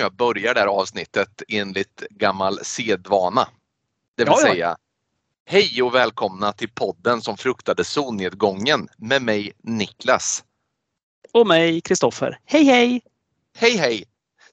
[0.00, 3.48] jag börjar det här avsnittet enligt gammal sedvana?
[4.16, 4.52] Det vill Ja, ja.
[4.52, 4.76] säga,
[5.46, 10.44] hej och välkomna till podden som fruktade solnedgången med mig Niklas.
[11.32, 12.38] Och mig, Kristoffer.
[12.44, 13.00] Hej hej!
[13.58, 14.04] Hej hej!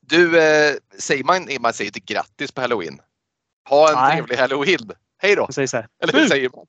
[0.01, 2.99] Du, eh, säger man, man säger inte grattis på halloween?
[3.69, 4.17] Ha en Nej.
[4.17, 4.91] trevlig halloween!
[5.17, 5.47] Hej då!
[5.57, 6.65] Eller hur säger man?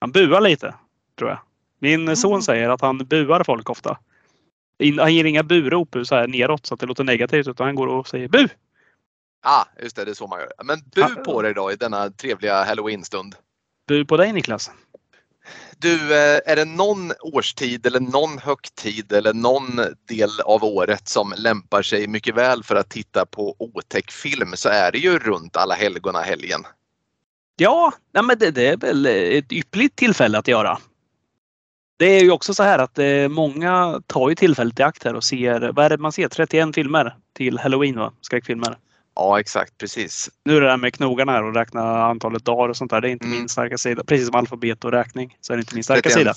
[0.00, 0.74] Han buar lite,
[1.18, 1.38] tror jag.
[1.78, 2.16] Min Mm.
[2.16, 3.98] son säger att han buar folk ofta.
[4.78, 7.74] In- Han ger inga burop så här neråt så att det låter negativt utan han
[7.74, 8.48] går och säger bu!
[9.42, 10.52] Ah, just det, det är så man gör.
[10.64, 11.08] Men bu Ja.
[11.24, 13.34] på dig då i denna trevliga halloweenstund.
[13.88, 14.70] Bu på dig Niklas.
[15.78, 19.76] Du, eh, är det någon årstid eller någon högtid eller någon
[20.08, 24.68] del av året som lämpar sig mycket väl för att titta på otäck film så
[24.68, 26.66] är det ju runt alla helgona helgen.
[27.56, 30.78] Ja, nej men det, det är väl ett ypperligt tillfälle att göra.
[31.98, 35.14] Det är ju också så här att eh, många tar ju tillfället i akt här
[35.14, 36.28] och ser, vad är det man ser?
[36.28, 38.12] 31 filmer till Halloween va?
[38.20, 38.78] Skräckfilmer.
[39.14, 40.30] Ja, exakt, precis.
[40.44, 43.00] Nu är det där med knogarna här och räkna antalet dagar och sånt där.
[43.00, 43.38] Det är inte Mm.
[43.38, 44.04] min starka sida.
[44.04, 46.18] Precis som alfabet och räkning så är det inte min starka 31.
[46.18, 46.34] sida.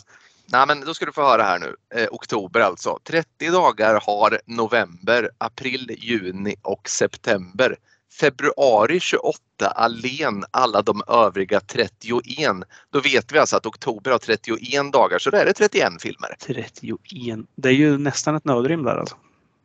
[0.51, 1.75] Nej, men då ska du få höra här nu.
[1.95, 2.99] Eh, oktober alltså.
[3.03, 7.75] 30 dagar har november, april, juni och september.
[8.11, 9.39] Februari 28
[9.75, 11.91] allen alla de övriga 31.
[12.89, 16.35] Då vet vi alltså att oktober har 31 dagar så då är det 31 filmer.
[16.39, 16.71] 31.
[17.55, 19.15] Det är ju nästan ett nödrim där alltså.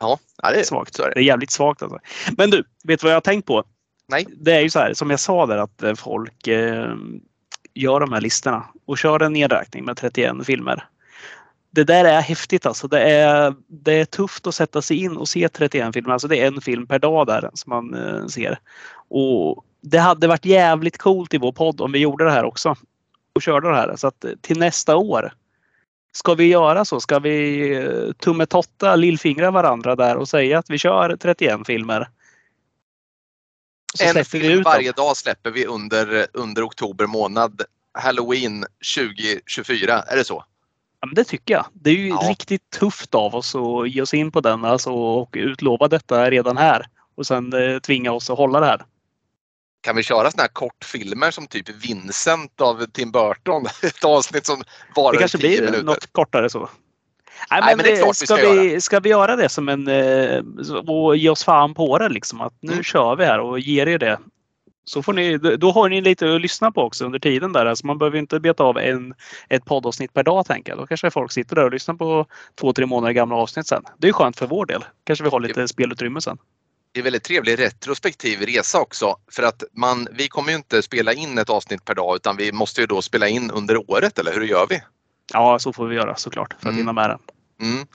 [0.01, 0.99] Ja, det är Svagt.
[0.99, 1.21] Är Det det.
[1.21, 1.99] är jävligt svagt alltså.
[2.37, 3.65] Men du, vet du vad jag har tänkt på?
[4.09, 4.27] Nej.
[4.41, 6.95] Det är ju så här som jag sa där att eh, folk eh,
[7.75, 10.89] gör de här listorna och kör en nedräkning med 31 filmer.
[11.75, 12.89] Det där är häftigt alltså.
[12.89, 16.13] Det är, det är tufft att sätta sig in och se 31 filmer.
[16.13, 18.59] Alltså det är en film per dag där som man eh, ser.
[19.09, 22.77] Och det hade varit jävligt coolt i vår podd om vi gjorde det här också.
[23.35, 23.97] Och körde det här.
[23.97, 25.33] Så att eh, till nästa år
[26.17, 27.01] Ska vi göra så?
[27.01, 32.09] Ska vi eh, tummetotta lillfingra varandra där och säga att vi kör 31 filmer?
[34.01, 37.63] En film varje dag släpper vi under, under oktober månad.
[37.99, 40.45] Halloween 2024, är det så?
[41.05, 41.67] Ja, men det tycker jag.
[41.73, 42.17] Det är ju Ja.
[42.29, 46.57] riktigt tufft av oss att ge oss in på den alltså, och utlova detta redan
[46.57, 46.87] här.
[47.17, 48.83] Och sen eh, tvinga oss att hålla det här.
[49.81, 53.67] Kan vi köra såna här kortfilmer som typ Vincent av Tim Burton?
[53.83, 54.63] Ett avsnitt som
[54.97, 55.85] varar Det kanske 10 blir minuter.
[55.85, 56.69] något kortare så.
[57.51, 59.49] Nej, Nej, men det är eh, klart vi ska, ska vi, ska vi göra det
[59.49, 59.89] som en...
[59.89, 60.43] eh,
[60.89, 62.41] Och ge oss fan på det liksom.
[62.41, 62.85] Att nu Mm.
[62.85, 64.19] kör vi här och ger er det.
[64.85, 67.67] Så får ni, då har ni lite att lyssna på också under tiden där.
[67.67, 69.15] Alltså man behöver inte beta av en,
[69.49, 70.79] ett poddavsnitt per dag tänker jag.
[70.79, 72.27] Då kanske folk sitter där och lyssnar på
[72.61, 73.83] två, tre månader gamla avsnitt sen.
[73.99, 74.85] Det är skönt för vår del.
[75.07, 76.39] Kanske vi har lite spelutrymme sen.
[76.93, 79.17] Det är väldigt trevlig retrospektiv resa också.
[79.33, 82.53] För att man, vi kommer ju inte spela in ett avsnitt per dag utan vi
[82.53, 84.81] måste ju då spela in under året, eller hur gör vi?
[85.33, 86.77] Ja, så får vi göra såklart för att Mm.
[86.77, 87.19] hinna med det.
[87.67, 87.87] Mm.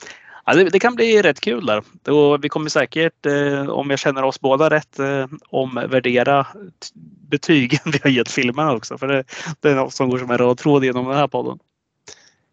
[0.46, 1.82] Ja, det, det kan bli rätt kul där.
[2.02, 6.46] Då vi kommer säkert, eh, om jag känner oss båda rätt, eh, omvärdera
[7.30, 8.98] betygen vi har gett filmerna också.
[8.98, 9.24] För det,
[9.60, 11.58] det är något som går som en röd tråd genom den här podden.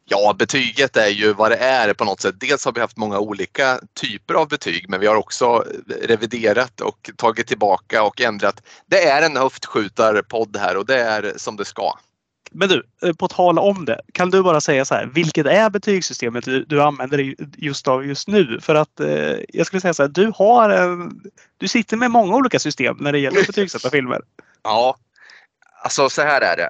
[0.09, 2.39] Ja, betyget är ju vad det är på något sätt.
[2.39, 6.81] Dels har vi haft många olika typer av betyg men vi har också eh, reviderat
[6.81, 8.63] och tagit tillbaka och ändrat.
[8.85, 11.99] Det är en höftskjutarpodd här och det är som det ska.
[12.59, 14.01] Men du, eh, på tal om det.
[14.13, 18.05] Kan du bara säga så här, vilket är betygssystemet du, du använder dig just av
[18.05, 18.59] just nu?
[18.61, 21.21] För att eh, jag skulle säga så här, du har en,
[21.57, 24.21] du sitter med många olika system när det gäller att betygsätta filmer.
[24.63, 24.97] Ja,
[25.83, 26.69] alltså så här är det.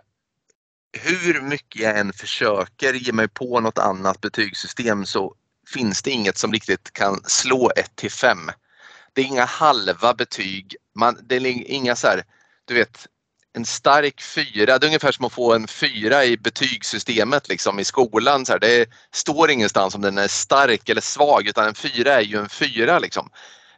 [1.02, 5.34] Hur mycket jag än försöker ge mig på något annat betygssystem så
[5.74, 8.38] finns det inget som riktigt kan slå 1 till 5.
[9.14, 10.76] Det är inga halva betyg.
[10.96, 12.24] Man, det är inga så här,
[12.66, 13.08] du vet,
[13.58, 14.80] en stark fyra.
[14.80, 18.46] Det är ungefär som att få en fyra i betygssystemet liksom i skolan.
[18.46, 22.22] Så här, det står ingenstans om den är stark eller svag utan en fyra är
[22.22, 23.30] ju en fyra liksom.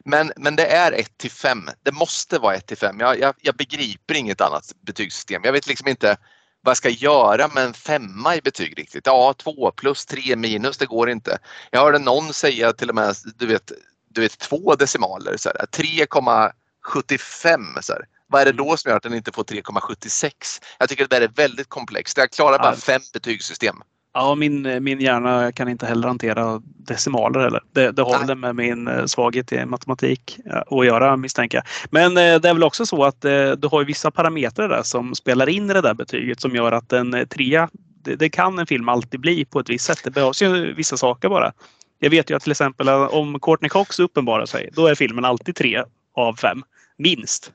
[0.04, 1.68] Men, men det är 1 till 5.
[1.82, 3.00] Det måste vara 1 till 5.
[3.00, 5.42] Jag, jag, jag begriper inget annat betygssystem.
[5.44, 6.16] Jag vet liksom inte
[6.62, 9.06] vad jag ska göra med en femma i betyg riktigt.
[9.06, 11.38] Ja, 2 plus 3 minus, det går inte.
[11.70, 13.72] Jag hörde någon säga till och med, du vet,
[14.08, 17.92] du vet två decimaler, 3,75.
[18.30, 20.30] Vad är det då som gör att den inte får 3,76?
[20.78, 22.16] Jag tycker det där är väldigt komplext.
[22.16, 22.76] Jag klarar bara Ja.
[22.76, 23.76] fem betygssystem.
[24.14, 27.60] Ja, min, min hjärna kan inte heller hantera decimaler heller.
[27.72, 31.64] Det, det har väl med min eh, svaghet i matematik eh, att göra misstänker jag.
[31.90, 35.48] Men eh, det är väl också så att du har vissa parametrar där som spelar
[35.48, 37.68] in i det där betyget som gör att en trea,
[38.04, 40.00] det, det kan en film alltid bli på ett visst sätt.
[40.04, 41.52] Det behövs ju vissa saker bara.
[41.98, 45.56] Jag vet ju att till exempel om Courtney Cox uppenbarar sig, då är filmen alltid
[45.56, 45.82] tre
[46.14, 46.62] av fem.
[46.98, 47.52] Minst.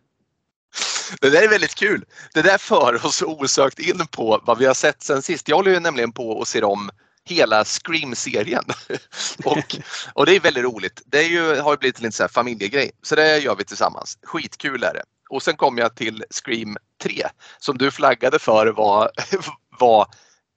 [1.22, 2.06] Det där är väldigt kul.
[2.34, 5.48] Det där för oss osökt in på vad vi har sett sen sist.
[5.48, 6.90] Jag håller ju nämligen på och ser om
[7.26, 8.64] hela Scream-serien.
[9.46, 9.76] och,
[10.14, 11.02] och det är väldigt roligt.
[11.06, 12.92] Det är ju, har ju blivit en så familjegrej.
[13.02, 14.18] Så det gör vi tillsammans.
[14.24, 15.04] Skitkul är det.
[15.30, 17.24] Och sen kom jag till Scream 3
[17.60, 19.12] som du flaggade för var,
[19.80, 20.08] var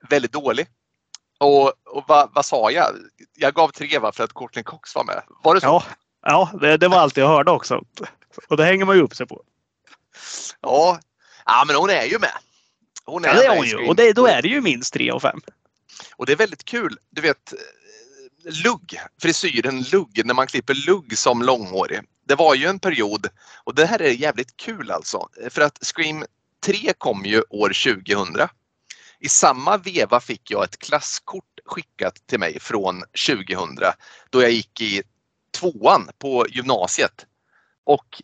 [0.08, 0.66] väldigt dålig.
[1.38, 2.86] Och, och vad, vad sa jag?
[3.36, 5.22] Jag gav tre va, för att Courtney Cox var med.
[5.44, 5.66] Var det så?
[5.66, 5.82] Ja,
[6.22, 7.84] ja det, det var allt jag hörde också.
[8.48, 9.42] Och det hänger man ju upp sig på.
[10.60, 11.00] Ja,
[11.46, 12.32] ja men hon är ju med.
[13.04, 13.88] Hon är ja, det är hon ju.
[13.88, 15.40] Och det, då är det ju minst tre av fem.
[16.16, 16.98] Och det är väldigt kul.
[17.10, 17.54] Du vet,
[18.64, 22.00] lugg, frisyren lugg, när man klipper lugg som långhårig.
[22.26, 23.26] Det var ju en period,
[23.64, 26.24] och det här är jävligt kul alltså, för att Scream
[26.66, 28.48] 3 kom ju år 2000.
[29.20, 33.78] I samma veva fick jag ett klasskort skickat till mig från 2000
[34.30, 35.02] då jag gick i
[35.60, 37.26] tvåan på gymnasiet.
[37.84, 38.22] Och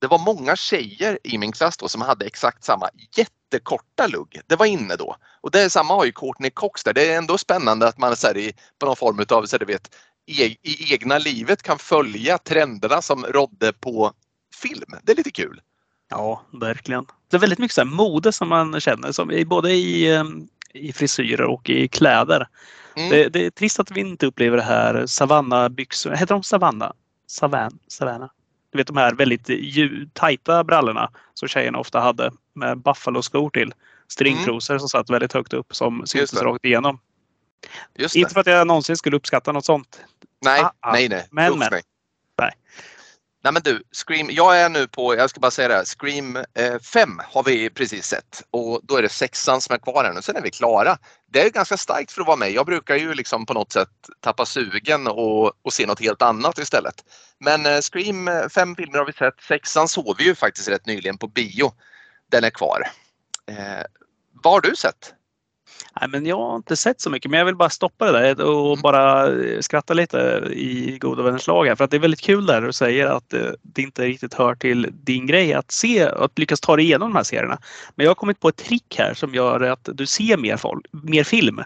[0.00, 4.40] det var många tjejer i min klass då som hade exakt samma jättekorta lugg.
[4.46, 5.16] Det var inne då.
[5.40, 6.92] Och det är samma har ju Courtney Cox där.
[6.92, 9.66] Det är ändå spännande att man så här, i, på någon form av så här,
[9.66, 9.94] vet,
[10.26, 14.12] i, i egna livet kan följa trenderna som rådde på
[14.62, 14.94] film.
[15.02, 15.60] Det är lite kul.
[16.10, 17.06] Ja, verkligen.
[17.30, 21.44] Det är väldigt mycket så mode som man känner, som både i, ehm, i frisyrer
[21.44, 22.48] och i kläder.
[22.96, 23.10] Mm.
[23.10, 26.10] Det, det, är trist att vi inte upplever det här Savanna-byxor.
[26.10, 26.92] Heter de Savanna?
[27.26, 27.78] Savan?
[28.70, 29.50] Du vet de här väldigt
[30.14, 33.74] tajta brallorna som tjejerna ofta hade med Buffalo-skor till.
[34.08, 34.80] Stringtrosor mm.
[34.80, 36.98] som satt väldigt högt upp som syntes rakt igenom.
[38.14, 40.00] Inte för att jag någonsin skulle uppskatta något sånt.
[40.44, 40.92] Nej, ah, ah.
[40.92, 41.28] nej, nej.
[41.30, 41.68] Men, men.
[41.70, 41.82] Nej.
[43.42, 46.38] Nej men du, Scream, jag är nu på, jag ska bara säga det här, Scream
[46.82, 50.12] 5 eh, har vi precis sett och då är det sexan som är kvar här
[50.12, 50.98] nu, sen är vi klara.
[51.32, 52.52] Det är ganska starkt för att vara med.
[52.52, 53.88] Jag brukar ju liksom på något sätt
[54.20, 56.94] tappa sugen och, och se något helt annat istället.
[57.38, 60.86] Men eh, Scream eh, 5 filmer har vi sett, sexan såg vi ju faktiskt rätt
[60.86, 61.72] nyligen på bio.
[62.30, 62.82] Den är kvar.
[63.46, 63.84] Eh,
[64.42, 65.14] vad har du sett?
[66.00, 68.44] Nej, men jag har inte sett så mycket, men jag vill bara stoppa det där
[68.44, 68.82] och mm.
[68.82, 71.76] bara eh, skratta lite i goda vänners lag här.
[71.76, 74.54] För att det är väldigt kul där du säger att eh, det inte riktigt hör
[74.54, 77.58] till din grej att se, att lyckas ta dig igenom de här serierna.
[77.94, 80.86] Men jag har kommit på ett trick här som gör att du ser mer, folk,
[80.90, 81.60] mer film.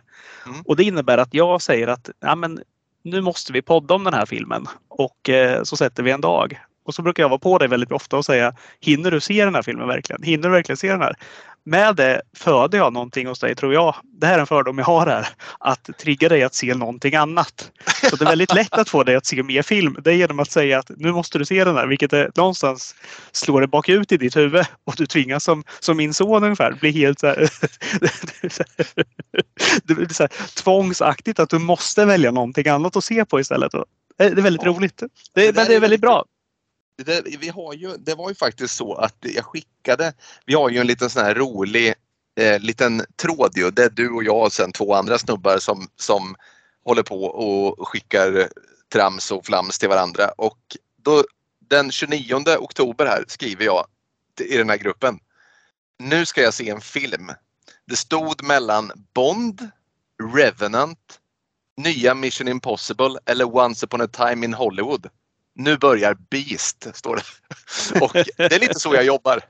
[0.47, 0.61] Mm.
[0.65, 2.61] Och det innebär att jag säger att ja, men,
[3.03, 6.61] nu måste vi podda om den här filmen och eh, så sätter vi en dag.
[6.85, 9.55] Och så brukar jag vara på dig väldigt ofta och säga Hinner du se den
[9.55, 10.23] här filmen verkligen?
[10.23, 11.17] Hinner du verkligen se den här?
[11.65, 13.95] Med det föder jag någonting hos dig, tror jag.
[14.03, 15.29] Det här är en fördom jag har här.
[15.59, 17.71] Att trigga dig att se någonting annat.
[18.11, 19.97] Så det är väldigt lätt att få dig att se mer film.
[20.05, 22.95] Det är genom att säga att nu måste du se den här, vilket är, någonstans
[23.33, 24.67] slår det bakut i ditt huvud.
[24.85, 27.37] Och du tvingas som, som min son ungefär bli helt så här,
[29.85, 33.73] det är så här, tvångsaktigt att du måste välja någonting annat att se på istället.
[34.19, 34.71] Det är väldigt ja.
[34.71, 35.03] roligt.
[35.35, 36.25] Det, men det är väldigt bra
[36.97, 40.13] det, vi har ju, det var ju faktiskt så att jag skickade,
[40.47, 41.95] vi har ju en liten sån här rolig
[42.41, 43.71] eh, liten tråd ju.
[43.71, 46.37] Det är du och jag och sen två andra snubbar som, som
[46.85, 48.49] håller på och skickar
[48.93, 50.29] trams och flams till varandra.
[50.37, 51.25] Och då,
[51.69, 53.87] den 29 oktober här skriver jag
[54.41, 55.19] i den här gruppen.
[55.99, 57.31] Nu ska jag se en film.
[57.87, 59.69] Det stod mellan Bond,
[60.35, 61.21] Revenant,
[61.77, 65.11] nya Mission Impossible eller Once upon a time in Hollywood
[65.55, 67.23] nu börjar Beast, står det.
[68.01, 69.41] Och det är lite så jag jobbar.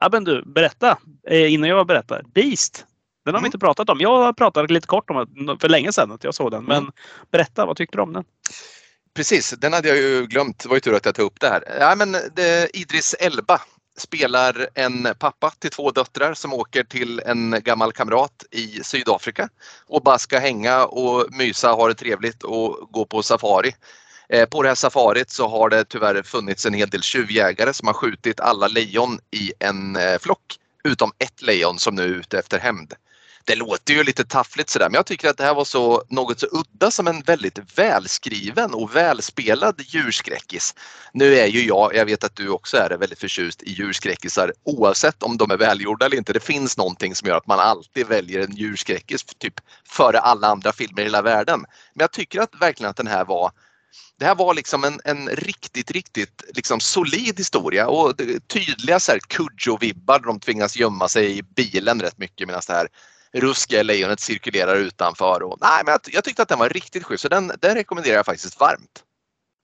[0.00, 0.98] Ja, men du, berätta
[1.28, 2.22] eh, innan jag berättar.
[2.34, 2.86] Beast,
[3.24, 3.42] den har mm.
[3.42, 4.00] vi inte pratat om.
[4.00, 6.64] Jag pratade lite kort om det för länge sedan att jag såg den.
[6.64, 6.92] Men mm.
[7.30, 8.24] berätta, vad tyckte du om den?
[9.14, 10.58] Precis, den hade jag ju glömt.
[10.58, 11.76] Det var ju tur att jag tog upp det här.
[11.80, 13.60] Ja, men det, Idris Elba
[13.96, 19.48] spelar en pappa till två döttrar som åker till en gammal kamrat i Sydafrika
[19.86, 23.74] och bara ska hänga och mysa, ha det trevligt och gå på safari.
[24.32, 27.86] Eh, på det här safarit så har det tyvärr funnits en hel del tjuvjägare som
[27.86, 30.58] har skjutit alla lejon i en eh, flock.
[30.84, 32.94] Utom ett lejon som nu är ute efter hämnd.
[33.44, 36.40] Det låter ju lite taffligt sådär men jag tycker att det här var så något
[36.40, 40.74] så udda som en väldigt välskriven och välspelad djurskräckis.
[41.12, 45.22] Nu är ju jag, jag vet att du också är väldigt förtjust i djurskräckisar oavsett
[45.22, 46.32] om de är välgjorda eller inte.
[46.32, 49.54] Det finns någonting som gör att man alltid väljer en djurskräckis typ
[49.88, 51.60] före alla andra filmer i hela världen.
[51.94, 53.52] Men jag tycker att verkligen att den här var
[54.18, 60.18] det här var liksom en, en riktigt, riktigt liksom solid historia och tydliga Kujo-vibbar.
[60.26, 62.88] De tvingas gömma sig i bilen rätt mycket medan det här
[63.32, 65.42] ruskiga lejonet cirkulerar utanför.
[65.42, 68.16] Och, nej, men jag, jag tyckte att den var riktigt schysst så den, den rekommenderar
[68.16, 69.02] jag faktiskt varmt.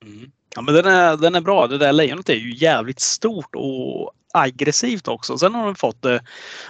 [0.04, 0.30] Mm.
[0.54, 1.66] Ja, men den är, den är bra.
[1.66, 5.38] Det där lejonet är ju jävligt stort och aggressivt också.
[5.38, 6.24] Sen har de fått det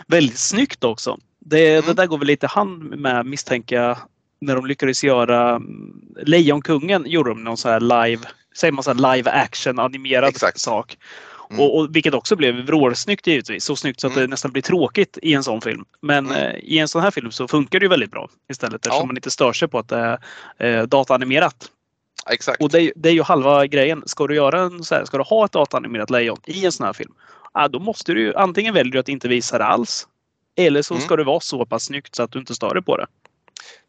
[0.07, 1.19] väldigt snyggt också.
[1.39, 1.87] Det, mm.
[1.87, 3.99] det där går väl lite hand med misstänker jag
[4.41, 8.23] när de lyckades göra mm, Lejonkungen gjorde de någon så här live,
[8.57, 10.61] säger man så live action animerad Exakt.
[10.61, 10.97] sak.
[11.51, 11.61] Mm.
[11.61, 13.65] Och, och, vilket också blev vrålsnyggt givetvis.
[13.65, 14.23] Så snyggt så att mm.
[14.23, 15.85] det nästan blir tråkigt i en sån film.
[16.03, 16.39] Men mm.
[16.39, 19.07] eh, i en sån här film så funkar det ju väldigt bra istället eftersom ja.
[19.07, 20.19] man inte stör sig på att det
[20.59, 21.71] är eh, dataanimerat.
[22.31, 22.63] Exakt.
[22.63, 24.03] Och det, det, är ju halva grejen.
[24.07, 26.87] Ska du, göra en, så här, ska du ha ett dataanimerat lejon i en sån
[26.87, 27.13] här film,
[27.55, 30.07] ja, då måste du antingen välja att inte visa det alls.
[30.57, 31.05] Eller så mm.
[31.05, 33.07] ska det vara så pass snyggt så att du inte stör dig på det.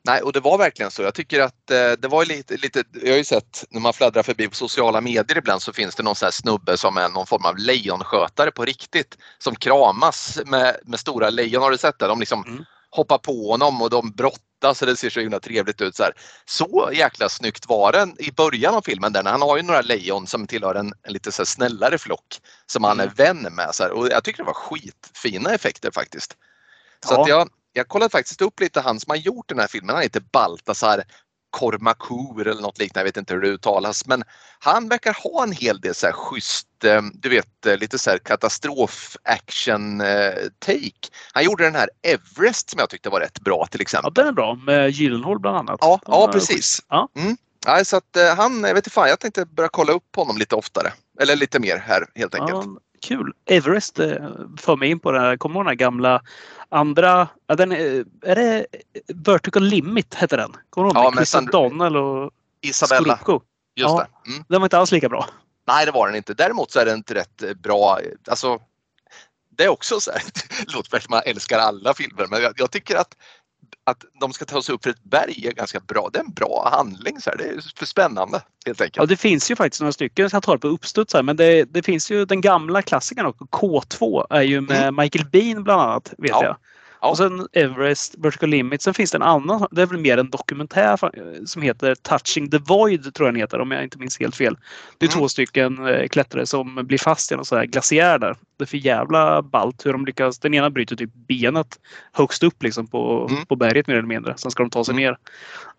[0.05, 1.01] Nej, och det var verkligen så.
[1.01, 4.23] Jag tycker att eh, det var lite, lite, jag har ju sett när man fladdrar
[4.23, 7.27] förbi på sociala medier ibland så finns det någon sån här snubbe som är någon
[7.27, 11.63] form av lejonskötare på riktigt som kramas med, med stora lejon.
[11.63, 12.07] Har du sett det?
[12.07, 12.65] De liksom mm.
[12.89, 15.95] hoppar på honom och de brottas och det ser så himla trevligt ut.
[15.95, 16.13] Så, här.
[16.45, 20.27] så jäkla snyggt var den i början av filmen där han har ju några lejon
[20.27, 23.07] som tillhör en, en lite så snällare flock som han mm.
[23.07, 23.75] är vän med.
[23.75, 23.91] Så här.
[23.91, 26.35] Och jag tycker det var skitfina effekter faktiskt.
[27.05, 27.21] Så ja.
[27.21, 29.95] att jag, jag kollade faktiskt upp lite han som har gjort den här filmen.
[29.95, 31.03] Han heter Baltasar
[31.49, 34.05] Kormakur eller något liknande, jag vet inte hur det uttalas.
[34.07, 34.23] Men
[34.59, 38.09] han verkar ha en hel del så här schysst, eh, du vet eh, lite så
[38.09, 40.33] här katastrof action eh.
[41.33, 44.11] Han gjorde den här Everest som jag tyckte var rätt bra till exempel.
[44.15, 45.77] Ja den är bra med Gyllenhaal bland annat.
[45.81, 46.79] Ja, ja precis.
[46.89, 47.09] Ja.
[47.15, 47.37] Mm.
[47.65, 50.55] Ja, så att han, jag vet inte fan, jag tänkte börja kolla upp honom lite
[50.55, 50.93] oftare.
[51.19, 52.65] Eller lite mer här helt enkelt.
[52.65, 53.33] Ja, kul.
[53.45, 53.95] Everest
[54.57, 56.21] för mig in på det här, kommer du ihåg den här gamla
[56.69, 58.65] andra, ja, den är, är det
[59.07, 60.55] Vertical Limit hette den?
[60.69, 61.05] Kommer du ihåg?
[61.05, 63.19] Ja, Chris O'Donnell och Isabella.
[63.27, 63.41] Just
[63.73, 64.31] ja, det.
[64.31, 64.43] Mm.
[64.47, 65.25] Den var inte alls lika bra.
[65.67, 66.33] Nej, det var den inte.
[66.33, 67.99] Däremot så är den inte rätt eh, bra.
[68.27, 68.59] Alltså,
[69.57, 70.21] det är också så här,
[70.73, 73.15] låter som man älskar alla filmer, men jag, jag, tycker att
[73.89, 76.09] att de ska ta sig upp för ett berg är ganska bra.
[76.13, 77.21] Det är en bra handling.
[77.21, 77.37] Så här.
[77.37, 78.97] Det är för spännande helt enkelt.
[78.97, 81.83] Ja, det finns ju faktiskt några stycken jag tar på uppstuds här, men det, det,
[81.83, 83.43] finns ju den gamla klassikern också.
[83.43, 84.95] K2 är ju med mm.
[84.95, 86.43] Michael Bean bland annat vet ja.
[86.43, 86.55] jag.
[87.01, 87.09] Ja.
[87.09, 88.81] Och sen Everest, Vertical Limit.
[88.81, 90.99] Sen finns det en annan, det är väl mer en dokumentär
[91.45, 94.57] som heter Touching the Void tror jag den heter om jag inte minns helt fel.
[94.97, 95.19] Det är mm.
[95.19, 98.35] två stycken eh, klättrare som blir fast i en sån här glaciär där.
[98.57, 100.39] Det är för jävla ballt hur de lyckas.
[100.39, 101.79] Den ena bryter typ benet
[102.11, 103.45] högst upp liksom på, mm.
[103.45, 104.37] på berget mer eller mindre.
[104.37, 105.03] Sen ska de ta sig mm.
[105.03, 105.17] ner.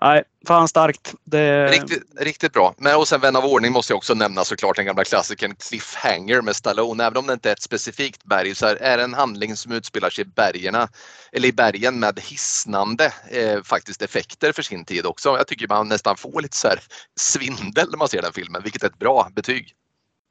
[0.00, 1.14] Nej, fan starkt.
[1.24, 1.68] Det...
[1.68, 2.74] Riktigt, riktigt bra.
[2.78, 6.42] Men och sen vän av ordning måste jag också nämna såklart den gamla klassikern Cliffhanger
[6.42, 7.04] med Stallone.
[7.04, 10.10] Även om det inte är ett specifikt berg så är det en handling som utspelar
[10.10, 10.76] sig i bergen
[11.32, 15.28] eller i bergen med hisnande eh, faktiskt effekter för sin tid också.
[15.28, 16.80] Jag tycker man nästan får lite så här
[17.20, 19.74] svindel när man ser den filmen, vilket är ett bra betyg.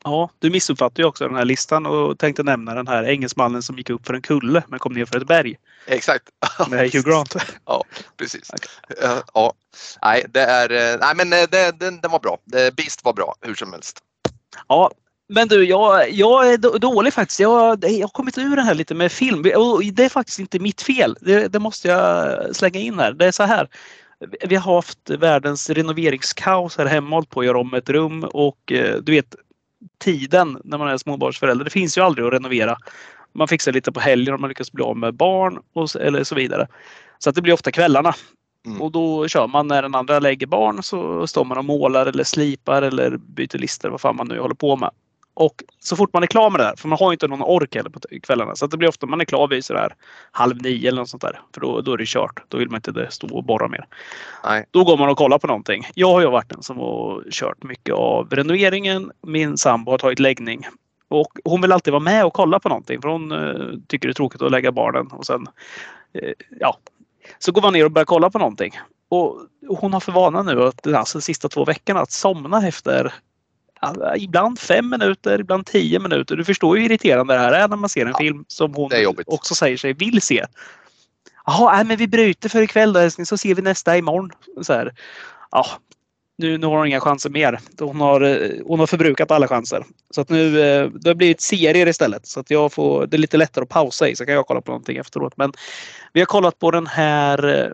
[0.03, 3.77] Ja, du missuppfattade ju också den här listan och tänkte nämna den här engelsmannen som
[3.77, 5.55] gick upp för en kulle men kom ner för ett berg.
[5.85, 6.23] Exakt.
[6.69, 7.35] Med Hugh Grant.
[7.65, 7.83] ja,
[8.17, 8.51] precis.
[8.53, 9.21] Okay.
[9.33, 9.53] Ja,
[10.01, 12.37] nej, det är, eh, nej men eh, det, den, den var bra.
[12.77, 13.99] Beast var bra hur som helst.
[14.67, 14.91] Ja,
[15.29, 17.39] men du, jag, jag är dålig faktiskt.
[17.39, 19.41] Jag, jag har kommit ur den här lite med film.
[19.93, 21.17] Det är faktiskt inte mitt fel.
[21.21, 23.11] Det, det måste jag slänga in här.
[23.11, 23.69] Det är så här.
[24.47, 28.71] Vi har haft världens renoveringskaos här hemma, hållit på att göra om ett rum och
[28.71, 29.35] eh, du vet
[29.97, 31.65] tiden när man är småbarnsförälder.
[31.65, 32.77] Det finns ju aldrig att renovera.
[33.33, 36.35] Man fixar lite på helgen om man lyckas bli av med barn och, eller så
[36.35, 36.67] vidare.
[37.19, 38.13] Så att det blir ofta kvällarna.
[38.65, 38.81] Mm.
[38.81, 42.23] Och då kör man när den andra lägger barn så står man och målar eller
[42.23, 44.91] slipar eller byter lister vad fan man nu håller på med.
[45.33, 47.75] Och så fort man är klar med det här, för man har inte någon ork
[47.75, 49.95] heller på kvällarna, så det blir ofta man är klar vid sådär
[50.31, 51.41] halv nio eller något sånt där.
[51.53, 52.43] För då, då är det kört.
[52.47, 53.87] Då vill man inte stå och borra mer.
[54.43, 54.65] Nej.
[54.71, 55.87] Då går man och kollar på någonting.
[55.95, 59.11] Jag har ju varit den som har kört mycket av renoveringen.
[59.27, 60.67] Min sambo har tagit läggning.
[61.07, 64.11] Och hon vill alltid vara med och kolla på någonting för hon uh, tycker det
[64.11, 65.07] är tråkigt att lägga barnen.
[65.07, 65.47] Och sen,
[66.23, 66.77] uh, ja.
[67.39, 68.71] Så går man ner och börjar kolla på någonting.
[69.09, 73.13] Och hon har för vana nu att alltså, de sista två veckorna att somna efter
[74.17, 76.35] ibland fem minuter, ibland tio minuter.
[76.35, 78.91] Du förstår hur irriterande det här är när man ser en ja, film som hon
[79.25, 80.45] också säger sig vill se.
[81.45, 84.31] Jaha, men vi bryter för ikväll då älskling så ser vi nästa imorgon.
[84.61, 84.93] Så här.
[85.51, 85.65] Ja,
[86.37, 87.59] nu, nu har hon inga chanser mer.
[87.79, 89.85] Hon har, eh, hon har förbrukat alla chanser.
[90.09, 92.27] Så att nu, eh, det har blivit serier istället.
[92.27, 94.61] Så att jag får, det är lite lättare att pausa i så kan jag kolla
[94.61, 95.33] på någonting efteråt.
[95.37, 95.53] Men
[96.13, 97.71] vi har kollat på den här eh,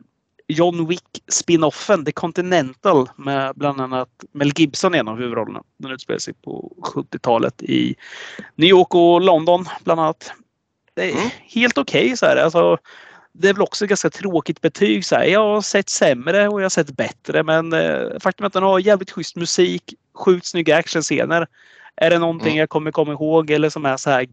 [0.48, 5.64] John Wick spinoffen The Continental med bland annat Mel Gibson i en av huvudrollerna.
[5.78, 7.96] Den utspelar sig på 70-talet i
[8.56, 10.32] New York och London bland annat.
[10.94, 11.30] Det är mm.
[11.44, 12.38] helt okej okay, så här.
[12.38, 12.78] Alltså,
[13.34, 15.06] det är väl också ett ganska tråkigt betyg.
[15.06, 15.24] Så här.
[15.24, 18.64] Jag har sett sämre och jag har sett bättre men eh, faktum är att den
[18.64, 21.48] har jävligt schysst musik, sjukt snygga actionscener.
[21.96, 22.60] Är det någonting mm.
[22.60, 24.28] jag kommer komma ihåg eller som är så här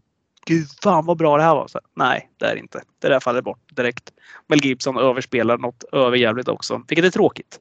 [0.45, 1.67] gud fan vad bra det här var.
[1.67, 2.81] Så, nej, det är det inte.
[2.99, 4.11] Det där faller bort direkt.
[4.47, 7.59] Mel Gibson överspelar något överjävligt också, vilket är tråkigt.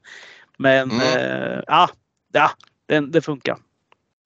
[0.59, 1.01] Men mm.
[1.01, 1.91] eh, ja,
[2.33, 2.51] ja
[2.89, 3.57] det, det funkar.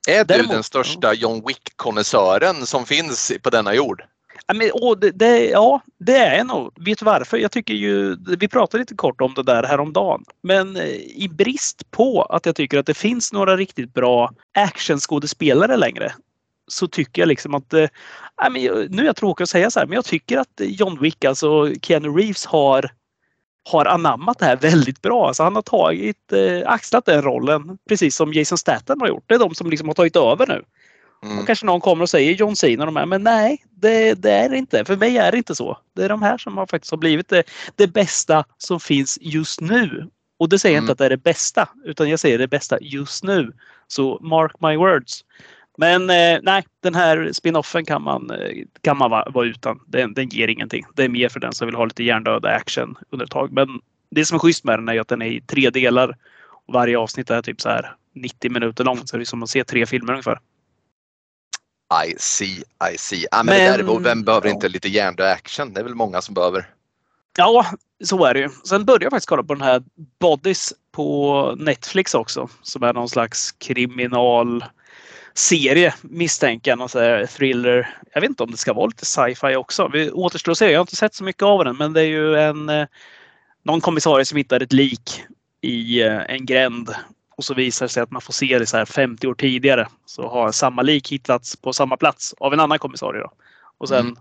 [0.09, 4.03] Är du Däremot, den största John Wick-konnässören som finns på denna jord?
[4.47, 6.73] Ja, men, och det, det, ja, det är jag nog.
[6.87, 7.37] Vet du varför?
[7.37, 10.25] Jag tycker ju, vi pratade lite kort om det där häromdagen.
[10.43, 15.77] Men eh, i brist på att jag tycker att det finns några riktigt bra actionskådespelare
[15.77, 16.13] längre
[16.67, 17.89] så tycker jag liksom att, äh,
[18.51, 21.25] men, nu är jag tråkig att säga så här, men jag tycker att John Wick,
[21.25, 22.91] alltså Keanu Reeves har
[23.69, 25.27] har anammat det här väldigt bra.
[25.27, 29.25] Alltså han har tagit, eh, axlat den rollen precis som Jason Statham har gjort.
[29.27, 30.63] Det är de som liksom har tagit över nu.
[31.25, 31.39] Mm.
[31.39, 34.31] Och kanske någon kommer och säger John Cena och de här, men nej, det, det,
[34.31, 34.85] är det inte.
[34.85, 35.79] För mig är det inte så.
[35.97, 37.43] Det är de här som har faktiskt har blivit det,
[37.77, 40.11] det bästa som finns just nu.
[40.39, 40.85] Och det säger mm.
[40.85, 43.53] inte att det är det bästa, utan jag säger det bästa just nu.
[43.89, 45.25] Så mark my words.
[45.77, 49.81] Men eh, nej, den här spinoffen kan man, eh, kan man vara, vara utan.
[49.87, 50.85] Den, den ger ingenting.
[50.95, 53.53] Det är mer för den som vill ha lite hjärndöda action under ett tag.
[53.53, 53.69] Men
[54.11, 56.17] det som är schysst med den är att den är i tre delar.
[56.67, 59.09] Och varje avsnitt är typ så här 90 minuter långt.
[59.09, 60.39] Så det är som att se tre filmer ungefär.
[62.07, 63.27] I see, I see.
[63.31, 64.55] Ah, men, men det där, vem behöver ja.
[64.55, 65.73] inte lite hjärndöd action?
[65.73, 66.71] Det är väl många som behöver.
[67.39, 67.67] Ja,
[68.05, 68.49] så är det ju.
[68.65, 69.83] Sen började jag faktiskt kolla på den här
[70.21, 72.49] Bodies på Netflix också.
[72.63, 74.65] Som är någon slags kriminal
[75.39, 76.79] serie misstänker jag.
[76.79, 77.97] Någon thriller.
[78.15, 79.89] Jag vet inte om det ska vara lite sci-fi också.
[79.93, 80.71] Vi återstår att se.
[80.71, 82.87] Jag har inte sett så mycket av den men det är ju en eh,
[83.65, 85.23] någon kommissarie som hittar ett lik
[85.61, 86.95] i eh, en gränd
[87.37, 89.89] och så visar det sig att man får se det så här 50 år tidigare.
[90.07, 93.21] Så har samma lik hittats på samma plats av en annan kommissarie.
[93.21, 93.33] Då.
[93.79, 94.17] Och sen mm.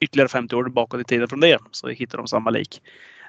[0.00, 2.82] ytterligare 50 år bakåt i tiden från det så hittar de samma lik.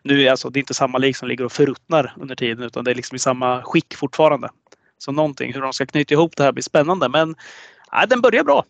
[0.03, 2.83] Nu är alltså, det är inte samma lik som ligger och förruttnar under tiden utan
[2.83, 4.49] det är liksom i samma skick fortfarande.
[4.97, 7.09] Så någonting, hur de ska knyta ihop det här blir spännande.
[7.09, 7.35] Men
[7.91, 8.65] ja, den börjar bra.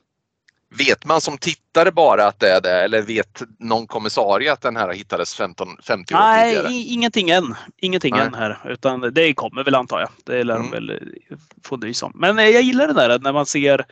[0.78, 4.76] Vet man som tittare bara att det är det eller vet någon kommissarie att den
[4.76, 6.70] här hittades 15, 50 år Nej, tidigare?
[6.70, 7.56] Nej, ingenting än.
[7.78, 8.26] Ingenting Nej.
[8.26, 8.60] än här.
[8.66, 10.10] Utan det kommer väl antar jag.
[10.24, 10.72] Det lär mm.
[10.72, 12.12] de väl eh, få nys om.
[12.16, 13.86] Men eh, jag gillar det där när man ser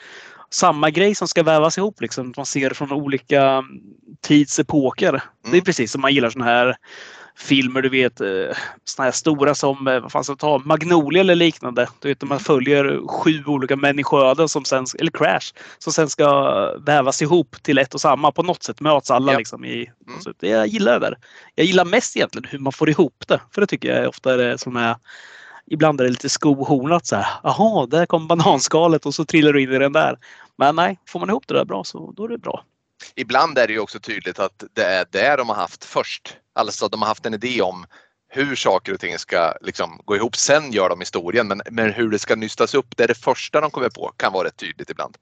[0.50, 2.02] samma grej som ska vävas ihop.
[2.02, 2.34] Liksom.
[2.38, 3.64] Man ser från olika
[4.22, 5.10] tidsepoker.
[5.10, 5.22] Mm.
[5.42, 5.66] Det är mm.
[5.66, 6.76] precis som man gillar såna här
[7.38, 11.36] filmer, du vet, eh, såna här stora som eh, vad fan ska ta, Magnolia eller
[11.36, 11.88] liknande.
[12.00, 16.28] Du vet, man följer sju olika människoöden som sen, eller Crash, som sen ska
[16.78, 18.32] vävas ihop till ett och samma.
[18.32, 19.38] På något sätt möts alla ja.
[19.38, 19.92] liksom i...
[20.08, 20.22] Mm.
[20.22, 21.18] Så jag gillar det där.
[21.56, 23.42] Jag gillar mest egentligen hur man får ihop det.
[23.54, 24.96] För det tycker jag ofta är det som är
[25.66, 27.26] Ibland är det lite skohornat så här.
[27.44, 30.18] Jaha, där kom bananskalet och så trillar du in i den där.
[30.58, 32.64] Men nej, får man ihop det där bra så då är det bra.
[33.16, 36.38] Ibland är det ju också tydligt att det är det de har haft först.
[36.56, 37.86] Alltså de har haft en idé om
[38.30, 40.36] hur saker och ting ska liksom gå ihop.
[40.36, 43.62] Sen gör de historien men, men hur det ska nystas upp, det är det första
[43.62, 45.18] de kommer på, kan vara rätt tydligt ibland.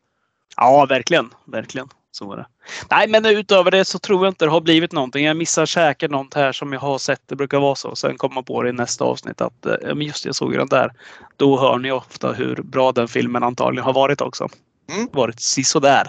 [0.56, 1.34] Ja, verkligen.
[1.46, 1.90] Verkligen.
[2.14, 2.46] Så var det.
[2.92, 5.26] Nej, men utöver det så tror jag inte det har blivit någonting.
[5.26, 7.22] Jag missar säkert något här som jag har sett.
[7.26, 7.96] Det brukar vara så.
[7.96, 10.94] Sen kommer man på det i nästa avsnitt att eh, just jag såg den där.
[11.38, 14.48] Då hör ni ofta hur bra den filmen antagligen har varit också.
[14.90, 15.10] Mm.
[15.12, 16.08] Varit sisådär.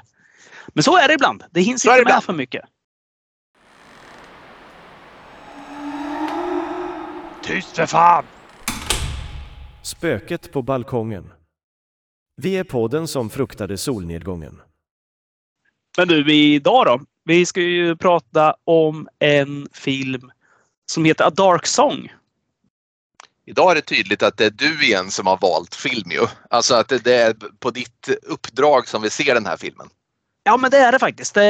[0.68, 1.44] Men så är det ibland.
[1.50, 2.64] Det hinns inte med för mycket.
[7.42, 8.24] Tyst för fan!
[9.82, 11.32] Spöket på balkongen.
[12.36, 14.60] Vi är podden som fruktade solnedgången.
[15.96, 17.00] Men du, idag då?
[17.24, 20.30] Vi ska ju prata om en film
[20.92, 22.12] som heter A Dark Song.
[23.46, 26.26] Idag är det tydligt att det är du igen som har valt film ju.
[26.50, 29.88] Alltså att det är på ditt uppdrag som vi ser den här filmen.
[30.44, 31.34] Ja men det är det faktiskt.
[31.34, 31.44] Det,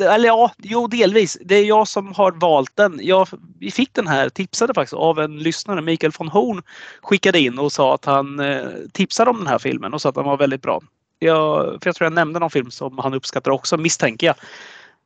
[0.00, 1.38] eller ja, jo delvis.
[1.44, 3.00] Det är jag som har valt den.
[3.02, 5.82] Jag, vi fick den här tipsade faktiskt av en lyssnare.
[5.82, 6.62] Mikael von Horn
[7.02, 10.14] skickade in och sa att han eh, tipsade om den här filmen och sa att
[10.14, 10.80] den var väldigt bra.
[11.18, 14.36] Jag, för jag tror jag nämnde någon film som han uppskattar också misstänker jag.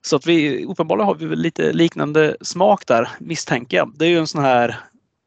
[0.03, 3.93] Så att vi uppenbarligen har vi väl lite liknande smak där misstänker jag.
[3.97, 4.77] Det är ju en sån här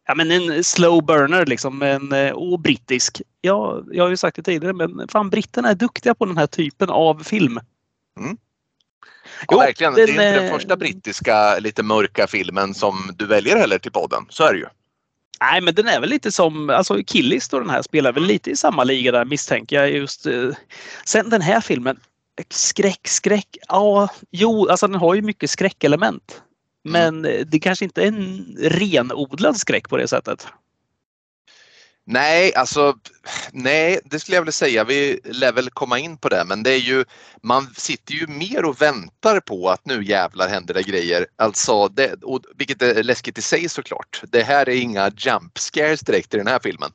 [0.08, 1.82] Ja men en slow burner liksom.
[1.82, 3.22] En, och eh, brittisk.
[3.42, 6.48] Ja, jag har ju sagt det tidigare men fan britterna är duktiga på den här
[6.48, 7.60] typen av film.
[8.18, 8.38] Mm.
[9.40, 9.94] Ja, jo, verkligen.
[9.94, 13.92] Den, det är inte den första brittiska lite mörka filmen som du väljer heller till
[13.92, 14.26] podden.
[14.30, 14.68] Så är det ju.
[15.42, 18.52] Nej, men den är väl lite som, alltså Killis och den här spelar väl lite
[18.52, 19.92] i samma liga där misstänker jag.
[19.92, 20.50] Just, eh.
[21.06, 22.00] Sen den här filmen,
[22.50, 23.58] skräck, skräck.
[23.68, 26.42] Ja, jo, alltså den har ju mycket skräckelement.
[26.88, 27.22] Mm.
[27.22, 30.48] Men det kanske inte är en renodlad skräck på det sättet.
[32.10, 32.96] Nej, alltså
[33.52, 34.84] nej, det skulle jag vilja säga.
[34.84, 37.06] Vi lär väl komma in på det, men det är ju
[37.42, 41.26] man sitter ju mer och väntar på att nu jävlar händer det grejer.
[41.36, 44.22] Alltså, det, och, vilket är läskigt i sig såklart.
[44.24, 46.92] Det här är inga jump scares direkt i den här filmen.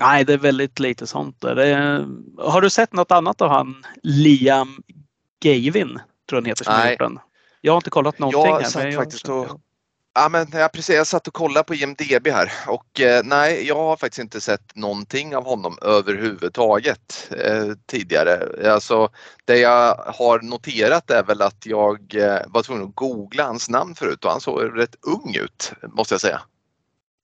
[0.00, 1.44] Nej, det är väldigt lite sånt.
[1.44, 2.06] Är,
[2.38, 4.82] har du sett något annat av han Liam
[5.42, 5.72] Gavin?
[5.74, 6.98] Tror jag han heter som Nej.
[7.60, 8.52] Jag har inte kollat någonting.
[8.52, 9.60] Jag satt faktiskt och
[10.14, 13.76] Ja, men jag, precis, jag satt och kollade på IMDB här och eh, nej, jag
[13.76, 18.70] har faktiskt inte sett någonting av honom överhuvudtaget eh, tidigare.
[18.72, 19.08] Alltså,
[19.44, 23.94] det jag har noterat är väl att jag eh, var tvungen att googla hans namn
[23.94, 26.40] förut och han såg rätt ung ut måste jag säga.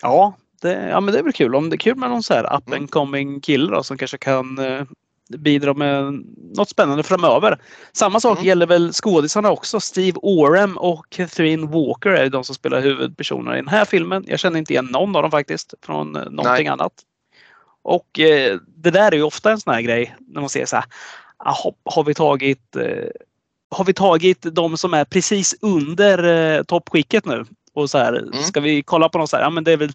[0.03, 1.55] Ja, det, ja men det är väl kul.
[1.55, 4.19] Om det är kul med någon så här up and coming kille då, som kanske
[4.19, 4.83] kan eh,
[5.29, 6.25] bidra med
[6.57, 7.59] något spännande framöver.
[7.93, 8.47] Samma sak Mm.
[8.49, 9.81] gäller väl skådisarna också.
[9.81, 14.25] Steve Oram och Catherine Walker är de som spelar huvudpersonerna i den här filmen.
[14.27, 16.69] Jag känner inte igen någon av dem faktiskt från eh, någonting Nej.
[16.69, 16.93] annat.
[17.83, 20.77] Och eh, det där är ju ofta en sån här grej när man säger så
[20.77, 20.85] här.
[21.45, 23.09] "Jaha, Har vi tagit eh,
[23.71, 26.25] har vi tagit de som är precis under
[26.57, 27.45] eh, toppskicket nu?
[27.75, 28.43] Och så här, Mm.
[28.43, 29.93] ska vi kolla på något så här, ja men det är väl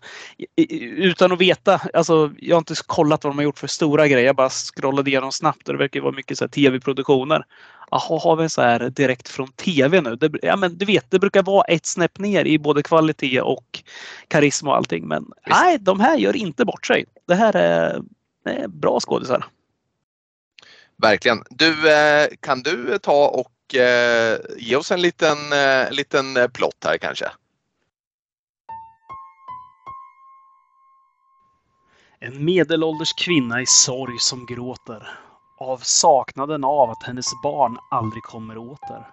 [0.98, 4.26] utan att veta, alltså jag har inte kollat vad de har gjort för stora grejer.
[4.26, 7.46] Jag bara scrollade igenom snabbt och det verkar vara mycket tv-produktioner.
[7.92, 10.16] Jaha, har vi en så här direkt från tv nu?
[10.16, 13.84] Det, ja men du vet, det brukar vara ett snäpp ner i både kvalitet och
[14.28, 15.08] karisma och allting.
[15.08, 17.06] Men nej, de här gör inte bort sig.
[17.28, 18.02] Det här är,
[18.46, 19.46] det är bra skådisar.
[20.98, 21.44] Verkligen.
[21.50, 26.98] Du, eh, kan du ta och eh, ge oss en liten, eh, liten plott här
[26.98, 27.26] kanske?
[32.26, 35.10] En medelålders kvinna i sorg som gråter.
[35.58, 39.08] Av saknaden av att hennes barn aldrig kommer åter.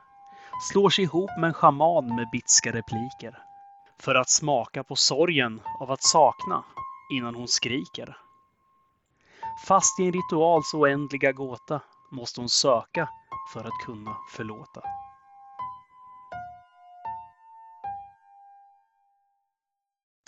[0.70, 3.38] Slår sig ihop med en schaman med bitska repliker.
[3.98, 6.64] För att smaka på sorgen av att sakna
[7.12, 8.16] innan hon skriker.
[9.66, 11.80] Fast i en rituals oändliga gåta
[12.12, 13.08] måste hon söka
[13.52, 14.82] för att kunna förlåta.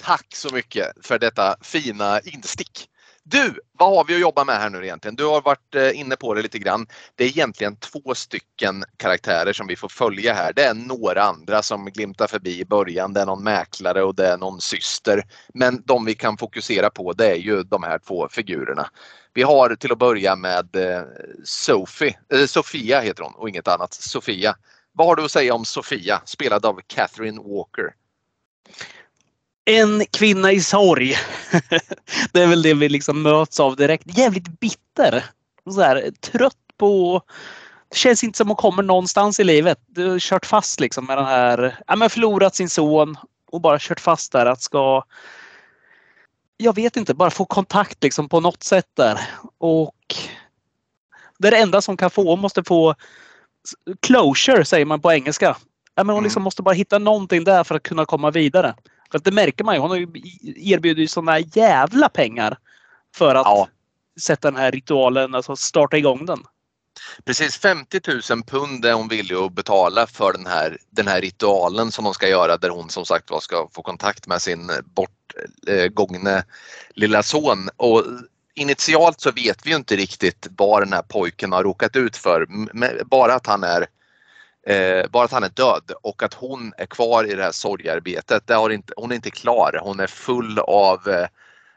[0.03, 2.89] Tack så mycket för detta fina instick.
[3.25, 5.17] Du, vad har vi att jobba med här nu egentligen?
[5.17, 6.87] Du har varit eh, inne på det lite grann.
[7.15, 10.53] Det är egentligen två stycken karaktärer som vi får följa här.
[10.53, 13.13] Det är några andra som glimtar förbi i början.
[13.13, 15.23] Det är någon mäklare och det är någon syster.
[15.55, 18.89] Men de vi kan fokusera på det är ju de här två figurerna.
[19.35, 21.03] Vi har till att börja med eh,
[21.45, 23.95] Sophie, eh, Sofia heter hon och inget annat.
[23.95, 24.57] Sofia.
[24.93, 27.95] Vad har du att säga om Sofia, spelad av Catherine Walker?
[29.65, 31.17] En kvinna i sorg.
[32.33, 34.19] det är väl det vi liksom möts av direkt.
[34.19, 35.25] Jävligt bitter.
[35.71, 37.23] Så här, trött på...
[37.89, 39.79] Det känns inte som hon kommer någonstans i livet.
[39.87, 41.79] Du har kört fast liksom med den här...
[41.87, 43.17] Ja, men förlorat sin son
[43.51, 45.05] och bara kört fast där att ska...
[46.57, 49.21] Jag vet inte, bara få kontakt liksom på något sätt där.
[49.59, 49.95] Och
[51.39, 52.31] det är det enda som kan få.
[52.31, 52.95] Hon måste få
[54.01, 55.57] closure säger man på engelska.
[55.95, 56.25] Ja, men hon Mm.
[56.25, 58.75] liksom måste bara hitta någonting där för att kunna komma vidare.
[59.13, 59.81] För att det märker man ju.
[59.81, 60.09] Hon har ju
[60.57, 62.59] erbjudit sådana jävla pengar
[63.17, 63.69] för att Ja.
[64.21, 66.43] sätta den här ritualen, alltså starta igång den.
[67.25, 71.93] Precis 50 000 pund är hon villig att betala för den här, den här ritualen
[71.93, 76.45] som de ska göra där hon som sagt var ska få kontakt med sin bortgångne
[76.95, 77.69] lilla son.
[77.77, 78.05] Och
[78.55, 82.47] initialt så vet vi ju inte riktigt vad den här pojken har råkat ut för.
[83.05, 83.87] Bara att han är
[84.67, 88.47] Eh, bara att han är död och att hon är kvar i det här sorgarbetet.
[88.47, 89.81] Det har inte, hon är inte klar.
[89.83, 91.27] Hon är full av eh,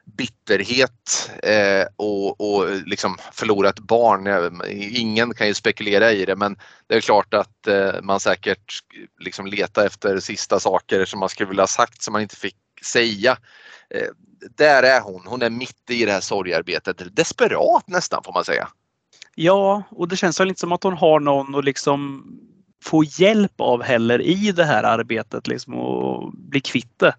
[0.06, 4.28] bitterhet eh, och, och liksom förlorat barn.
[4.28, 8.74] Eh, ingen kan ju spekulera i det men det är klart att eh, man säkert
[9.20, 12.58] liksom letar efter sista saker som man skulle vilja ha sagt som man inte fick
[12.86, 13.38] säga.
[13.90, 14.08] Eh,
[14.58, 15.22] där är hon.
[15.26, 17.16] Hon är mitt i det här sorgarbetet.
[17.16, 18.68] Desperat nästan får man säga.
[19.36, 22.24] Ja, och det känns väl inte som att hon har någon att liksom
[22.86, 27.16] få hjälp av heller i det här arbetet liksom och bli kvitt det.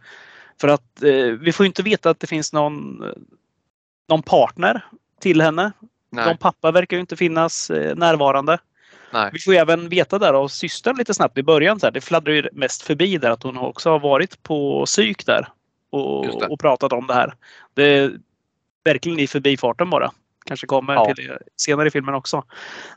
[0.60, 3.04] För att eh, vi får inte veta att det finns någon,
[4.08, 4.84] någon partner
[5.20, 5.72] till henne.
[6.10, 8.58] Nej, Någon pappa verkar ju inte finnas eh, närvarande.
[9.12, 9.30] nej.
[9.32, 11.80] Vi får även veta där av systern lite snabbt i början.
[11.80, 15.26] Så här, det fladdrar ju mest förbi där att hon också har varit på psyk
[15.26, 15.48] där
[15.90, 17.34] och, och pratat om det här.
[17.74, 18.12] Det är
[18.84, 20.12] verkligen i förbifarten bara.
[20.46, 21.14] Kanske kommer Ja.
[21.14, 22.44] till det senare i filmen också.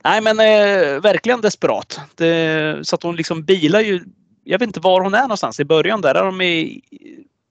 [0.04, 2.00] Nej men eh, verkligen desperat.
[2.16, 4.04] Det, så att hon liksom bilar ju.
[4.44, 6.16] Jag vet inte var hon är någonstans i början där.
[6.16, 6.82] Är de i,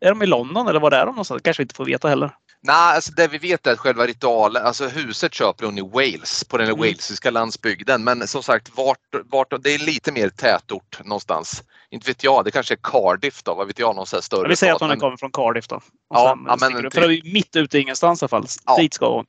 [0.00, 1.42] är de i London eller var är de någonstans?
[1.42, 2.30] Kanske vi inte får veta heller.
[2.60, 6.44] Nej, alltså det vi vet är att själva ritualen, alltså huset köper hon i Wales,
[6.44, 6.78] på den Mm.
[6.78, 8.04] walesiska landsbygden.
[8.04, 11.62] Men som sagt, vart, vart, det är lite mer tätort någonstans.
[11.90, 14.40] Inte vet jag, det kanske är Cardiff då, vad vet jag, någon sån här större
[14.42, 15.76] Jag vill säga att hon men- kommer från Cardiff då.
[15.76, 16.92] Och Ja, sen ja, men upp.
[16.92, 18.46] typ- För det är mitt ute i ingenstans i alla fall.
[18.66, 18.76] Ja.
[18.76, 19.24] Dit ska hon.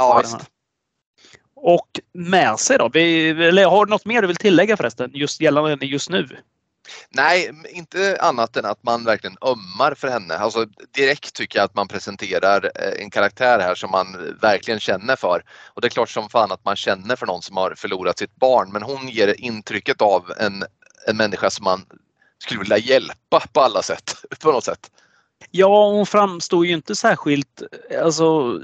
[0.00, 0.50] Ja, visst.
[1.54, 2.88] Och med sig då?
[2.92, 5.10] Vi, eller har du något mer du vill tillägga förresten?
[5.14, 6.28] Just gällande just nu?
[7.10, 10.34] Nej, inte annat än att man verkligen ömmar för henne.
[10.34, 15.16] Alltså, direkt tycker jag att man presenterar eh, en karaktär här som man verkligen känner
[15.16, 15.42] för.
[15.74, 18.36] Och det är klart som fan att man känner för någon som har förlorat sitt
[18.36, 18.72] barn.
[18.72, 20.64] Men hon ger intrycket av en,
[21.08, 21.84] en människa som man
[22.38, 24.24] skulle vilja hjälpa på alla sätt.
[24.40, 24.90] På något sätt.
[25.50, 27.62] Ja, hon framstår ju inte särskilt
[28.02, 28.60] alltså,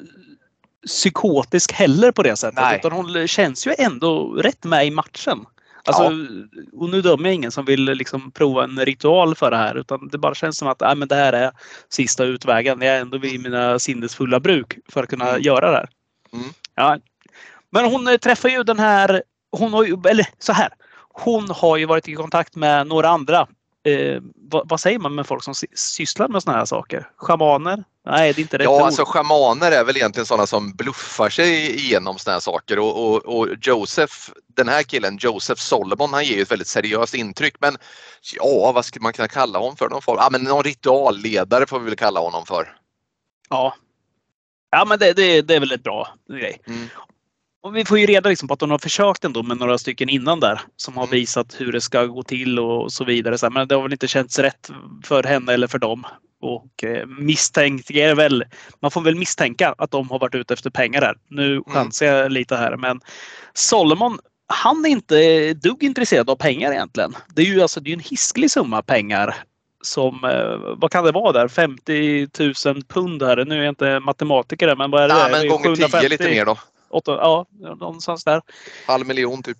[0.87, 2.61] psykotisk heller på det sättet.
[2.61, 2.77] Nej.
[2.79, 5.44] Utan hon känns ju ändå rätt med i matchen.
[5.85, 6.05] Alltså,
[6.72, 9.75] Och nu dömer jag ingen som vill liksom prova en ritual för det här.
[9.75, 11.51] Utan det bara känns som att äh, men det här är
[11.88, 12.81] sista utvägen.
[12.83, 15.42] Jag är ändå vid mina sinnesfulla bruk för att kunna Mm.
[15.42, 15.88] göra det här.
[16.33, 16.46] Mm.
[16.75, 16.99] Ja,
[17.70, 19.22] Men hon eh, träffar ju den här,
[19.53, 20.68] hon har ju, eller så här.
[21.09, 23.46] Hon har ju varit i kontakt med några andra
[23.87, 27.11] eh, vad, vad, säger man med folk som sysslar med såna här saker?
[27.16, 27.85] Schamaner?
[28.07, 28.83] Nej, det är inte rätt Ja, ord.
[28.83, 33.25] alltså schamaner är väl egentligen sådana som bluffar sig igenom såna här saker och, och,
[33.25, 34.14] och Joseph,
[34.46, 37.55] den här killen, Joseph Solomon, han ger ju ett väldigt seriöst intryck.
[37.59, 37.77] Men
[38.35, 39.88] ja, vad skulle man kunna kalla honom för?
[39.88, 40.16] Någon, form?
[40.20, 42.77] Ja, men någon ritualledare får vi väl kalla honom för.
[43.51, 43.75] Ja.
[44.70, 46.61] Ja, men det, det, det är väl ett bra grej.
[46.66, 46.88] Mm.
[47.66, 50.09] Och vi får ju reda liksom på att hon har försökt ändå med några stycken
[50.09, 51.11] innan där som har mm.
[51.11, 53.50] visat hur det ska gå till och så vidare.
[53.50, 54.70] Men det har väl inte känts rätt
[55.05, 56.07] för henne eller för dem.
[56.42, 58.44] Och eh, misstänker väl,
[58.83, 61.14] man får väl misstänka att de har varit ute efter pengar där.
[61.29, 61.64] Nu mm.
[61.64, 63.00] chansar jag lite här men
[63.55, 67.16] Solomon han är inte dugg intresserad av pengar egentligen.
[67.35, 69.35] Det är ju alltså det är en hisklig summa pengar
[69.83, 72.29] som, eh, vad kan det vara där, 50
[72.66, 73.44] 000 pund här.
[73.44, 75.14] Nu är jag inte matematiker men vad är det?
[75.14, 76.59] Ja, men gånger 10 lite mer då.
[76.96, 78.42] 8, ja, någonstans där.
[78.87, 79.59] Halv miljon typ.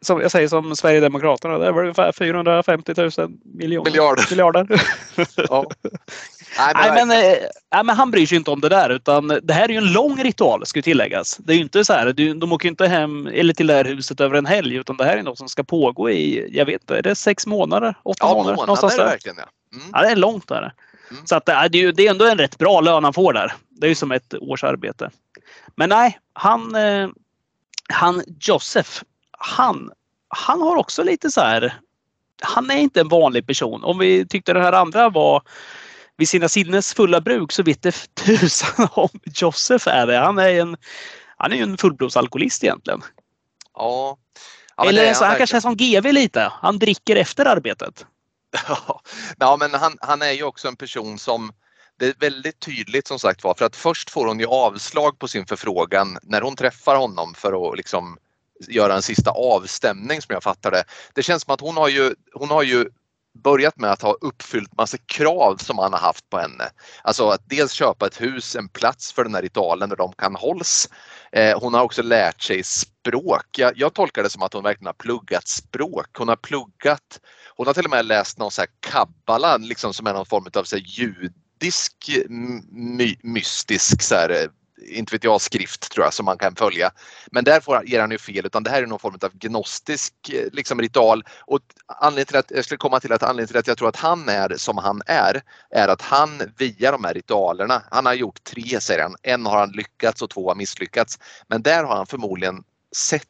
[0.00, 3.10] Som jag säger som Sverigedemokraterna, det är väl ungefär 450 000
[3.44, 3.90] miljoner.
[3.90, 4.26] Miljarder.
[4.30, 4.66] miljarder.
[5.48, 5.64] ja.
[6.58, 7.38] Nej, men, nej, men, eh,
[7.72, 9.92] nej, men, han bryr sig inte om det där utan det här är ju en
[9.92, 11.36] lång ritual ska tilläggas.
[11.36, 14.20] Det är ju inte så här, de åker inte hem eller till det här huset
[14.20, 16.98] över en helg utan det här är något som ska pågå i, jag vet inte,
[16.98, 17.94] är det sex månader?
[18.02, 18.56] Åtta ja, månader?
[18.56, 19.78] Någonstans är det verkligen ja.
[19.78, 19.90] Mm.
[19.92, 20.02] ja.
[20.02, 20.72] det är långt där.
[21.10, 21.26] Mm.
[21.26, 23.52] Så att det, är, det är ändå en rätt bra lön han får där.
[23.68, 25.10] Det är ju som ett års arbete.
[25.74, 27.08] Men nej, han, eh,
[27.88, 28.90] han Joseph,
[29.38, 29.90] han,
[30.28, 31.80] han har också lite så här.
[32.42, 33.84] Han är inte en vanlig person.
[33.84, 35.42] Om vi tyckte den här andra var
[36.16, 40.16] vid sina sinnes fulla bruk så vet det tusan om Joseph är det.
[40.18, 40.76] Han är en,
[41.36, 43.02] han är en fullblodsalkoholist egentligen.
[43.74, 44.16] Ja.
[44.76, 46.52] ja Eller så han, han kanske är som GV lite.
[46.60, 48.06] Han dricker efter arbetet.
[49.38, 51.52] Ja, men han, han är ju också en person som
[51.98, 55.28] det är väldigt tydligt som sagt var för att först får hon ju avslag på
[55.28, 58.18] sin förfrågan när hon träffar honom för att liksom
[58.68, 60.84] göra en sista avstämning som jag fattar det.
[61.14, 62.88] Det känns som att hon har ju, hon har ju
[63.44, 66.70] börjat med att ha uppfyllt massa krav som han har haft på henne.
[67.02, 70.34] Alltså att dels köpa ett hus, en plats för den här ritualen där de kan
[70.34, 70.88] hålls.
[71.32, 73.46] Eh, hon har också lärt sig språk.
[73.56, 76.06] Jag, jag, tolkar det som att hon verkligen har pluggat språk.
[76.18, 77.20] Hon har pluggat,
[77.56, 80.46] hon har till och med läst någon så här kabbala liksom som är någon form
[80.54, 82.10] av så här, ljud nordisk
[82.70, 84.48] my, mystisk så här, eh,
[84.98, 86.90] inte vet jag, skrift tror jag som man kan följa.
[87.30, 90.14] Men där får, ger han ju fel utan det här är någon form av gnostisk
[90.32, 91.24] eh, liksom, ritual.
[91.46, 93.96] Och anledningen till att, jag skulle komma till att anledningen till att jag tror att
[93.96, 98.44] han är som han är, är att han via de här ritualerna, han har gjort
[98.44, 101.18] tre säger han, en har han lyckats och två har misslyckats.
[101.48, 102.64] Men där har han förmodligen
[102.96, 103.22] sett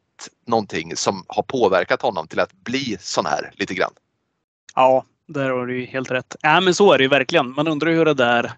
[0.46, 3.92] någonting som har påverkat honom till att bli sån här lite grann.
[4.74, 6.36] Ja, där har du helt rätt.
[6.42, 7.54] Ja, men så är det ju verkligen.
[7.54, 8.52] Man undrar hur det där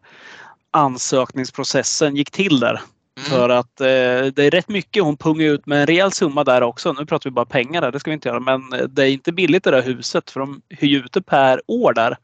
[0.71, 2.81] ansökningsprocessen gick till där.
[3.19, 3.31] Mm.
[3.31, 3.87] För att eh,
[4.35, 5.03] det är rätt mycket.
[5.03, 6.93] Hon pungar ut med en rejäl summa där också.
[6.93, 8.41] Nu pratar vi bara pengar där, det ska vi inte göra.
[8.41, 11.93] Men det är inte billigt det där huset för de hyr ut det per år
[11.93, 12.17] där.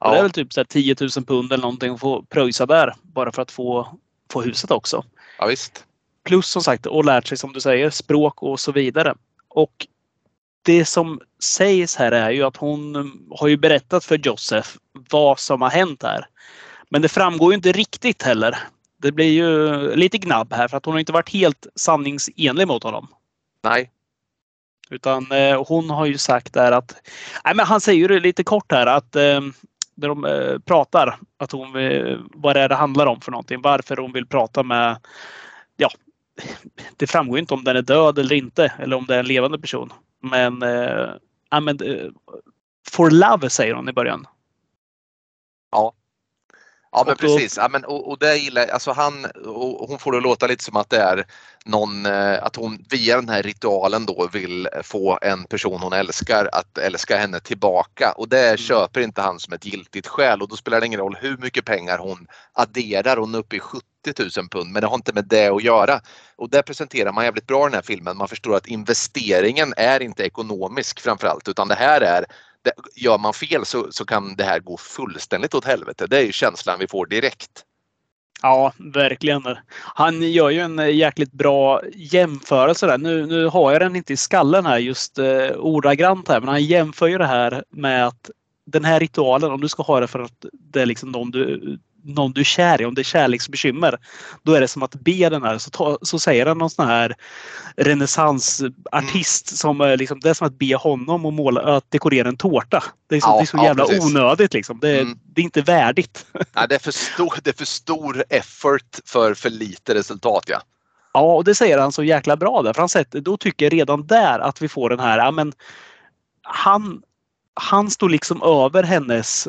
[0.00, 0.12] Ja.
[0.12, 3.32] Det är väl typ så 10 000 pund eller någonting att få pröjsa där bara
[3.32, 3.98] för att få,
[4.32, 5.04] få huset också.
[5.38, 5.84] Ja, visst.
[6.24, 9.14] Plus som sagt och lärt sig som du säger språk och så vidare.
[9.48, 9.86] Och
[10.62, 12.94] det som sägs här är ju att hon
[13.30, 14.68] har ju berättat för Joseph
[15.10, 16.26] vad som har hänt här.
[16.88, 18.58] Men det framgår ju inte riktigt heller.
[19.02, 22.82] Det blir ju lite gnabb här för att hon har inte varit helt sanningsenlig mot
[22.82, 23.08] honom.
[23.64, 23.90] Nej.
[24.90, 26.94] Utan eh, hon har ju sagt där att,
[27.44, 29.40] nej men han säger ju det lite kort här att eh,
[29.94, 31.72] när de eh, pratar att hon,
[32.34, 33.62] vad det är det handlar om för någonting.
[33.62, 34.96] Varför hon vill prata med,
[35.76, 35.90] ja,
[36.96, 39.58] det framgår inte om den är död eller inte eller om det är en levande
[39.58, 39.92] person.
[40.22, 41.14] Men, eh,
[41.50, 42.10] ja, men eh,
[42.90, 44.26] For Love säger hon i början.
[45.72, 45.92] Ja.
[46.92, 47.56] Ja men precis.
[47.56, 50.76] Ja, men, och, och det gillar alltså han, och hon får det låta lite som
[50.76, 51.24] att det är
[51.64, 56.48] någon, eh, att hon via den här ritualen då vill få en person hon älskar
[56.52, 58.56] att älska henne tillbaka och det mm.
[58.56, 61.64] köper inte han som ett giltigt skäl och då spelar det ingen roll hur mycket
[61.64, 63.16] pengar hon adderar.
[63.16, 63.86] Hon är uppe i 70
[64.36, 66.00] 000 pund men det har inte med det att göra.
[66.36, 68.16] Och det presenterar man jävligt bra i den här filmen.
[68.16, 72.24] Man förstår att investeringen är inte ekonomisk framförallt utan det här är
[72.62, 76.06] det, gör man fel så, så kan det här gå fullständigt åt helvete.
[76.06, 77.64] Det är ju känslan vi får direkt.
[78.42, 79.42] Ja, verkligen.
[79.76, 82.98] Han gör ju en jäkligt bra jämförelse där.
[82.98, 86.64] Nu, nu har jag den inte i skallen här just eh, ordagrant här, men han
[86.64, 88.30] jämför ju det här med att
[88.66, 91.78] den här ritualen, om du ska ha det för att det är liksom de du
[92.04, 93.98] någon du är kär i, om det är kärleksbekymmer,
[94.42, 96.86] då är det som att be den här, så, ta, så säger han någon sån
[96.86, 97.16] här
[97.76, 99.56] renässansartist mm.
[99.56, 102.84] som liksom, det är som att be honom att, måla, att dekorera en tårta.
[103.08, 104.04] Det är så, ja, det är så ja, jävla precis.
[104.04, 104.80] onödigt liksom.
[104.80, 105.18] Det, mm.
[105.22, 106.26] det, är inte värdigt.
[106.54, 110.62] Ja, det, är för stor, det är för stor effort för för lite resultat ja.
[111.12, 112.72] Ja, och det säger han så jäkla bra där.
[112.72, 115.52] För han sätter, då tycker jag redan där att vi får den här, ja men
[116.42, 117.02] han,
[117.54, 119.48] han står liksom över hennes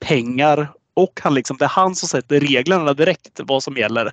[0.00, 4.12] pengar och han liksom, det är han som sätter reglerna direkt vad som gäller.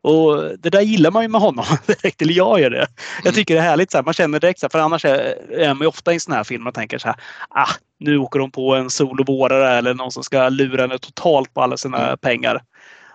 [0.00, 2.86] Och det där gillar man ju med honom direkt, eller jag gör det.
[3.24, 5.74] Jag tycker det är härligt, så här, man känner direkt så här, för annars är
[5.74, 7.16] man ju ofta i en sån här film och tänker så här,
[7.48, 11.62] ah, nu åker de på en solovårare eller någon som ska lura henne totalt på
[11.62, 12.18] alla sina mm.
[12.18, 12.62] pengar.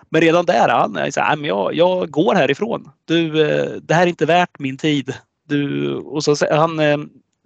[0.08, 2.90] Men redan där, han är så här, men jag, jag går härifrån.
[3.04, 5.14] Du, eh, det här är inte värt min tid.
[5.48, 6.98] Du, och så han, eh,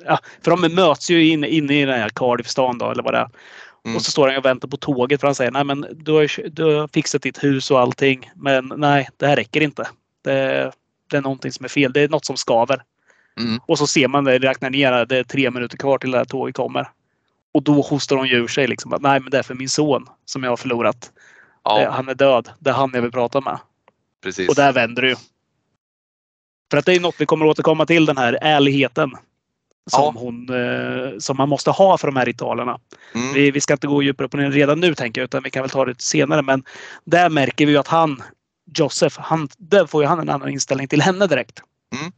[0.05, 3.18] ja, för de möts ju inne in i den här Cardiff-stan då, eller vad det
[3.18, 3.29] är.
[3.87, 3.96] Mm.
[3.96, 6.49] Och så står han och väntar på tåget för han säger nej men du har,
[6.51, 8.31] du har fixat ditt hus och allting.
[8.35, 9.88] Men nej, det här räcker inte.
[10.25, 10.72] Det,
[11.11, 11.92] det är någonting som är fel.
[11.92, 12.83] Det är något som skaver.
[13.40, 13.61] Mm.
[13.66, 16.25] Och så ser man det, räknar ner det är tre minuter kvar till det här
[16.25, 16.88] tåget kommer.
[17.55, 20.07] Och då hostar hon ur sig liksom att nej men det är för min son
[20.25, 21.11] som jag har förlorat.
[21.64, 21.90] Ja.
[21.90, 22.49] Han är död.
[22.59, 23.59] Det är han jag vill prata med.
[24.22, 24.49] Precis.
[24.49, 25.16] Och där vänder det ju.
[26.70, 29.11] För att det är något vi kommer återkomma till den här ärligheten
[29.90, 30.20] som, ja.
[30.20, 32.79] hon, eh, som man måste ha för de här ritualerna.
[33.14, 33.35] Mm.
[33.35, 35.62] Vi, vi, ska inte gå djupare på det redan nu tänker jag, utan vi kan
[35.62, 36.42] väl ta det senare.
[36.42, 36.64] Men
[37.05, 38.22] där märker vi att han,
[38.77, 41.62] Joseph, han, där får ju han en annan inställning till henne direkt.
[41.94, 42.12] Mm.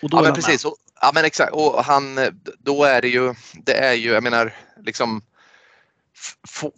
[0.00, 0.64] ja men precis.
[0.64, 1.52] Och, ja men exakt.
[1.52, 2.18] Och han,
[2.58, 5.22] då är det ju, det är ju, jag menar liksom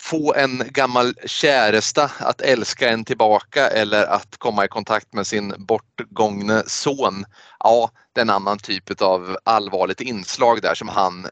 [0.01, 5.55] få en gammal käresta att älska en tillbaka eller att komma i kontakt med sin
[5.59, 7.25] bortgångne son.
[7.59, 11.27] Ja, det är en annan typ av allvarligt inslag där som han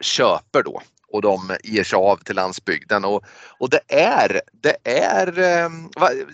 [0.00, 3.24] köper då och de ger sig av till landsbygden och,
[3.58, 5.88] och det är, det är, ehm,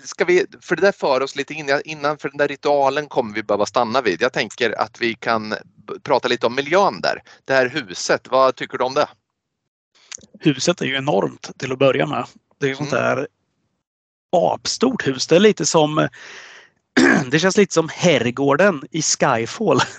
[0.05, 3.35] ska vi, för det där för oss lite in, innan för den där ritualen kommer
[3.35, 4.23] vi behöva stanna vid.
[4.23, 5.55] Jag tänker att vi kan
[6.03, 7.23] prata lite om miljön där.
[7.45, 9.09] Det här huset, vad tycker du om det?
[10.41, 12.25] Huset är ju enormt till att börja med.
[12.59, 13.03] Det är ju sånt mm.
[13.03, 13.27] där
[14.37, 15.27] apstort hus.
[15.27, 16.09] Det är lite som
[17.31, 19.81] det känns lite som herrgården i Skyfall.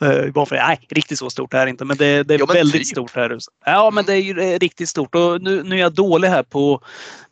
[0.00, 2.46] Eh, bara för, nej, riktigt så stort är det inte, men det, det är jo,
[2.46, 2.86] väldigt typ.
[2.86, 3.38] stort här.
[3.64, 5.14] Ja, men det är ju riktigt stort.
[5.14, 6.80] Och nu, nu är jag dålig här på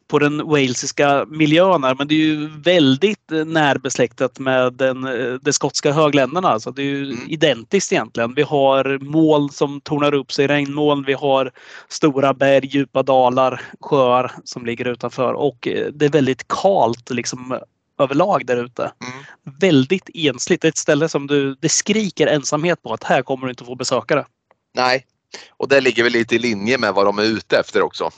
[0.09, 5.35] på den walesiska miljön här, men det är ju väldigt eh, närbesläktat med den, eh,
[5.35, 6.49] de skotska högländerna.
[6.49, 7.19] Alltså det är ju mm.
[7.29, 8.35] identiskt egentligen.
[8.35, 11.51] Vi har moln som tornar upp sig, regnmoln, vi har
[11.89, 17.61] stora berg, djupa dalar, sjöar som ligger utanför och eh, det är väldigt kalt liksom
[17.99, 18.83] överlag där ute.
[18.83, 19.25] Mm.
[19.61, 20.65] Väldigt ensligt.
[20.65, 24.27] Ett ställe som du, det skriker ensamhet på att här kommer du inte få besökare.
[24.75, 25.07] Nej,
[25.51, 28.11] och det ligger väl lite i linje med vad de är ute efter också.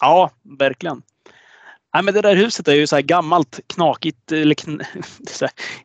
[0.00, 1.02] Ja, verkligen.
[1.94, 4.82] Nej, men det där huset är ju så här gammalt, knakigt, eller kn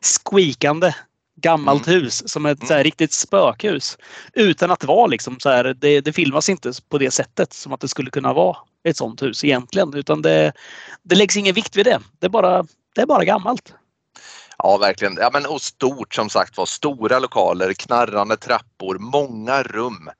[0.00, 0.94] squeakande
[1.42, 2.00] gammalt mm.
[2.00, 2.84] hus som ett så mm.
[2.84, 3.98] riktigt spökhus.
[4.32, 7.80] Utan att vara liksom så här, det, det filmas inte på det sättet som att
[7.80, 9.94] det skulle kunna vara ett sånt hus egentligen.
[9.94, 10.52] Utan det,
[11.02, 12.00] det läggs ingen vikt vid det.
[12.18, 13.74] Det är bara, det är bara gammalt.
[14.58, 15.16] Ja, verkligen.
[15.20, 16.66] Ja, men, och stort som sagt var.
[16.66, 20.10] Stora lokaler, knarrande trappor, många rum.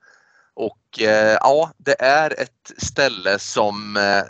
[0.55, 4.23] Och eh, ja, det är ett ställe som eh,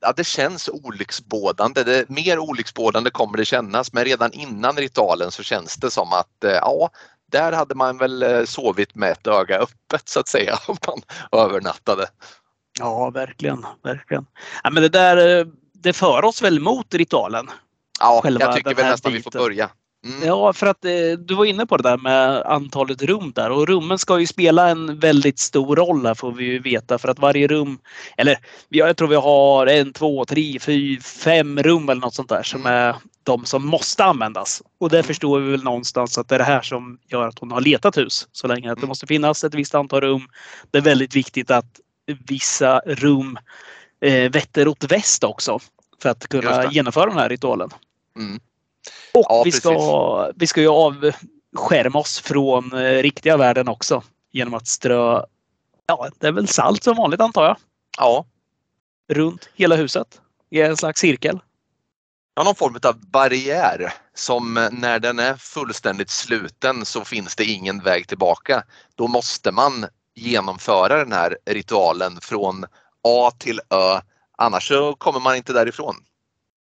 [0.00, 1.82] ja, det känns olycksbådande.
[1.82, 6.44] Det, mer olycksbådande kommer det kännas men redan innan ritualen så känns det som att
[6.44, 6.90] eh, ja,
[7.30, 11.02] där hade man väl sovit med ett öga öppet så att säga om man
[11.40, 12.06] övernattade.
[12.78, 14.26] Ja, verkligen, verkligen.
[14.64, 15.46] Ja, men det där
[15.82, 17.50] det för oss väl mot ritualen.
[18.00, 19.30] Ja, jag tycker väl nästan biten.
[19.30, 19.70] vi får börja.
[20.04, 20.26] Mm.
[20.26, 23.68] Ja, för att eh, du var inne på det där med antalet rum där och
[23.68, 27.18] rummen ska ju spela en väldigt stor roll här får vi ju veta för att
[27.18, 27.78] varje rum,
[28.16, 32.42] eller jag tror vi har en, två, tre, fyra, fem rum eller något sånt där
[32.42, 32.72] som mm.
[32.72, 34.62] är de som måste användas.
[34.78, 35.06] Och det mm.
[35.06, 37.96] förstår vi väl någonstans att det är det här som gör att hon har letat
[37.96, 38.72] hus så länge.
[38.72, 38.88] Att det mm.
[38.88, 40.28] måste finnas ett visst antal rum.
[40.70, 41.80] Det är väldigt viktigt att
[42.28, 43.38] vissa rum
[44.00, 45.58] eh, vetter åt väst också
[46.02, 47.70] för att kunna genomföra den här ritualen.
[48.16, 48.40] Mm.
[49.14, 54.02] Och ja, vi, ska, vi ska ju avskärma oss från eh, riktiga världen också
[54.32, 55.22] genom att strö,
[55.86, 57.56] ja det är väl salt som vanligt antar jag?
[57.98, 58.24] Ja.
[59.08, 60.20] Runt hela huset
[60.50, 61.40] i en slags cirkel.
[62.34, 67.44] Ja, någon form av barriär som eh, när den är fullständigt sluten så finns det
[67.44, 68.64] ingen väg tillbaka.
[68.94, 72.64] Då måste man genomföra den här ritualen från
[73.02, 74.00] A till Ö.
[74.38, 75.96] Annars så kommer man inte därifrån.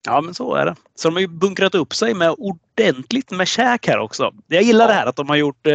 [0.05, 0.75] Ja, men så är det.
[0.97, 4.33] Så de har ju bunkrat upp sig med ordentligt med käk här också.
[4.47, 5.73] Jag gillar det här att de har gjort eh,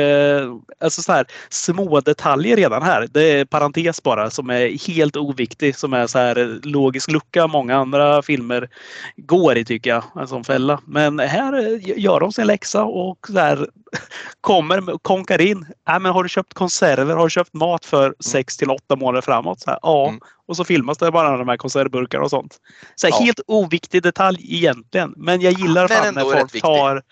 [0.81, 3.09] alltså så här, små detaljer redan här.
[3.11, 5.77] Det är parentes bara som är helt oviktig.
[5.77, 8.69] Som är så här logisk lucka många andra filmer
[9.17, 10.05] går i tycker jag.
[10.17, 10.81] En sån fälla.
[10.85, 13.69] Men här eh, gör de sin läxa och så här,
[14.41, 15.67] kommer konkar in.
[15.89, 17.17] Äh, men har du köpt konserver?
[17.17, 19.61] Har du köpt mat för sex till åtta månader framåt?
[19.61, 20.09] Så här, ja.
[20.09, 20.21] Mm.
[20.47, 22.59] Och så filmas det bara de här konservburkar och sånt.
[22.95, 23.25] Så här, Ja.
[23.25, 25.10] Helt oviktig detalj egentligen.
[25.17, 26.63] Men jag gillar Men fan när folk viktig.
[26.63, 27.03] tar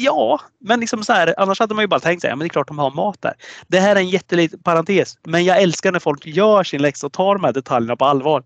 [0.00, 2.46] Ja, men liksom så här, annars hade man ju bara tänkt sig, ja, men det
[2.46, 3.34] är klart de har mat där.
[3.66, 7.12] Det här är en jätteliten parentes, men jag älskar när folk gör sin läxa och
[7.12, 8.44] tar de här detaljerna på allvar.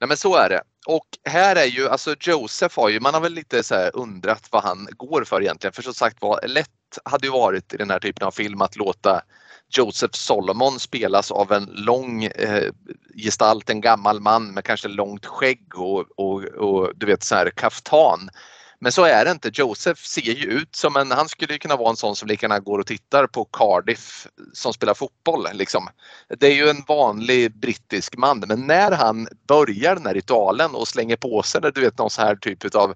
[0.00, 0.62] Nej men så är det.
[0.86, 4.62] Och här är ju, alltså Joseph har ju, man har väl lite så undrat vad
[4.62, 5.72] han går för egentligen.
[5.72, 8.76] För som sagt var, lätt hade ju varit i den här typen av film att
[8.76, 9.22] låta
[9.70, 12.72] Joseph Solomon spelas av en lång eh,
[13.14, 17.50] gestalt, en gammal man med kanske långt skägg och, och, och du vet så här
[17.50, 18.30] kaftan.
[18.82, 19.50] Men så är det inte.
[19.54, 22.60] Joseph ser ju ut som en, han skulle kunna vara en sån som lika gärna
[22.60, 25.46] går och tittar på Cardiff som spelar fotboll.
[25.52, 25.88] Liksom.
[26.38, 30.88] Det är ju en vanlig brittisk man men när han börjar den här ritualen och
[30.88, 32.94] slänger på sig du vet, någon så här typ av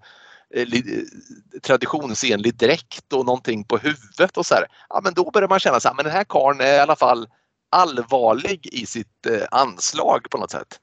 [1.63, 4.67] traditionsenlig dräkt och någonting på huvudet och så här.
[4.89, 6.97] Ja men då börjar man känna så här, men den här karln är i alla
[6.97, 7.27] fall
[7.71, 10.81] allvarlig i sitt eh, anslag på något sätt.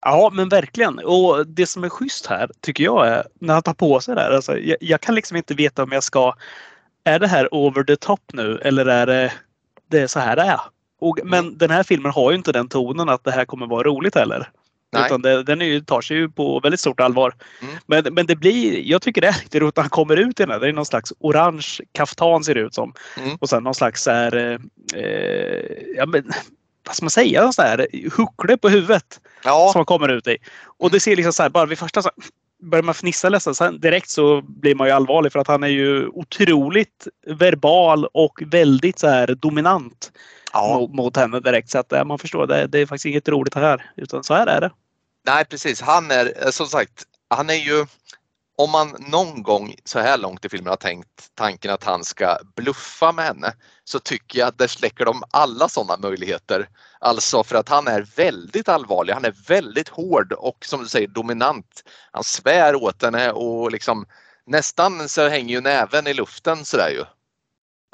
[0.00, 0.98] Ja, men verkligen.
[0.98, 4.20] Och det som är schysst här tycker jag är när han tar på sig det
[4.20, 4.30] här.
[4.30, 6.34] Alltså, jag, jag kan liksom inte veta om jag ska...
[7.04, 9.32] Är det här over the top nu eller är det,
[9.90, 10.60] det är så här det är?
[11.00, 13.82] Och, men den här filmen har ju inte den tonen att det här kommer vara
[13.82, 14.50] roligt heller.
[14.92, 15.06] Nej.
[15.06, 17.34] Utan det, den är tar sig ju på väldigt stort allvar.
[17.62, 17.74] Mm.
[17.86, 20.42] Men, men det blir, jag tycker det är riktigt roligt när han kommer ut i
[20.42, 20.60] den här.
[20.60, 22.94] Det är någon slags orange kaftan ser det ut som.
[23.16, 23.36] Mm.
[23.40, 24.58] Och sen någon slags här, eh,
[25.02, 25.62] eh,
[25.96, 26.32] ja, men,
[26.86, 30.26] vad ska man säga, någon sån här huckle på huvudet Ja, som man kommer ut
[30.26, 30.36] i.
[30.78, 32.28] Och det ser liksom så här, bara vid första så här,
[32.70, 33.54] börjar man fnissa nästan.
[33.54, 38.42] Sen direkt så blir man ju allvarlig för att han är ju otroligt verbal och
[38.46, 40.12] väldigt så här dominant
[40.56, 40.78] ja.
[40.78, 41.70] mot, mot henne direkt.
[41.70, 43.90] Så att eh, man förstår, det, det är faktiskt inget roligt här.
[43.96, 44.70] Utan så här är det.
[45.26, 47.86] Nej precis, han är eh, som sagt, han är ju
[48.58, 52.38] om man någon gång så här långt i filmen har tänkt tanken att han ska
[52.56, 53.52] bluffa med henne
[53.84, 56.68] så tycker jag att där släcker de alla sådana möjligheter.
[57.00, 61.08] Alltså för att han är väldigt allvarlig, han är väldigt hård och som du säger
[61.08, 61.82] dominant.
[62.12, 64.06] Han svär åt henne och liksom
[64.46, 67.04] nästan så hänger ju näven i luften sådär ju.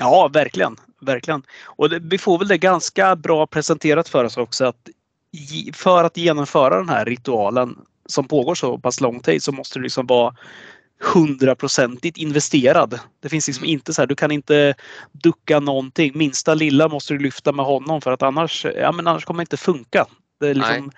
[0.02, 0.76] Ja, verkligen.
[1.00, 1.42] verkligen.
[1.64, 4.88] Och det, vi får väl det ganska bra presenterat för oss också att
[5.74, 9.82] för att genomföra den här ritualen som pågår så pass lång tid så måste du
[9.82, 10.34] liksom vara
[11.14, 13.00] hundraprocentigt investerad.
[13.22, 13.72] Det finns liksom Mm.
[13.72, 14.74] inte så här, du kan inte
[15.12, 16.12] ducka någonting.
[16.14, 19.42] Minsta lilla måste du lyfta med honom för att annars, ja, men annars kommer det
[19.42, 20.06] inte funka.
[20.40, 20.90] Det liksom,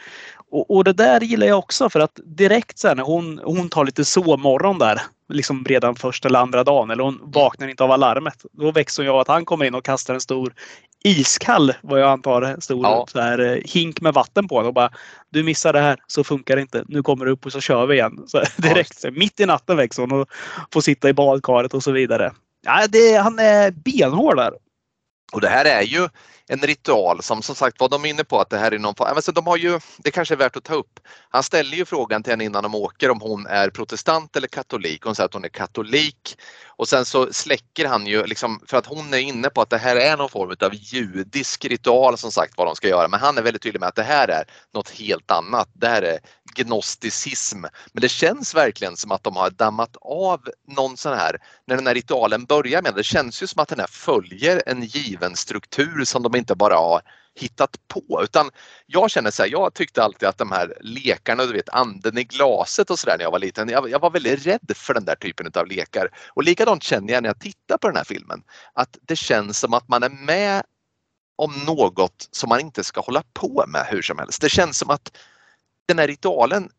[0.50, 3.68] och, och det där gillar jag också för att direkt så här, när hon, hon
[3.68, 7.90] tar lite sovmorgon där, liksom redan första eller andra dagen, eller hon vaknar inte av
[7.90, 8.44] alarmet.
[8.52, 10.54] Då växer hon ju av att han kommer in och kastar en stor
[11.04, 13.06] iskall, vad jag antar, stor Ja.
[13.12, 14.90] så här, eh, hink med vatten på henne och bara
[15.30, 16.84] Du missar det här, så funkar det inte.
[16.88, 18.24] Nu kommer du upp och så kör vi igen.
[18.26, 20.28] Så direkt, så, mitt i natten växer hon och
[20.72, 22.32] får sitta i badkaret och så vidare.
[22.62, 24.52] Ja, det, han är benhård där.
[25.32, 26.08] Och det här är ju
[26.48, 28.94] en ritual som som sagt var de är inne på att det här är någon
[28.94, 31.00] form- alltså de har ju, det kanske är värt att ta upp.
[31.30, 35.04] Han ställer ju frågan till henne innan de åker om hon är protestant eller katolik.
[35.04, 36.36] Hon säger att hon är katolik.
[36.76, 39.78] Och sen så släcker han ju liksom för att hon är inne på att det
[39.78, 43.08] här är någon form av judisk ritual som sagt vad de ska göra.
[43.08, 45.68] Men han är väldigt tydlig med att det här är något helt annat.
[45.72, 46.18] Det här är
[46.54, 47.60] gnosticism.
[47.92, 51.86] Men det känns verkligen som att de har dammat av någon sån här, när den
[51.86, 56.04] här ritualen börjar med, det känns ju som att den här följer en given struktur
[56.04, 57.02] som de inte bara har
[57.34, 58.50] hittat på utan
[58.86, 62.24] jag känner så här, jag tyckte alltid att de här lekarna, du vet anden i
[62.24, 65.14] glaset och sådär när jag var liten, jag, jag var väldigt rädd för den där
[65.14, 66.08] typen av lekar.
[66.28, 69.74] Och likadant känner jag när jag tittar på den här filmen, att det känns som
[69.74, 70.62] att man är med
[71.36, 74.40] om något som man inte ska hålla på med hur som helst.
[74.40, 75.16] Det känns som att
[75.86, 76.70] den här ritualen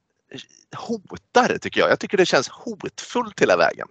[0.76, 1.90] hotar tycker jag.
[1.90, 3.88] Jag tycker det känns hotfullt hela vägen.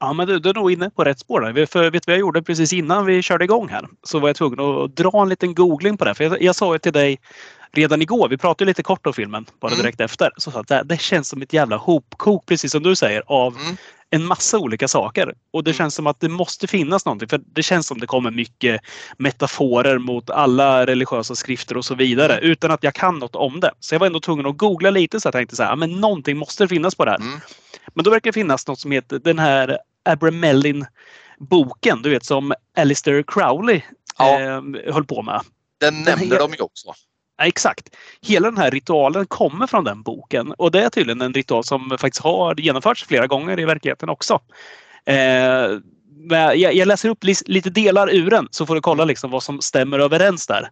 [0.00, 1.40] Ja, men du, du är nog inne på rätt spår.
[1.40, 1.66] Där.
[1.66, 3.86] För vet du vad jag gjorde precis innan vi körde igång här?
[4.02, 6.14] Så var jag tvungen att dra en liten googling på det.
[6.14, 7.18] För jag, jag sa ju till dig
[7.72, 9.82] redan igår, vi pratade lite kort om filmen bara Mm.
[9.82, 10.30] direkt efter.
[10.36, 13.56] Så sa att det, det känns som ett jävla hopkok, precis som du säger, av
[13.56, 13.76] Mm.
[14.10, 15.34] en massa olika saker.
[15.52, 15.76] Och det Mm.
[15.78, 17.28] känns som att det måste finnas någonting.
[17.28, 18.80] För det känns som det kommer mycket
[19.18, 22.32] metaforer mot alla religiösa skrifter och så vidare.
[22.38, 22.50] Mm.
[22.50, 23.70] Utan att jag kan något om det.
[23.80, 26.36] Så jag var ändå tvungen att googla lite så jag tänkte så här, men någonting
[26.36, 27.20] måste finnas på det här.
[27.94, 30.86] Men då verkar det finnas något som heter den här Abramelin
[31.38, 33.80] boken, du vet som Alistair Crowley
[34.18, 34.40] Ja.
[34.40, 34.62] eh,
[34.94, 35.40] höll på med.
[35.80, 36.88] Den Den nämnde he- de ju också.
[37.38, 37.88] Ja, exakt.
[38.22, 41.96] Hela den här ritualen kommer från den boken och det är tydligen en ritual som
[42.00, 44.40] faktiskt har genomförts flera gånger i verkligheten också.
[45.06, 45.16] Eh,
[46.54, 49.98] jag, läser upp lite delar ur den så får du kolla liksom vad som stämmer
[49.98, 50.70] överens där.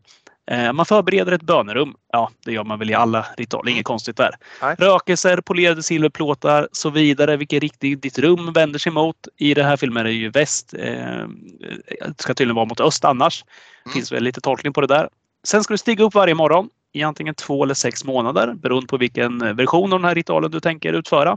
[0.51, 1.95] Eh, man förbereder ett bönerum.
[2.13, 3.71] Ja, det gör man väl i alla ritualer.
[3.71, 4.35] Inget konstigt där.
[4.63, 4.77] Nej.
[4.79, 7.37] Rökelser, polerade silverplåtar, så vidare.
[7.37, 9.17] Vilken riktning ditt rum vänder sig mot.
[9.37, 10.75] I den här filmen är det ju väst.
[10.75, 11.27] Eh,
[12.09, 13.45] det ska tydligen vara mot öst annars.
[13.85, 13.95] Mm.
[13.95, 15.09] finns väl lite tolkning på det där.
[15.45, 18.97] Sen ska du stiga upp varje morgon i antingen två eller sex månader beroende på
[18.97, 21.37] vilken version av den här ritualen du tänker utföra.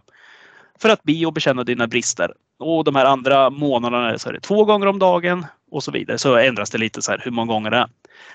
[0.80, 2.34] För att be och bekänna dina brister.
[2.60, 6.18] Och de här andra månaderna så är det två gånger om dagen och så vidare.
[6.18, 7.88] Så ändras det lite så här hur många gånger det är.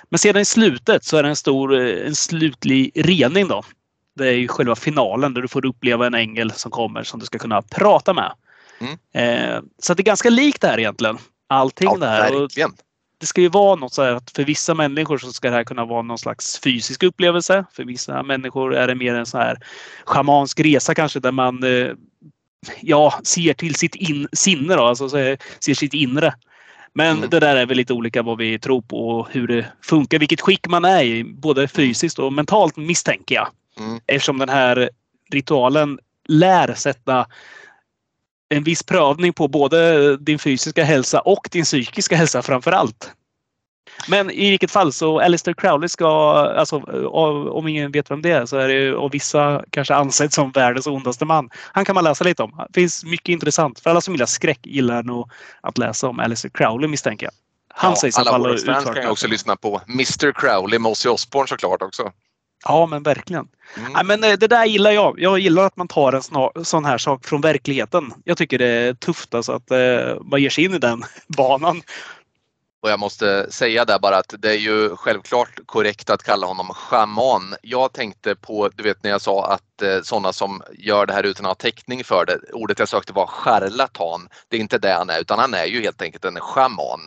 [0.09, 3.63] Men sedan i slutet så är det en stor eh, en slutlig rening då.
[4.17, 7.27] Det är ju själva finalen där du får uppleva en ängel som kommer som du
[7.27, 8.33] ska kunna prata med.
[8.81, 8.99] Mm.
[9.15, 11.19] Eh, så det är ganska likt det här egentligen.
[11.49, 12.49] Allting ja, det här.
[13.19, 15.65] Det ska ju vara något så här att för vissa människor så ska det här
[15.65, 17.65] kunna vara någon slags fysisk upplevelse.
[17.73, 19.59] För vissa människor är det mer en så här
[20.05, 21.93] schamansk resa kanske där man eh,
[22.81, 26.35] ja, ser till sitt in, sinne då, alltså ser sitt inre.
[26.93, 27.31] Men mm.
[27.31, 30.41] det där är väl lite olika vad vi tror på och hur det funkar, vilket
[30.41, 33.49] skick man är i, både fysiskt och mentalt misstänker jag.
[33.79, 34.01] Mm.
[34.07, 34.91] Eftersom den här
[35.33, 37.27] ritualen lär sätta
[38.49, 43.11] en viss prövning på både din fysiska hälsa och din psykiska hälsa framför allt.
[44.09, 46.09] Men i vilket fall så Alistair Crowley ska,
[46.59, 46.77] alltså
[47.51, 50.87] om ingen vet vem det är så är det av vissa kanske ansedd som världens
[50.87, 51.51] ondaste man.
[51.73, 52.65] Han kan man läsa lite om.
[52.69, 53.81] Det finns mycket intressant.
[53.81, 55.31] För alla som gillar skräck gillar nog
[55.61, 57.33] att läsa om Alistair Crowley misstänker jag.
[57.75, 61.09] Han ja, sägs alla våra fans kan ju också lyssna på Mr Crowley med Ozzy
[61.09, 62.13] Osbourne såklart också.
[62.65, 63.49] Ja, men verkligen.
[63.77, 63.93] Mm.
[63.95, 65.21] Ja, men eh, det där gillar jag.
[65.21, 68.13] Jag gillar att man tar en sån här sak från verkligheten.
[68.25, 71.83] Jag tycker det är tufft alltså att eh, man ger sig in i den banan.
[72.83, 76.69] Och jag måste säga där bara att det är ju självklart korrekt att kalla honom
[76.69, 77.55] schaman.
[77.63, 81.23] Jag tänkte på, du vet när jag sa att eh, sådana som gör det här
[81.23, 84.29] utan att ha täckning för det, ordet jag sökte var charlatan.
[84.49, 87.01] Det är inte det han är utan han är ju helt enkelt en schaman.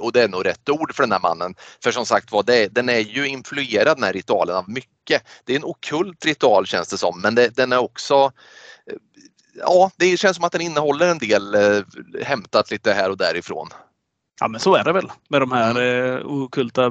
[0.00, 1.54] Och det är nog rätt ord för den här mannen.
[1.82, 5.22] För som sagt var, den är ju influerad den här ritualen av mycket.
[5.44, 8.32] Det är en okult ritual känns det som men det, den är också
[8.86, 8.96] eh,
[9.54, 11.82] Ja, det känns som att den innehåller en del eh,
[12.22, 13.68] hämtat lite här och därifrån.
[14.40, 16.26] Ja men så är det väl med de här mm.
[16.26, 16.90] okulta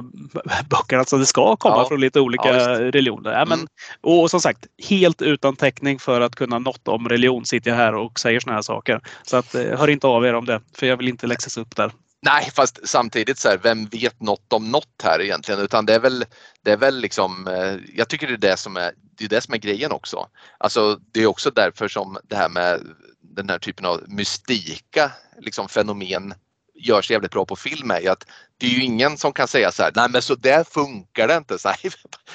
[0.70, 1.00] böckerna.
[1.00, 1.88] Alltså det ska komma ja.
[1.88, 3.32] från lite olika ja, religioner.
[3.32, 3.68] Ja, men, mm.
[4.00, 7.94] Och som sagt, helt utan täckning för att kunna något om religion sitter jag här
[7.94, 9.00] och säger såna här saker.
[9.22, 11.76] Så att, eh, hör inte av er om det, för jag vill inte läxas upp
[11.76, 11.92] där.
[12.22, 15.60] Nej, fast samtidigt så här, vem vet något om något här egentligen?
[15.60, 16.24] Utan det är väl,
[16.64, 19.40] det är väl liksom, eh, jag tycker det är det som är, det är det
[19.40, 20.26] som är grejen också.
[20.58, 22.80] Alltså det är också därför som det här med
[23.22, 26.34] den här typen av mystika liksom fenomen
[26.80, 28.26] görs jävligt bra på film är ju att
[28.58, 31.36] det är ju ingen som kan säga så här, nej men så där funkar det
[31.36, 31.58] inte.
[31.58, 31.94] Så här,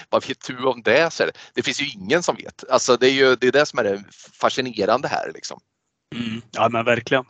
[0.09, 1.13] vad vet du om det?
[1.13, 1.23] Så
[1.53, 2.69] det finns ju ingen som vet.
[2.69, 5.31] Alltså det är ju det, är det som är det fascinerande här.
[5.33, 5.59] Liksom.
[6.15, 7.25] Mm, ja men verkligen.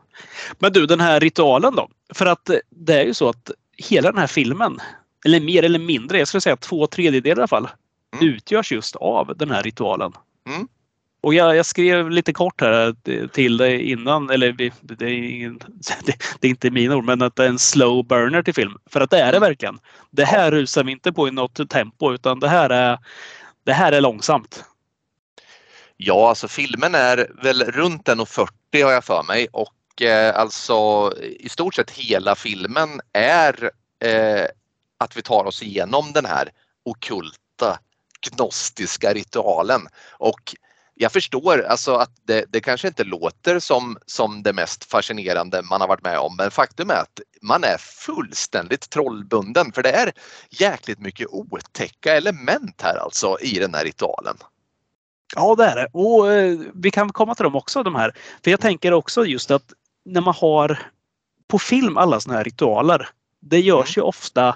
[0.59, 1.89] Men du den här ritualen då?
[2.13, 4.79] För att det är ju så att hela den här filmen,
[5.25, 7.69] eller mer eller mindre, jag skulle säga två tredjedelar i alla fall,
[8.13, 8.33] mm.
[8.33, 10.13] utgörs just av den här ritualen.
[10.49, 10.67] Mm.
[11.25, 12.95] Och jag, jag, skrev lite kort här
[13.27, 14.51] till dig innan, eller
[14.81, 15.59] det är, ingen,
[16.39, 18.77] det är, inte mina ord, men att det är en slow burner till film.
[18.89, 19.49] För att det är det mm.
[19.49, 19.79] verkligen.
[20.11, 22.99] Det här rusar vi inte på i något tempo utan det här är,
[23.63, 24.63] det här är långsamt.
[25.97, 31.49] Ja, alltså filmen är väl runt 1.40 har jag för mig och eh, alltså i
[31.49, 34.45] stort sett hela filmen är eh,
[34.97, 36.49] att vi tar oss igenom den här
[36.83, 37.79] okulta
[38.29, 39.81] gnostiska ritualen.
[40.11, 40.55] Och
[40.95, 45.81] jag förstår alltså att det, det, kanske inte låter som, som det mest fascinerande man
[45.81, 50.11] har varit med om men faktum är att man är fullständigt trollbunden för det är
[50.49, 54.37] jäkligt mycket otäcka element här alltså i den här ritualen.
[55.35, 58.11] Ja det är det och eh, vi kan komma till dem också de här.
[58.43, 59.73] För jag tänker också just att
[60.05, 60.79] när man har
[61.47, 63.09] på film alla sådana här ritualer.
[63.39, 64.03] Det görs mm.
[64.03, 64.55] ju ofta,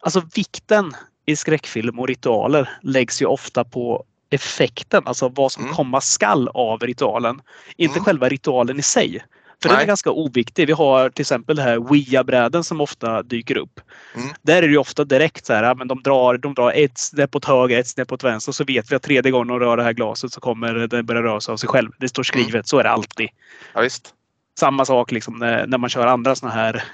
[0.00, 0.92] alltså vikten
[1.26, 5.74] i skräckfilm och ritualer läggs ju ofta på effekten, alltså vad som mm.
[5.74, 7.40] komma skall av ritualen.
[7.76, 8.04] Inte mm.
[8.04, 9.24] själva ritualen i sig.
[9.62, 9.76] För Nej.
[9.76, 10.66] den är ganska oviktig.
[10.66, 13.80] Vi har till exempel det här Ouija-bräden som ofta dyker upp.
[14.14, 14.28] Mm.
[14.42, 17.44] Där är det ofta direkt så här, men de drar, de drar ett snäpp åt
[17.44, 18.52] höger, ett snäpp åt vänster.
[18.52, 21.22] Så vet vi att tredje gången de rör det här glaset så kommer det börja
[21.22, 21.90] röra sig av sig själv.
[21.98, 22.64] Det står skrivet, mm.
[22.64, 23.28] så är det alltid.
[23.74, 24.14] Ja, visst.
[24.58, 26.84] Samma sak liksom när, när man kör andra såna här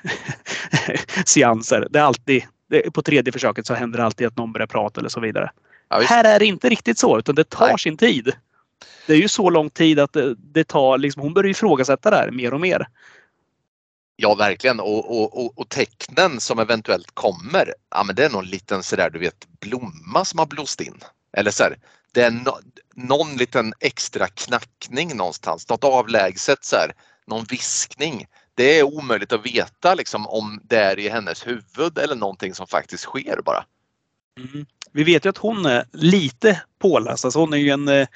[1.27, 1.87] seanser.
[1.91, 5.01] Det är alltid, det, på tredje försöket så händer det alltid att någon börjar prata
[5.01, 5.51] eller så vidare.
[6.01, 7.79] Ja, här är det inte riktigt så utan det tar Nej.
[7.79, 8.33] sin tid.
[9.07, 12.17] Det är ju så lång tid att det, det tar, liksom, hon börjar ifrågasätta det
[12.17, 12.87] här mer och mer.
[14.17, 14.81] Ja, verkligen.
[14.81, 19.11] Och, och, och, och tecknen som eventuellt kommer, ja men det är någon liten sådär
[19.11, 21.01] du vet blomma som har blåst in.
[21.37, 21.79] Eller så här,
[22.13, 22.59] det är no,
[22.95, 26.93] någon liten extra knackning någonstans, något avlägset så här,
[27.27, 28.27] någon viskning.
[28.55, 32.67] Det är omöjligt att veta liksom om det är i hennes huvud eller någonting som
[32.67, 33.65] faktiskt sker bara.
[34.39, 34.67] Mm.
[34.93, 37.25] Vi vet ju att hon är lite påläst.
[37.25, 38.07] Alltså hon är ju en, eh,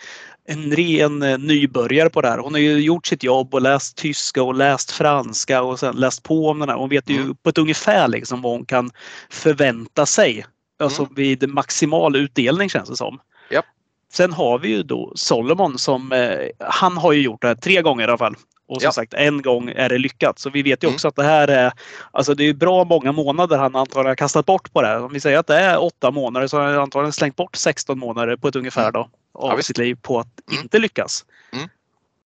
[0.48, 2.38] en ren eh, nybörjare på det här.
[2.38, 6.22] Hon har ju gjort sitt jobb och läst tyska och läst franska och sen läst
[6.22, 6.76] på om den här.
[6.76, 7.36] Hon vet ju mm.
[7.36, 8.90] på ett ungefär liksom vad hon kan
[9.30, 10.46] förvänta sig.
[10.78, 11.14] Alltså mm.
[11.14, 13.20] vid maximal utdelning känns det som.
[13.50, 13.64] Yep.
[14.12, 17.82] Sen har vi ju då Solomon som eh, han har ju gjort det här tre
[17.82, 18.36] gånger i alla fall.
[18.68, 18.92] Och som ja.
[18.92, 20.38] sagt en gång är det lyckat.
[20.38, 20.94] Så vi vet ju mm.
[20.94, 21.10] också mm.
[21.10, 21.72] att det här är
[22.10, 25.04] Alltså det är bra många månader han antagligen har kastat bort på det här.
[25.04, 27.98] Om vi säger att det är åtta månader så har han antagligen slängt bort 16
[27.98, 29.08] månader på ett ungefär då.
[29.32, 30.62] Av ja, sitt liv på att mm.
[30.62, 31.24] inte lyckas.
[31.52, 31.68] Mm.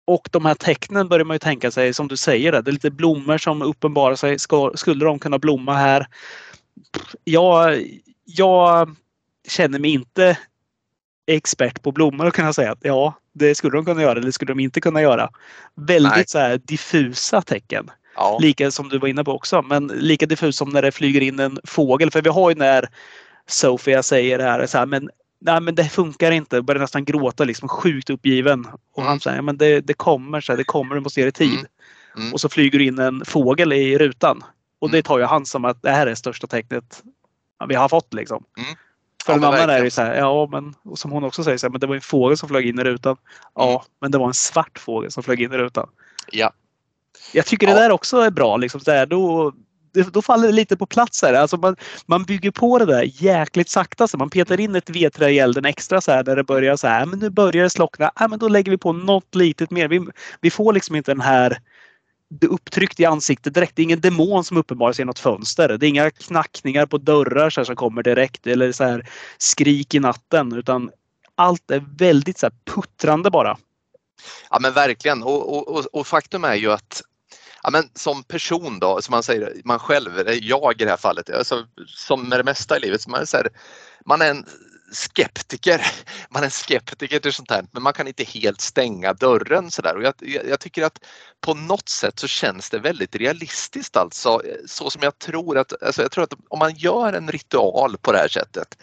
[0.05, 2.51] Och de här tecknen börjar man ju tänka sig som du säger.
[2.51, 4.39] Det är lite blommor som uppenbarar sig.
[4.75, 6.07] skulle de kunna blomma här?
[7.23, 7.83] Jag,
[8.25, 8.95] jag
[9.47, 10.37] känner mig inte
[11.27, 14.51] expert på blommor och kunna säga att ja, det skulle de kunna göra eller skulle
[14.51, 15.29] de inte kunna göra.
[15.75, 17.91] Väldigt så här diffusa tecken.
[18.15, 18.37] Ja.
[18.41, 21.39] Lika som du var inne på också, men lika diffus som när det flyger in
[21.39, 22.11] en fågel.
[22.11, 22.89] För vi har ju när
[23.47, 25.09] Sofia säger det här, så här men
[25.41, 26.61] nej men det funkar inte.
[26.61, 28.67] Börjar nästan gråta liksom sjukt uppgiven.
[28.93, 29.07] Och mm.
[29.07, 31.53] han säger men det, det kommer, så här, det kommer, du måste ge det tid.
[31.53, 31.65] Mm.
[32.17, 32.33] Mm.
[32.33, 34.43] Och så flyger in en fågel i rutan.
[34.79, 35.03] Och det mm.
[35.03, 37.03] tar ju han som att det här är det största tecknet
[37.67, 38.43] vi har fått liksom.
[38.57, 38.75] Mm.
[39.25, 41.57] För ja, en annan är det så här, ja men och som hon också säger,
[41.57, 43.17] så här, men det var en fågel som flög in i rutan.
[43.55, 43.81] Ja, mm.
[44.01, 45.89] men det var en svart fågel som flög in i rutan.
[46.31, 46.51] Ja.
[47.33, 47.73] Jag tycker ja.
[47.73, 48.57] det där också är bra.
[48.57, 49.53] Liksom, så där, då,
[50.11, 51.21] då faller det lite på plats.
[51.21, 51.33] Här.
[51.33, 54.07] Alltså man, man bygger på det där jäkligt sakta.
[54.07, 56.87] Så man petar in ett vedträ i elden extra så här, där det börjar så
[56.87, 57.05] här.
[57.05, 58.11] Men nu börjar det slockna.
[58.19, 59.87] Ja, men då lägger vi på något litet mer.
[59.87, 60.07] Vi,
[60.41, 61.57] vi får liksom inte den här
[62.41, 63.75] upptryckt i ansiktet direkt.
[63.75, 65.77] Det är ingen demon som uppenbarar sig i något fönster.
[65.77, 69.99] Det är inga knackningar på dörrar så som kommer direkt eller så här skrik i
[69.99, 70.91] natten utan
[71.35, 73.57] allt är väldigt så puttrande bara.
[74.49, 77.01] Ja men verkligen och, och, och, faktum är ju att
[77.63, 80.11] ja, men som person då, som man säger, man själv,
[80.41, 83.25] jag i det här fallet, alltså, som med det mesta i livet, så man, är
[83.25, 83.49] så här,
[84.05, 84.45] man är en
[84.93, 85.85] skeptiker.
[86.29, 89.95] Man är skeptiker till sånt här men man kan inte helt stänga dörren sådär.
[89.95, 90.13] Och jag,
[90.49, 90.99] jag, tycker att
[91.41, 94.41] på något sätt så känns det väldigt realistiskt alltså.
[94.67, 98.11] Så som jag tror att, alltså jag tror att om man gör en ritual på
[98.11, 98.77] det här sättet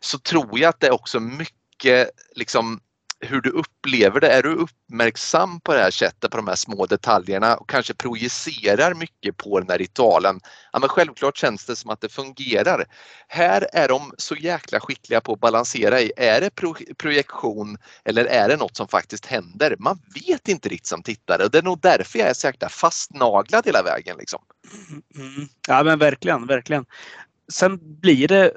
[0.00, 2.80] så tror jag att det är också mycket liksom
[3.20, 4.28] hur du upplever det.
[4.32, 8.94] Är du uppmärksam på det här sättet, på de här små detaljerna och kanske projicerar
[8.94, 10.40] mycket på den här ritualen.
[10.72, 12.84] Ja, men självklart känns det som att det fungerar.
[13.28, 18.24] Här är de så jäkla skickliga på att balansera i, är det pro projektion eller
[18.24, 19.76] är det något som faktiskt händer?
[19.78, 22.68] Man vet inte riktigt som tittare och det är nog därför jag är så jäkla
[22.68, 24.16] fastnaglad hela vägen.
[24.18, 24.42] Liksom.
[25.16, 25.34] Mm.
[25.34, 25.48] mm.
[25.68, 26.86] Ja men verkligen, verkligen.
[27.52, 28.52] Sen blir det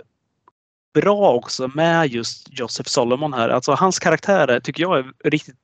[0.93, 3.49] bra också med just Joseph Solomon här.
[3.49, 5.55] Alltså hans karaktärer tycker jag är riktigt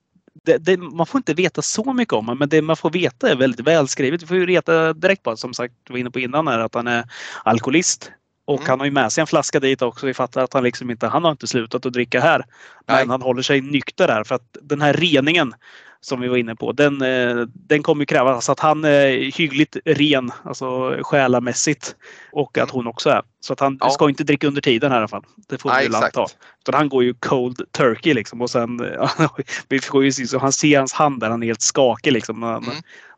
[0.44, 3.30] det, det, man får inte veta så mycket om honom men det man får veta
[3.30, 4.24] är väldigt välskrivet.
[4.24, 6.88] Vi får ju veta direkt på som sagt var inne på innan här, att han
[6.88, 7.04] är
[7.44, 8.12] alkoholist.
[8.46, 8.70] Och mm.
[8.70, 10.06] han har ju med sig en flaska dit också.
[10.06, 12.46] Vi fattar att han liksom inte, han har inte slutat att dricka här.
[12.88, 13.08] Men Nej.
[13.08, 15.54] han håller sig nykter där för att den här reningen
[16.02, 20.32] som vi var inne på, den, eh, den kommer krävas att han är hyggligt ren,
[20.44, 21.96] alltså själamässigt.
[22.32, 23.22] Och att hon också är.
[23.40, 23.90] Så att han ja.
[23.90, 25.24] ska inte dricka under tiden här i alla fall.
[25.50, 26.26] Det får vi väl anta.
[26.62, 28.80] Utan han går ju cold turkey liksom och sen
[29.68, 32.44] vi får ju se så han ser hans hand där, han är helt skakig liksom.
[32.44, 32.64] Mm.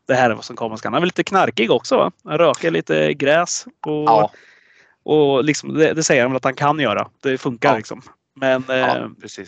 [0.08, 0.94] Det här är vad som komma skall.
[0.94, 2.12] Han är lite knarkig också va?
[2.24, 3.66] Han röker lite gräs.
[3.86, 4.32] Och, ja.
[5.04, 7.08] och liksom, det, det säger han väl att han kan göra.
[7.24, 7.78] Det funkar ja.
[7.78, 8.02] liksom.
[8.36, 9.08] Men ja, eh,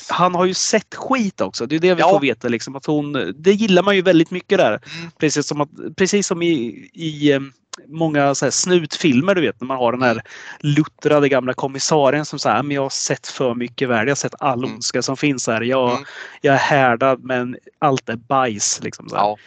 [0.10, 1.66] han har ju sett skit också.
[1.66, 2.10] Det är det vi ja.
[2.10, 2.48] får veta.
[2.48, 4.70] Liksom, att hon, det gillar man ju väldigt mycket där.
[4.70, 5.12] Mm.
[5.18, 7.40] Precis som, att, precis som i, i eh,
[7.88, 10.22] många så här snutfilmer, du vet, när man har den här
[10.60, 14.08] luttrade gamla kommissarien som säger men jag har sett för mycket värld.
[14.08, 14.74] Jag har sett all mm.
[14.74, 15.62] ondska som finns här.
[15.62, 16.04] Jag, mm.
[16.42, 18.80] jag är härdad men allt är bajs.
[18.84, 19.38] Liksom, så ja.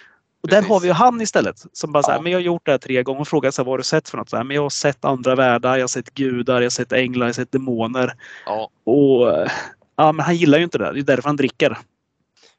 [0.47, 2.17] Och där har vi ju han istället som bara ja.
[2.17, 3.79] så men jag har gjort det här tre gånger och frågar så här, vad har
[3.79, 4.31] du sett för något?
[4.31, 6.93] Så här, men jag har sett andra världar, jag har sett gudar, jag har sett
[6.93, 8.15] änglar, jag har sett demoner.
[8.47, 8.71] Ja.
[8.85, 9.49] Och
[9.97, 10.93] ja, men han gillar ju inte det.
[10.93, 11.79] Det är därför han dricker.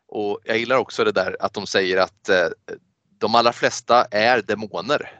[0.08, 2.36] Och jag gillar också det där att de säger att eh,
[3.18, 5.12] de allra flesta är demoner.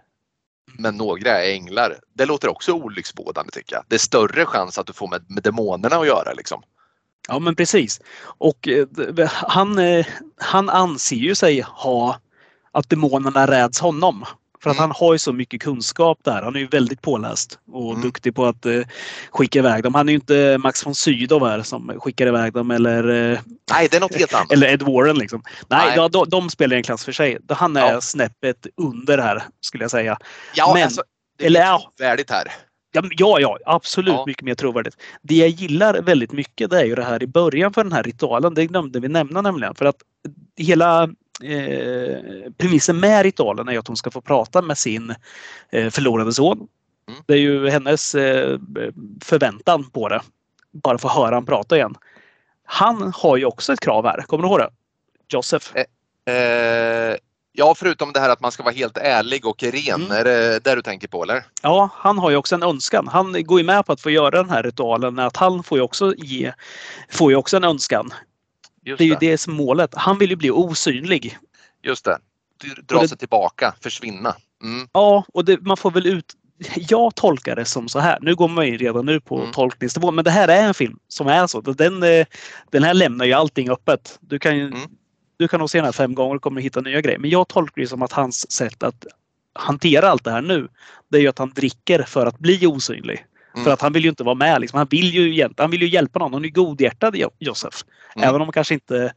[0.78, 2.00] Men några är änglar.
[2.14, 3.84] Det låter också olycksbådande tycker jag.
[3.88, 6.64] Det är större chans att du får med, med demonerna att göra liksom.
[7.28, 8.02] Ja men precis.
[8.24, 8.88] Och eh,
[9.28, 10.06] han, eh,
[10.38, 12.20] han anser ju sig ha
[12.78, 14.26] att demonerna räds honom.
[14.64, 14.82] För att Mm.
[14.90, 16.42] han har ju så mycket kunskap där.
[16.42, 18.02] Han är ju väldigt påläst och Mm.
[18.02, 18.82] duktig på att eh,
[19.32, 19.96] skicka iväg dem.
[19.96, 23.40] Han är ju inte Max von Sydow här som skickar iväg dem eller, eh,
[23.72, 24.52] Nej, det är något helt annat.
[24.52, 25.18] eller Ed Warren.
[25.18, 25.42] Liksom.
[25.68, 25.96] Nej, Nej.
[25.96, 27.38] De, de, de spelar en klass för sig.
[27.50, 28.02] Han är Ja.
[28.02, 30.18] snäppet under här skulle jag säga.
[30.56, 31.04] Ja, men- alltså,
[31.38, 31.92] det är eller ja.
[32.00, 32.48] värdigt här.
[32.92, 34.24] Ja, ja, ja absolut Ja.
[34.28, 34.96] mycket mer trovärdigt.
[35.22, 38.04] Det jag gillar väldigt mycket det är ju det här i början för den här
[38.04, 38.54] ritualen.
[38.54, 39.76] Det glömde vi nämna nämligen.
[39.76, 39.96] För att
[40.58, 41.10] hela
[41.44, 45.16] eh, premissen med ritualen är att hon ska få prata med sin
[45.70, 46.68] eh, förlorade son.
[47.10, 47.22] Mm.
[47.26, 48.60] Det är ju hennes eh,
[49.24, 50.22] förväntan på det.
[50.72, 51.96] Bara få höra han prata igen.
[52.64, 54.22] Han har ju också ett krav här.
[54.22, 54.70] Kommer du ihåg det?
[55.30, 55.68] Joseph.
[56.26, 57.16] Eh,
[57.52, 60.02] ja, förutom det här att man ska vara helt ärlig och ren.
[60.02, 60.12] Mm.
[60.12, 61.44] Är det där du tänker på eller?
[61.62, 63.08] Ja, han har ju också en önskan.
[63.08, 65.20] Han går ju med på att få göra den här ritualen.
[65.20, 66.54] Att han får ju också ge,
[67.10, 68.14] får ju också en önskan.
[68.88, 69.94] Just Det är ju det som är målet.
[69.96, 71.38] Han vill ju bli osynlig.
[71.84, 72.18] Just det.
[72.88, 74.36] Dra det- sig tillbaka, försvinna.
[74.64, 74.88] Mm.
[74.94, 76.34] Ja, och det, man får väl ut...
[76.76, 78.18] Jag tolkar det som så här.
[78.22, 79.52] Nu går man ju redan nu på Mm.
[79.52, 80.12] tolkningsnivå.
[80.12, 81.62] Men det här är en film som är så.
[81.62, 82.26] Den, eh,
[82.72, 84.18] den här lämnar ju allting öppet.
[84.22, 84.80] Du kan, Mm.
[85.38, 87.20] du kan nog se den här fem gånger och kommer hitta nya grejer.
[87.20, 89.06] Men jag tolkar det som att hans sätt att
[89.54, 90.68] hantera allt det här nu.
[91.12, 93.26] Det är ju att han dricker för att bli osynlig.
[93.58, 93.66] Mm.
[93.66, 94.62] För att han vill ju inte vara med.
[94.62, 94.78] Liksom.
[94.78, 96.34] Han, vill ju, hjäl- han vill ju hjälpa någon.
[96.34, 97.84] Han är godhjärtad Jo- Josef.
[98.16, 98.30] Mm.
[98.30, 99.14] Även om han kanske inte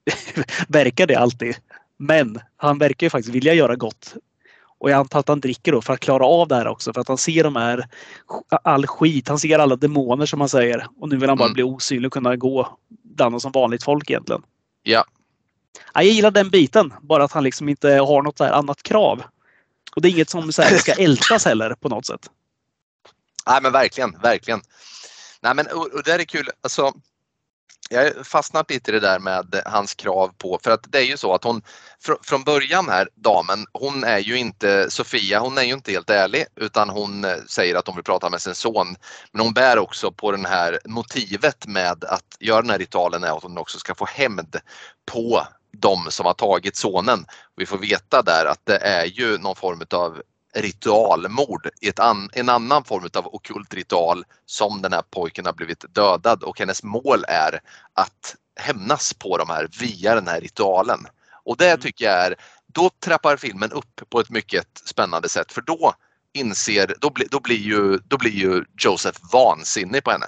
[0.68, 1.56] verkar det alltid.
[1.98, 4.14] Men han verkar ju faktiskt vilja göra gott.
[4.78, 6.92] Och jag antar att han dricker då för att klara av det här också.
[6.92, 7.86] För att han ser de här,
[8.62, 9.28] all skit.
[9.28, 10.86] Han ser alla demoner som man säger.
[11.00, 11.54] Och nu vill han bara Mm.
[11.54, 14.42] bli osynlig och kunna gå bland som vanligt folk egentligen.
[14.82, 15.04] Ja.
[15.94, 16.92] Ja, jag gillar den biten.
[17.02, 19.22] Bara att han liksom inte har något annat krav.
[19.96, 22.30] Och det är inget som så här ska ältas heller på något sätt.
[23.46, 24.60] Nej men verkligen, verkligen.
[25.40, 26.50] Nej men och, och det är kul.
[26.60, 26.92] Alltså,
[27.90, 31.02] jag har fastnat lite i det där med hans krav på, för att det är
[31.02, 31.62] ju så att hon
[32.00, 36.10] fr, från början här, damen, hon är ju inte, Sofia, hon är ju inte helt
[36.10, 38.96] ärlig utan hon eh, säger att hon vill prata med sin son.
[39.32, 43.36] Men hon bär också på den här motivet med att göra den här ritualen är
[43.36, 44.56] att hon också ska få hämnd
[45.12, 47.26] på de som har tagit sonen.
[47.56, 50.22] Vi får veta där att det är ju någon form av
[50.56, 55.52] ritualmord i ett an, en annan form av okult ritual som den här pojken har
[55.52, 57.60] blivit dödad och hennes mål är
[57.94, 61.06] att hämnas på de här via den här ritualen.
[61.44, 61.80] Och det Mm.
[61.80, 62.34] tycker jag är,
[62.66, 65.94] då trappar filmen upp på ett mycket spännande sätt för då
[66.32, 70.26] inser, då, bli, då, blir, ju, då blir ju Joseph vansinnig på henne.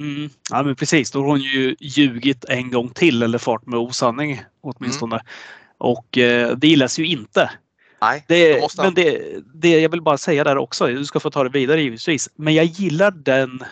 [0.00, 0.30] Mm.
[0.50, 4.42] Ja men precis, då har hon ju ljugit en gång till eller fart med osanning
[4.60, 5.16] åtminstone.
[5.16, 5.26] Mm.
[5.78, 7.50] Och eh, det gillas ju inte.
[8.00, 9.22] Nej, Det, måste men det,
[9.54, 12.28] det, jag vill bara säga där också, du ska få ta det vidare givetvis.
[12.36, 13.64] Men jag gillar den,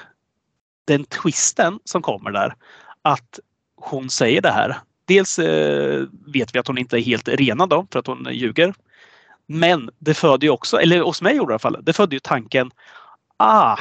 [0.85, 2.55] den twisten som kommer där.
[3.03, 3.41] Att
[3.77, 4.77] hon säger det här.
[5.05, 8.75] Dels eh, vet vi att hon inte är helt renad då, för att hon ljuger.
[9.47, 12.17] Men det föder ju också, eller hos mig gjorde det i alla fall, det födde
[12.17, 12.71] ju tanken
[13.37, 13.79] Ah,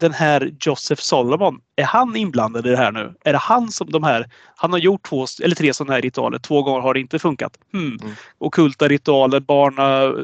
[0.00, 3.14] den här Joseph Solomon, är han inblandad i det här nu?
[3.24, 6.38] Är det han som de här, han har gjort två eller tre sådana här ritualer,
[6.38, 7.58] två gånger har det inte funkat.
[7.72, 7.98] Hmm.
[8.02, 8.14] Mm.
[8.38, 10.14] Okulta ritualer, barna,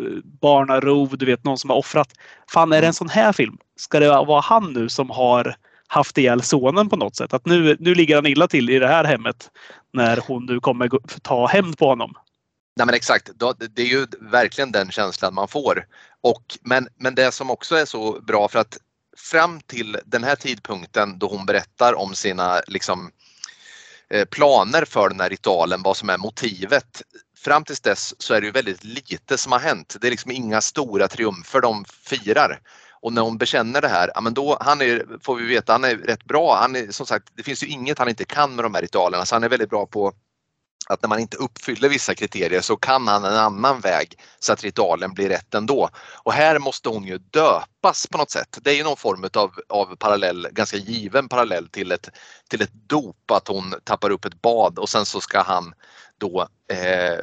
[0.41, 2.09] barnarov, du vet någon som har offrat.
[2.53, 2.89] Fan, är det Mm.
[2.89, 3.57] en sån här film?
[3.77, 5.57] Ska det vara han nu som har
[5.89, 7.35] haft ihjäl sonen på något sätt?
[7.35, 9.51] Att nu, nu ligger han illa till i det här hemmet
[9.93, 10.91] när hon nu kommer
[11.23, 12.13] ta hämnd på honom.
[12.77, 13.31] Nej men exakt,
[13.75, 15.87] det är ju verkligen den känslan man får.
[16.23, 18.79] Och, men, men det som också är så bra för att
[19.21, 23.11] fram till den här tidpunkten då hon berättar om sina liksom,
[24.11, 27.03] eh, planer för den här ritualen, vad som är motivet.
[27.39, 29.97] Fram tills dess så är det ju väldigt lite som har hänt.
[30.01, 32.61] Det är liksom inga stora triumfer de firar.
[33.03, 35.85] Och när hon bekänner det här, ja men då, han är, får vi veta, han
[35.85, 36.57] är rätt bra.
[36.61, 39.27] Han är, som sagt, det finns ju inget han inte kan med de här ritualerna
[39.27, 40.13] så han är väldigt bra på
[40.89, 44.65] att när man inte uppfyller vissa kriterier så kan han en annan väg så att
[44.65, 45.89] ritualen blir rätt ändå.
[46.23, 48.59] Och här måste hon ju döpas på något sätt.
[48.63, 52.09] Det är ju någon form av, av parallell, ganska given parallell till ett,
[52.49, 55.75] till ett dop, att hon tappar upp ett bad och sen så ska han
[56.19, 57.21] då eh,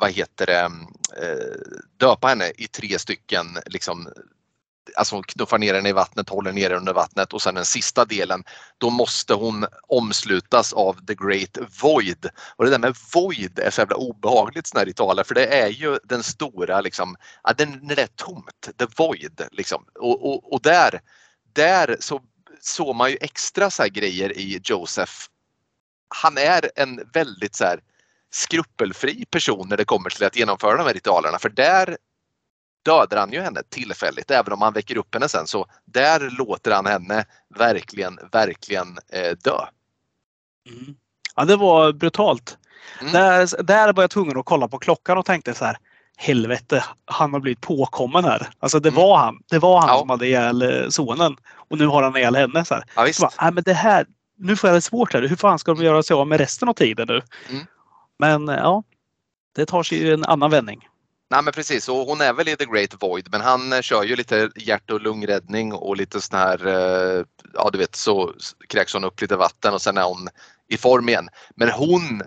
[0.00, 0.70] vad heter det,
[1.22, 4.08] eh, döpa henne i tre stycken liksom
[4.96, 7.64] Alltså hon knuffar ner henne i vattnet, håller ner henne under vattnet och sen den
[7.64, 8.44] sista delen
[8.78, 12.30] då måste hon omslutas av the great void.
[12.56, 15.68] Och det där med void är så jävla obehagligt såna här ritualer för det är
[15.68, 19.84] ju den stora liksom, ja, den, när det är tomt, the void liksom.
[19.98, 21.00] Och, och, och där,
[21.52, 22.20] där så
[22.60, 25.12] såg man ju extra så här grejer i Joseph.
[26.08, 27.80] Han är en väldigt så här
[28.30, 31.96] skrupelfri person när det kommer till att genomföra de här ritualerna för där
[32.84, 36.70] dödar han ju henne tillfälligt även om han väcker upp henne sen så där låter
[36.70, 37.24] han henne
[37.58, 39.58] verkligen, verkligen eh, dö.
[40.70, 40.94] Mm.
[41.36, 42.58] Ja, det var brutalt.
[43.00, 43.12] Mm.
[43.12, 45.76] Där, där var jag tvungen att kolla på klockan och tänkte så här.
[46.20, 48.48] helvete, han har blivit påkommen här.
[48.58, 49.00] Alltså det Mm.
[49.02, 49.42] var han.
[49.50, 49.98] Det var han Ja.
[49.98, 51.36] som hade ihjäl eh, sonen.
[51.54, 52.64] Och nu har han ihjäl henne.
[52.64, 52.84] Så här.
[52.96, 53.20] Ja, visst.
[53.20, 54.06] Så bara, "Nej, men det här,
[54.38, 55.22] nu får jag det svårt här.
[55.22, 57.22] Hur fan ska de göra sig av med resten av tiden nu?
[57.50, 57.66] Mm.
[58.18, 58.82] Men eh, ja,
[59.56, 60.87] det tar sig en annan vändning.
[61.30, 64.04] Nej men precis, och hon är väl i The Great Void men han eh, kör
[64.04, 67.24] ju lite hjärt och lungräddning och lite sån här, eh,
[67.54, 68.34] ja du vet så
[68.68, 70.28] kräks hon upp lite vatten och sen är hon
[70.68, 71.28] i form igen.
[71.54, 72.22] Men hon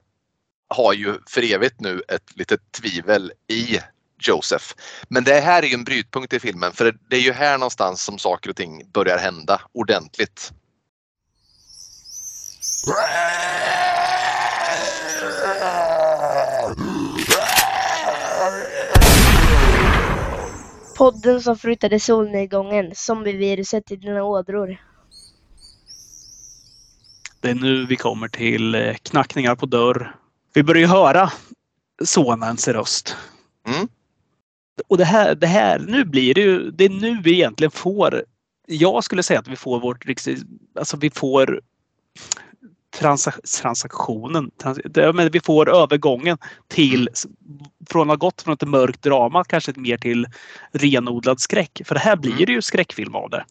[0.68, 3.80] har ju för evigt nu ett litet tvivel i
[4.20, 4.66] Joseph.
[5.08, 8.04] Men det här är ju en brytpunkt i filmen för det är ju här någonstans
[8.04, 10.52] som saker och ting börjar hända ordentligt.
[21.02, 24.78] Podden som fruktade solnedgången, zombieviruset i dina ådror.
[27.40, 30.16] Det är nu vi kommer till eh, knackningar på dörr.
[30.54, 31.32] Vi börjar ju höra
[32.04, 33.16] sonens röst.
[33.68, 33.88] Mm.
[34.88, 38.24] Och det här, det här, nu blir det ju, det är nu vi egentligen får,
[38.68, 40.44] jag skulle säga att vi får vårt riktigt,
[40.76, 41.62] alltså vi får
[43.00, 46.38] transa- transaktionen, trans, det, vi får övergången
[46.68, 47.10] till,
[47.90, 50.28] från att ha gått från ett mörkt drama kanske mer till
[50.74, 51.82] renodlad skräck.
[51.86, 52.46] För det här blir Mm.
[52.46, 53.46] det ju skräckfilm av det.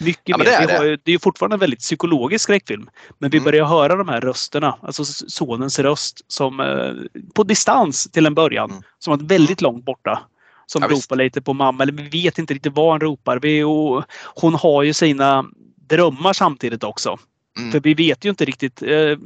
[0.00, 0.44] Mycket Ja, mer.
[0.44, 0.98] det är vi har det.
[1.04, 2.88] det är fortfarande en väldigt psykologisk skräckfilm.
[3.18, 3.44] Men vi Mm.
[3.44, 8.70] börjar höra de här rösterna, alltså sonens röst som eh, på distans till en början.
[8.70, 8.82] Mm.
[8.98, 10.22] Som att väldigt långt borta.
[10.66, 13.38] Som Ja, ropar lite på mamma, eller vi vet inte riktigt vad han ropar.
[13.42, 14.04] Vi, och
[14.34, 15.44] hon har ju sina
[15.88, 17.18] drömmar samtidigt också.
[17.58, 17.72] Mm.
[17.72, 18.82] För vi vet ju inte riktigt.
[18.82, 19.16] Eh,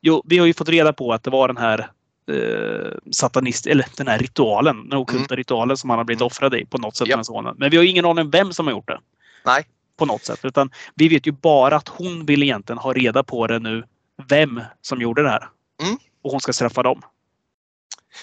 [0.00, 1.90] jo, vi har ju fått reda på att det var den här
[2.30, 6.26] eh, satanist, eller den här ritualen, den ockulta ritualen som han har blivit Mm.
[6.26, 7.54] offrad i på något sätt med sonen.
[7.58, 9.00] Men vi har ingen aning om vem som har gjort det.
[9.46, 9.64] Nej.
[9.98, 10.40] På något sätt.
[10.44, 13.84] Utan vi vet ju bara att hon vill egentligen ha reda på det nu.
[14.28, 15.48] Vem som gjorde det här.
[15.82, 15.96] Mm.
[16.22, 17.02] Och hon ska straffa dem.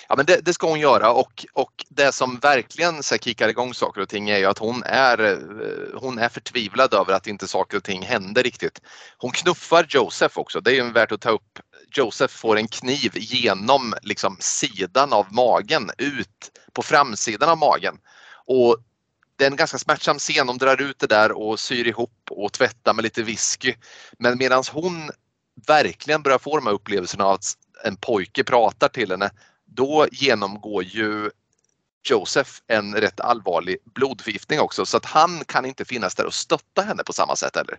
[0.08, 3.50] Ja men det, det ska hon göra och, och det som verkligen så här, kickar
[3.50, 7.28] igång saker och ting är ju att hon är, eh, hon är förtvivlad över att
[7.28, 8.82] inte saker och ting händer riktigt.
[9.18, 11.60] Hon knuffar Joseph också, det är ju värt att ta upp.
[11.96, 17.98] Joseph får en kniv genom liksom, sidan av magen ut på framsidan av magen.
[18.46, 18.78] Och
[19.38, 22.54] det är en ganska smärtsam scen, de drar ut det där och syr ihop och
[22.54, 23.74] tvättar med lite whisky.
[24.20, 25.10] Men medan hon
[25.68, 29.32] verkligen börjar få de här upplevelserna av att en pojke pratar till henne
[29.76, 31.30] då genomgår ju
[32.10, 36.82] Joseph en rätt allvarlig blodförgiftning också så att han kan inte finnas där och stötta
[36.82, 37.78] henne på samma sätt heller.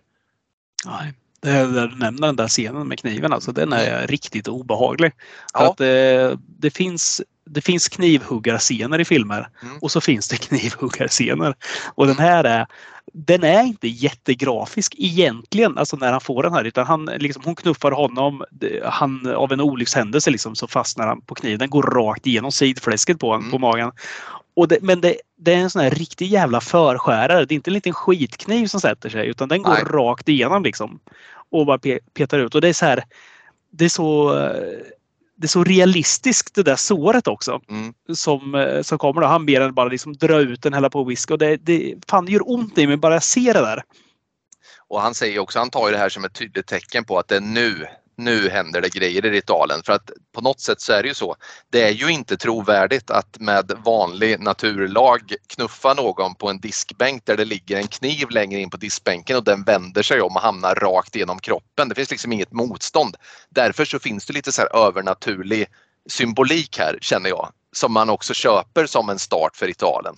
[0.85, 1.13] Nej.
[1.39, 5.11] Det är där du nämner den där scenen med kniven, alltså, den är riktigt obehaglig.
[5.53, 5.71] Ja.
[5.71, 9.77] att, eh, det, finns, det finns knivhuggarscener i filmer Mm.
[9.81, 11.55] och så finns det knivhuggarscener.
[11.95, 12.67] Och den här är,
[13.13, 16.63] den är inte jättegrafisk egentligen, alltså när han får den här.
[16.63, 18.43] Utan han, liksom, hon knuffar honom,
[18.83, 21.59] han, av en olyckshändelse liksom, så fastnar han på kniven.
[21.59, 23.51] Den går rakt igenom sidfläsket på, honom, Mm.
[23.51, 23.91] på magen.
[24.55, 27.45] Och det, men det, det är en sån här riktig jävla förskärare.
[27.45, 29.83] Det är inte en liten skitkniv som sätter sig utan den går Nej.
[29.83, 30.99] rakt igenom liksom.
[31.51, 32.55] Och bara pe- petar ut.
[32.55, 33.03] Och det är så här.
[33.71, 34.51] Det är så, eh,
[35.37, 37.61] det är så realistiskt det där såret också.
[37.69, 37.93] Mm.
[38.13, 39.27] Som, eh, som kommer då.
[39.27, 41.33] Han ber en bara liksom dra ut den, hälla på whisky.
[41.33, 43.83] Och det, det, fan, det gör ont i mig bara jag ser det där.
[44.89, 47.27] Och han säger också, han tar ju det här som ett tydligt tecken på att
[47.27, 47.87] det är nu,
[48.17, 49.81] nu händer det grejer i ritualen.
[49.85, 51.35] För att på något sätt så är det ju så.
[51.71, 57.37] Det är ju inte trovärdigt att med vanlig naturlag knuffa någon på en diskbänk där
[57.37, 60.75] det ligger en kniv längre in på diskbänken och den vänder sig om och hamnar
[60.75, 61.89] rakt genom kroppen.
[61.89, 63.15] Det finns liksom inget motstånd.
[63.49, 65.67] Därför så finns det lite så här övernaturlig
[66.09, 67.51] symbolik här känner jag.
[67.71, 70.15] Som man också köper som en start för ritualen.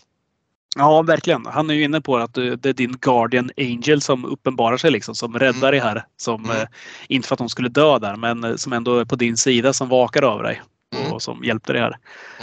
[0.77, 1.45] Ja, verkligen.
[1.45, 4.91] Han är ju inne på att det det är din Guardian Angel som uppenbarar sig
[4.91, 6.03] liksom, som räddar dig här.
[6.17, 6.57] Som, Mm.
[6.57, 6.67] eh,
[7.07, 9.73] inte för att hon skulle dö där, men eh, som ändå är på din sida
[9.73, 10.61] som vakar över dig.
[10.95, 11.13] Mm.
[11.13, 11.97] Och som hjälpte dig här.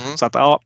[0.05, 0.17] Mm.
[0.17, 0.61] Så att ja,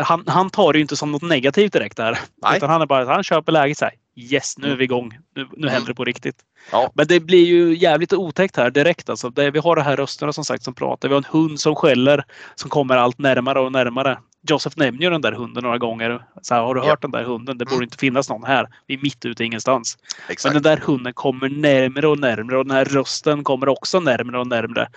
[0.00, 2.18] han, han tar det ju inte som något negativt direkt där.
[2.42, 2.56] Nej.
[2.56, 3.94] Utan han är bara, han köper läget så här.
[4.18, 4.78] Yes, nu är Mm.
[4.78, 5.08] vi igång.
[5.36, 5.68] Nu, nu Mm.
[5.68, 6.36] händer det på riktigt.
[6.72, 6.90] Ja.
[6.94, 9.08] Men det blir ju jävligt otäckt här direkt.
[9.10, 9.30] Alltså.
[9.30, 11.08] Det, vi har de här rösterna som sagt som pratar.
[11.08, 14.18] Vi har en hund som skäller som kommer allt närmare och närmare.
[14.48, 16.24] Joseph nämner ju den där hunden några gånger.
[16.42, 16.86] Så här, har du Ja.
[16.86, 17.58] hört den där hunden?
[17.58, 17.82] Det borde Mm.
[17.84, 18.68] inte finnas någon här.
[18.86, 19.98] Vi är mitt ute ingenstans.
[20.28, 20.54] Exakt.
[20.54, 24.38] Men den där hunden kommer närmare och närmare och den här rösten kommer också närmare
[24.38, 24.88] och närmare.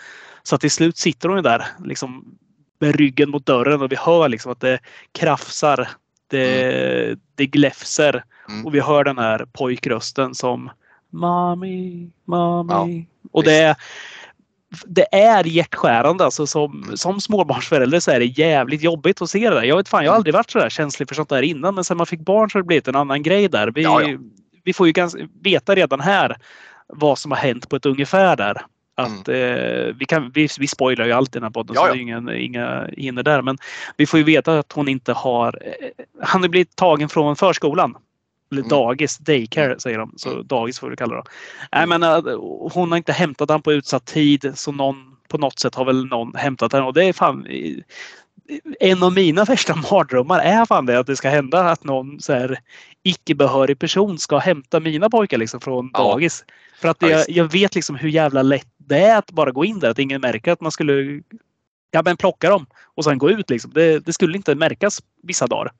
[0.43, 2.25] Så till slut sitter hon ju där liksom
[2.79, 4.79] med ryggen mot dörren och vi hör liksom att det
[5.11, 5.87] krafsar.
[6.27, 8.23] Det, det gläfser.
[8.49, 8.65] Mm.
[8.65, 10.69] Och vi hör den här pojkrösten som
[11.11, 12.73] Mami, mami.
[12.73, 13.75] Ja, och det är,
[14.85, 16.25] det är hjärtskärande.
[16.25, 16.97] Alltså som, Mm.
[16.97, 19.63] som småbarnsförälder så är det jävligt jobbigt att se det där.
[19.63, 20.19] Jag vet fan, jag har Mm.
[20.19, 21.75] aldrig varit så där känslig för sånt där innan.
[21.75, 23.71] Men sen man fick barn så har det blivit en annan grej där.
[23.75, 24.17] Vi, Ja, ja.
[24.63, 26.37] vi får ju ganska, veta redan här
[26.87, 28.61] vad som har hänt på ett ungefär där.
[28.97, 31.93] Att, eh, vi, kan, vi, vi spoilar ju allt i den här podden Ja, så
[31.93, 33.41] det är ingen, inga hinder där.
[33.41, 33.57] Men
[33.97, 35.59] vi får ju veta att hon inte har...
[35.65, 35.71] Eh,
[36.21, 37.95] han har blivit tagen från förskolan.
[38.51, 38.69] Eller Mm.
[38.69, 40.13] dagis, daycare säger de.
[40.17, 40.47] Så Mm.
[40.47, 41.23] dagis får vi kalla det.
[41.71, 42.21] Nej, men, eh,
[42.73, 46.05] hon har inte hämtat han på utsatt tid så någon på något sätt har väl
[46.05, 47.47] någon hämtat henne och det är fan
[48.79, 52.33] en av mina värsta mardrömmar är fan det att det ska hända att någon så
[52.33, 52.59] här
[53.03, 55.99] icke-behörig person ska hämta mina pojkar liksom från Ja.
[55.99, 56.45] dagis.
[56.81, 59.65] För att Ja, jag, jag vet liksom hur jävla lätt det är att bara gå
[59.65, 59.89] in där.
[59.89, 61.21] Att ingen märker att man skulle
[61.91, 63.49] ja, men plocka dem och sen gå ut.
[63.49, 63.71] Liksom.
[63.73, 65.71] Det, det skulle inte märkas vissa dagar.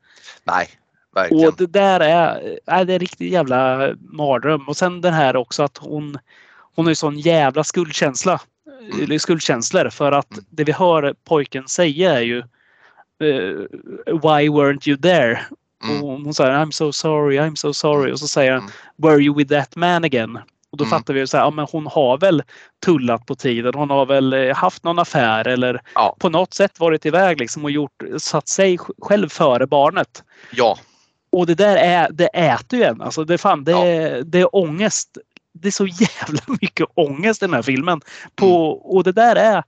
[0.43, 0.67] Nej,
[1.15, 1.47] verkligen.
[1.47, 4.67] Och det där är, är det är riktigt jävla mardröm.
[4.67, 6.17] Och sen den här också att hon,
[6.75, 8.41] hon har ju sån jävla skuldkänsla.
[9.03, 9.19] Mm.
[9.19, 10.45] Skuldkänslor för att Mm.
[10.49, 12.37] det vi hör pojken säga är ju
[13.23, 13.55] eh,
[14.05, 15.39] Why weren't you there?
[15.89, 16.03] Mm.
[16.03, 18.11] Och hon säger I'm so sorry, I'm so sorry.
[18.11, 18.71] Och så säger han Mm.
[18.95, 20.39] Were you with that man again?
[20.71, 20.89] Och då Mm.
[20.89, 22.43] fattar vi ju så här, ja, men hon har väl
[22.85, 23.73] tullat på tiden.
[23.75, 26.15] Hon har väl eh, haft någon affär eller Ja.
[26.19, 30.23] på något sätt varit iväg liksom och gjort, satt sig själv före barnet.
[30.51, 30.77] Ja,
[31.29, 33.01] Och det där är, det äter ju en.
[33.01, 34.23] Alltså det, fan, det, Ja.
[34.23, 35.17] det är ångest.
[35.53, 38.01] Det är så jävla mycket ångest i den här filmen.
[38.35, 38.95] På, Mm.
[38.95, 39.63] Och det där är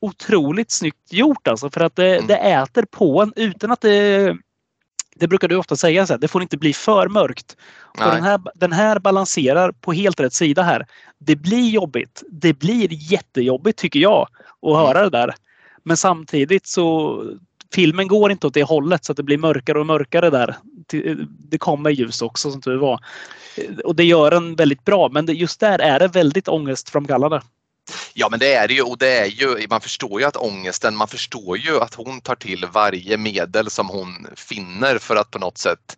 [0.00, 1.70] otroligt snyggt gjort alltså.
[1.70, 2.26] För att det, Mm.
[2.26, 4.36] det äter på en utan att det...
[5.16, 7.56] Det brukar du ofta säga, så här, det får inte bli för mörkt.
[7.82, 10.86] Och den, här, den här balanserar på helt rätt sida här.
[11.18, 12.22] Det blir jobbigt.
[12.30, 14.22] Det blir jättejobbigt tycker jag
[14.62, 14.76] att Mm.
[14.76, 15.34] höra det där.
[15.82, 17.24] Men samtidigt så
[17.74, 20.56] filmen går inte åt det hållet så att det blir mörkare och mörkare där.
[21.50, 23.00] Det kommer ljus också som tur var.
[23.84, 27.42] Och det gör den väldigt bra men just där är det väldigt ångestframkallande.
[28.14, 30.96] Ja men det är det ju och det är ju, man förstår ju att ångesten,
[30.96, 35.38] man förstår ju att hon tar till varje medel som hon finner för att på
[35.38, 35.96] något sätt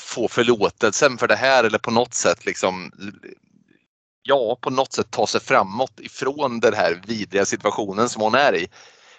[0.00, 2.92] få förlåtelsen för det här eller på något sätt liksom
[4.22, 8.56] ja, på något sätt ta sig framåt ifrån den här vidriga situationen som hon är
[8.56, 8.68] i.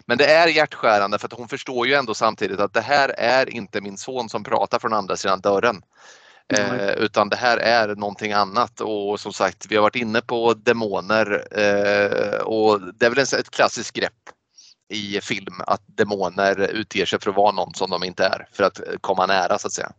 [0.06, 3.50] Men det är hjärtskärande för att hon förstår ju ändå samtidigt att det här är
[3.50, 5.82] inte min son som pratar från andra sidan dörren.
[6.54, 10.54] Eh, utan det här är någonting annat och som sagt vi har varit inne på
[10.54, 14.14] demoner eh, och det är väl ett klassiskt grepp
[14.90, 18.64] i film att demoner utger sig för att vara någon som de inte är för
[18.64, 19.92] att komma nära så att säga.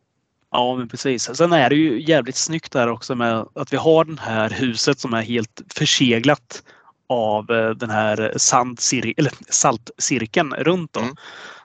[0.50, 1.36] Ja men precis.
[1.36, 4.98] Sen är det ju jävligt snyggt där också med att vi har det här huset
[4.98, 6.62] som är helt förseglat
[7.14, 11.02] av eh, den här sandcir- eller saltcirkeln runt om.
[11.02, 11.16] Mm.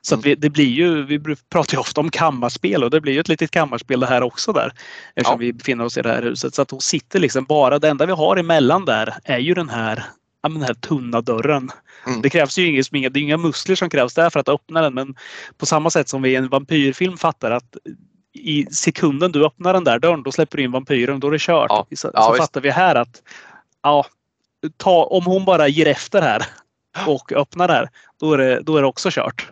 [0.01, 1.19] Så att vi, det blir ju, vi
[1.51, 4.53] pratar ju ofta om kammarspel och det blir ju ett litet kammarspel det här också
[4.53, 4.73] där.
[5.15, 5.37] Eftersom Ja.
[5.37, 6.55] vi befinner oss i det här huset.
[6.55, 9.69] Så att hon sitter liksom bara, det enda vi har emellan där är ju den
[9.69, 10.03] här,
[10.43, 11.69] ja, den här tunna dörren.
[12.07, 12.21] Mm.
[12.21, 14.81] Det krävs ju inget, inga- det är inga muskler som krävs där för att öppna
[14.81, 15.15] den men
[15.57, 17.77] på samma sätt som vi i en vampyrfilm fattar att
[18.33, 21.39] i sekunden du öppnar den där dörren då släpper du in vampyren då är det
[21.41, 21.67] kört.
[21.69, 21.87] Ja.
[21.95, 23.21] Så, Ja, så fattar vi här att
[23.83, 24.05] ja,
[24.77, 26.45] ta, om hon bara ger efter här
[27.07, 27.89] och öppnar där
[28.19, 29.51] då är det, då är det också kört.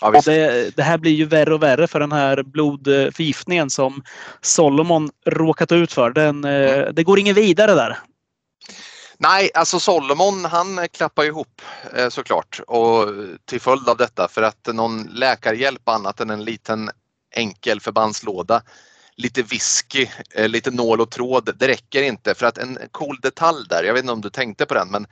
[0.00, 4.02] Ja, det, det här blir ju värre och värre för den här blodförgiftningen som
[4.40, 6.10] Solomon råkat ut för.
[6.10, 6.94] Den, eh, Mm.
[6.94, 7.98] Det går ingen vidare där.
[9.18, 11.62] Nej, alltså Solomon han klappar ihop
[11.96, 13.08] eh, såklart och
[13.44, 16.90] till följd av detta för att någon läkarhjälp annat än en liten
[17.36, 18.62] enkel förbandslåda,
[19.16, 23.68] lite whisky, eh, lite nål och tråd, det räcker inte för att en cool detalj
[23.68, 25.06] där, jag vet inte om du tänkte på den, men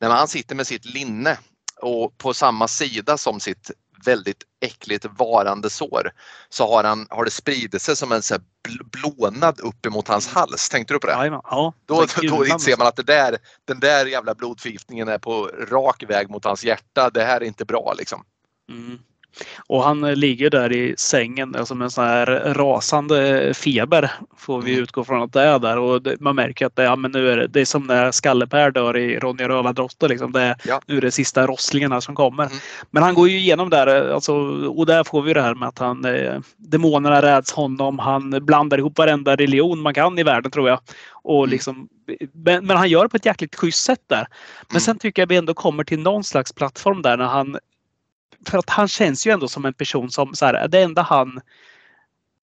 [0.00, 1.38] när han sitter med sitt linne
[1.80, 3.70] och på samma sida som sitt
[4.04, 6.10] väldigt äckligt varande sår
[6.48, 10.28] så har, han, har det spridit sig som en så bl- blånad upp emot hans
[10.28, 10.68] hals.
[10.68, 11.12] Tänkte du på det?
[11.12, 15.46] Jajamän, Ja, Då, då inser man att det där, den där jävla blodförgiftningen är på
[15.46, 17.10] rak väg mot hans hjärta.
[17.10, 18.24] Det här är inte bra liksom.
[18.68, 18.98] Mm.
[19.66, 24.10] Och han eh, ligger där i sängen alltså med en sån här rasande feber.
[24.36, 24.82] Får vi Mm.
[24.82, 25.78] utgå från att det är där.
[25.78, 28.70] Och man märker att det, ja, men nu är det, det är som när Skallepär
[28.70, 30.08] dör i Ronja Rövardrotter.
[30.08, 30.32] Liksom.
[30.32, 30.80] Det, Ja.
[30.86, 32.44] Nu är det sista rosslingarna som kommer.
[32.46, 32.56] Mm.
[32.90, 34.34] Men han går ju igenom där eh, alltså,
[34.68, 37.98] och där får vi det här med att han, eh, demonerna räds honom.
[37.98, 40.78] Han blandar ihop varenda religion man kan i världen tror jag.
[41.12, 41.50] Och Mm.
[41.50, 41.88] liksom,
[42.32, 44.26] men, men han gör det på ett jäkligt schysst sätt där.
[44.68, 44.80] Men Mm.
[44.80, 47.56] sen tycker jag vi ändå kommer till någon slags plattform där när han
[48.46, 51.40] för att han känns ju ändå som en person som så här, det enda han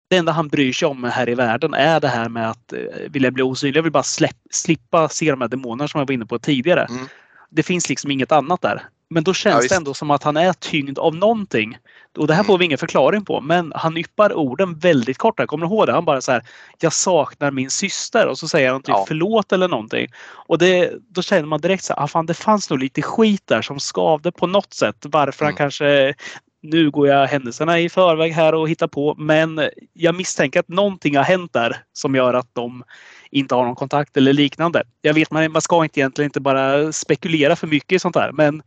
[0.10, 2.80] det enda han bryr sig om här i världen är det här med att eh,
[3.10, 3.78] vilja bli osynlig.
[3.78, 6.86] Jag vill bara släpp, slippa se de här demonerna som jag var inne på tidigare.
[6.90, 7.08] Mm.
[7.50, 8.84] Det finns liksom inget annat där.
[9.10, 9.70] Men då Ja, känns visst.
[9.70, 11.78] det ändå som att han är tyngd av någonting.
[12.18, 12.48] Och det här Mm.
[12.48, 13.42] får vi ingen förklaring på.
[13.42, 15.40] Men han yppar orden väldigt kort.
[15.40, 15.94] Jag kommer du ihåg det?
[15.94, 16.42] Han bara så här.
[16.80, 18.28] Jag saknar min syster.
[18.28, 19.06] Och så säger han typ Ja.
[19.08, 20.08] förlåt eller någonting.
[20.48, 22.04] Och det, då känner man direkt så här.
[22.04, 24.96] Ah, fan, det fanns nog lite skit där som skavde på något sätt.
[25.06, 25.58] Varför han Mm.
[25.58, 26.14] kanske
[26.62, 29.16] nu går jag händelserna i förväg här och hittar på.
[29.18, 29.62] Men
[29.94, 32.84] jag misstänker att någonting har hänt där som gör att de
[33.32, 34.84] inte har någon kontakt eller liknande.
[35.02, 38.32] Jag vet man, man ska inte egentligen inte bara spekulera för mycket i sånt här
[38.32, 38.62] men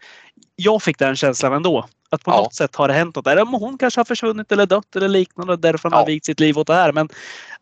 [0.56, 1.88] jag fick den känslan ändå.
[2.10, 2.36] Att på Ja.
[2.36, 3.26] något sätt har det hänt något.
[3.26, 5.96] Om Hon kanske har försvunnit eller dött eller liknande och därför Ja.
[5.96, 6.92] har vikt sitt liv åt det här.
[6.92, 7.08] Men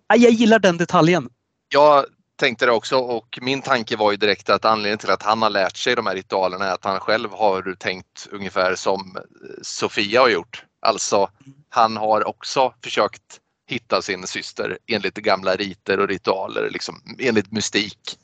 [0.09, 1.29] ja, jag gillar den detaljen.
[1.69, 2.05] Jag
[2.37, 5.51] tänkte det också och min tanke var ju direkt att anledningen till att han har
[5.51, 9.17] lärt sig de här ritualerna är att han själv har tänkt ungefär som
[9.63, 10.65] Sofia har gjort.
[10.83, 11.29] Alltså
[11.69, 13.23] han har också försökt
[13.69, 18.19] hitta sin syster enligt gamla riter och ritualer, liksom, enligt mystik.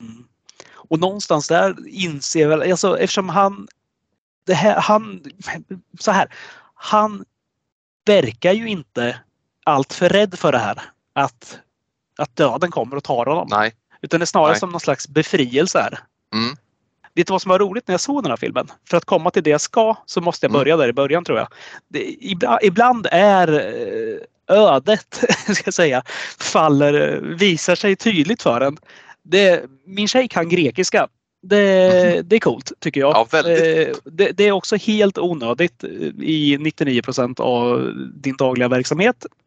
[0.00, 0.24] Mm.
[0.72, 3.68] Och någonstans där inser väl, alltså eftersom han,
[4.46, 5.22] det här, han,
[5.98, 6.34] så här,
[6.74, 7.24] han
[8.04, 9.20] verkar ju inte
[9.64, 10.82] allt för rädd för det här.
[11.12, 11.58] Att,
[12.18, 13.48] att döden kommer och tar honom.
[13.50, 13.74] Nej.
[14.00, 14.60] Utan det är snarare Nej.
[14.60, 15.98] som någon slags befrielse här.
[16.34, 16.56] Mm.
[17.16, 18.68] Vet du vad som var roligt när jag såg den här filmen?
[18.90, 20.60] För att komma till det jag ska så måste jag Mm.
[20.60, 21.48] börja där i början tror jag.
[21.88, 23.48] Det, ibland, ibland är
[24.48, 26.02] eh, ödet, ska jag säga,
[26.40, 28.76] faller, eh, visar sig tydligt för en.
[29.22, 31.08] Det, min tjej kan grekiska.
[31.42, 33.16] Det, det är coolt tycker jag.
[33.16, 33.26] Mhm.
[33.32, 33.50] Ja.
[33.50, 35.84] Eh, det, det är också helt onödigt
[36.22, 39.26] i 99% av din dagliga verksamhet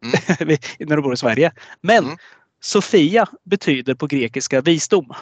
[0.78, 1.52] när du bor i Sverige.
[1.80, 2.16] Men Mm.
[2.62, 5.12] Sofia betyder på grekiska visdom.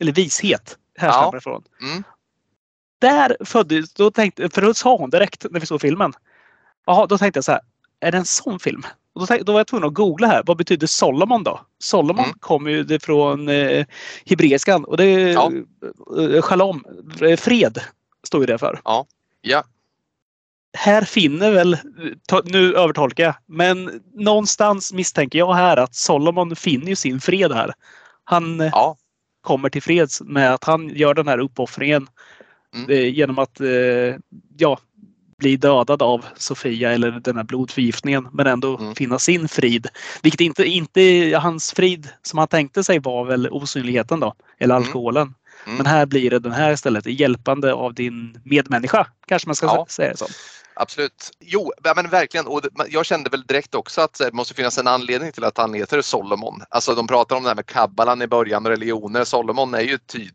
[0.00, 0.76] Eller vishet.
[0.98, 1.38] Härstammar Ja.
[1.38, 1.64] ifrån.
[1.82, 2.04] Mm.
[3.00, 6.12] Där föddes, då tänkte, för då sa hon direkt när vi såg filmen.
[6.86, 7.60] Jaha, då tänkte jag så här.
[8.00, 8.82] Är det en sån film?
[9.12, 10.42] Och då, tänkte, då var jag tvungen att googla här.
[10.46, 11.60] Vad betyder Solomon då?
[11.78, 12.38] Solomon Mm.
[12.40, 13.86] kommer ju från eh,
[14.26, 15.52] hebreiskan och det är Ja.
[16.34, 16.84] eh, shalom,
[17.20, 17.80] eh, fred,
[18.26, 18.80] står ju det för.
[18.84, 19.06] Ja,
[20.76, 21.76] Här finner väl,
[22.28, 27.52] ta- nu övertolkar jag, men någonstans misstänker jag här att Solomon finner ju sin fred
[27.52, 27.72] här.
[28.24, 28.96] Han eh, ja,
[29.44, 32.06] kommer till freds med att han gör den här uppoffringen
[32.74, 32.90] Mm.
[32.90, 33.68] eh, genom att eh,
[34.56, 34.78] ja,
[35.38, 38.94] bli dödad av Sofia eller den här blodförgiftningen men ändå Mm.
[38.94, 39.86] finna sin frid.
[40.22, 44.86] Vilket inte, inte hans frid som han tänkte sig var väl osynligheten då, eller Mm.
[44.86, 45.34] alkoholen.
[45.66, 45.76] Mm.
[45.76, 49.06] Men här blir det den här istället, hjälpande av din medmänniska.
[49.26, 49.86] Kanske man ska Ja.
[49.88, 50.26] säga så.
[50.74, 51.30] Absolut.
[51.40, 52.46] Jo, men verkligen.
[52.46, 55.74] Och jag kände väl direkt också att det måste finnas en anledning till att han
[55.74, 56.62] heter Solomon.
[56.68, 59.24] Alltså de pratar om det här med kabbalan i början och religioner.
[59.24, 60.28] Solomon är ju ty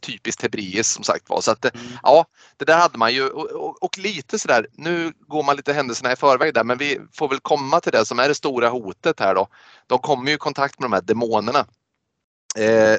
[0.00, 1.40] typiskt hebreiskt som sagt var.
[1.40, 1.86] Så att, det- Mm.
[2.02, 2.26] ja,
[2.56, 6.12] det där hade man ju och, och, och lite sådär, nu går man lite händelserna
[6.12, 9.20] i förväg där men vi får väl komma till det som är det stora hotet
[9.20, 9.48] här då.
[9.86, 11.58] De kommer ju i kontakt med de här demonerna.
[12.56, 12.96] Eh,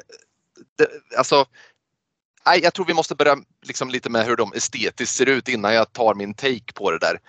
[0.77, 0.87] det,
[1.17, 1.45] alltså,
[2.47, 5.73] nej, jag tror vi måste börja liksom lite med hur de estetiskt ser ut innan
[5.73, 7.19] jag tar min take på det där.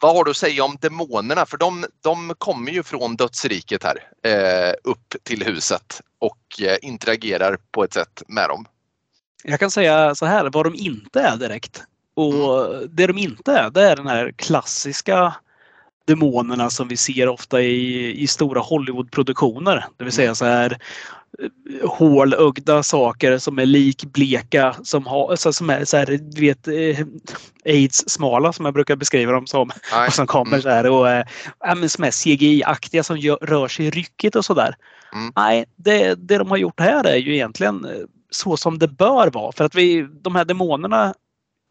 [0.00, 1.46] Vad har du att säga om demonerna?
[1.46, 7.58] För de, de kommer ju från dödsriket här eh, upp till huset och eh, interagerar
[7.70, 8.66] på ett sätt med dem.
[9.44, 11.82] Jag kan säga så här, vad de inte är direkt.
[12.14, 12.88] Och Mm.
[12.92, 15.34] det de inte är, det är den här klassiska
[16.06, 19.86] demonerna som vi ser ofta i, i stora Hollywoodproduktioner.
[19.96, 20.34] Det vill säga Mm.
[20.34, 20.78] så här
[21.82, 27.06] hålögda saker som är likbleka som, har, så, som är så här, du vet, eh,
[27.64, 29.70] aids-smala som jag brukar beskriva dem som.
[29.92, 30.06] Nej.
[30.06, 30.62] Och som kommer Mm.
[30.62, 31.06] så här och
[31.78, 34.74] men som är CGI-aktiga som gör, rör sig ryckigt och sådär.
[35.14, 35.32] Mm.
[35.36, 37.90] Nej, det, det de har gjort här är ju egentligen eh,
[38.30, 39.52] så som det bör vara.
[39.52, 41.14] För att vi, de här demonerna,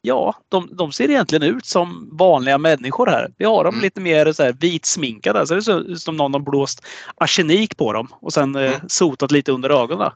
[0.06, 3.34] ja, de, de ser egentligen ut som vanliga människor här.
[3.38, 3.84] Vi har dem Mm.
[3.84, 5.48] lite mer så här vitsminkade.
[5.48, 6.86] Så det ser ut som någon har blåst
[7.16, 8.90] arsenik på dem och sen eh, Mm.
[8.90, 10.12] sotat lite under ögonen.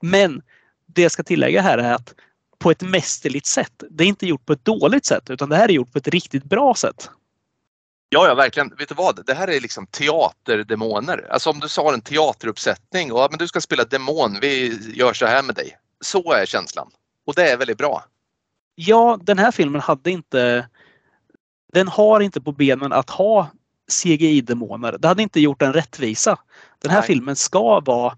[0.00, 0.42] Men
[0.86, 2.14] det jag ska tillägga här är att
[2.58, 3.82] på ett mästerligt sätt.
[3.90, 6.08] Det är inte gjort på ett dåligt sätt utan det här är gjort på ett
[6.08, 7.10] riktigt bra sätt.
[8.08, 8.68] Ja, ja, verkligen.
[8.78, 9.26] Vet du vad?
[9.26, 11.26] Det här är liksom teaterdemoner.
[11.30, 15.12] Alltså om du sa en teateruppsättning och ja, men du ska spela demon, vi gör
[15.12, 15.76] så här med dig.
[16.00, 16.90] Så är känslan.
[17.26, 18.04] Och det är väldigt bra.
[18.74, 20.68] Ja, den här filmen hade inte...
[21.72, 23.50] Den har inte på benen att ha
[24.02, 24.96] CGI-demoner.
[24.98, 26.38] Det hade inte gjort den rättvisa.
[26.78, 27.06] Den här Nej.
[27.06, 28.16] filmen ska vara...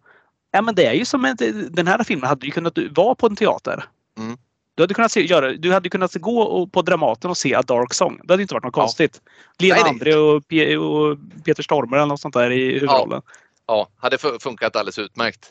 [0.51, 1.36] Ja, men det är ju som en,
[1.70, 3.85] Den här filmen hade ju kunnat vara på en teater.
[4.18, 4.36] Mm.
[4.74, 7.62] Du hade kunnat, se, göra, du hade kunnat gå och- på Dramaten och se A
[7.62, 8.20] Dark Song.
[8.24, 8.82] Det hade inte varit något Ja.
[8.82, 9.20] konstigt.
[9.59, 9.90] Lena Nej.
[9.90, 13.22] André och, Pe- och Peter Stormare eller något sånt där i huvudrollen.
[13.66, 15.51] Ja, hade fu- funkat alldeles utmärkt.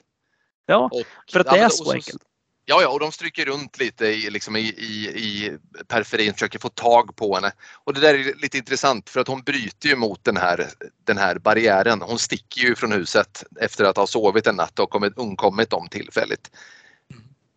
[0.66, 2.22] Ja, Och, för att ja, det är och så enkelt.
[2.66, 5.58] Ja, ja, och de stryker runt lite i, liksom i, i, i
[5.88, 7.52] periferin, försöker få tag på henne.
[7.84, 10.70] Och det där är lite intressant för att hon bryter ju mot den här,
[11.04, 12.02] den här barriären.
[12.02, 15.88] Hon sticker ju från huset efter att ha sovit en natt och kommit, undkommit dem
[15.88, 16.52] tillfälligt.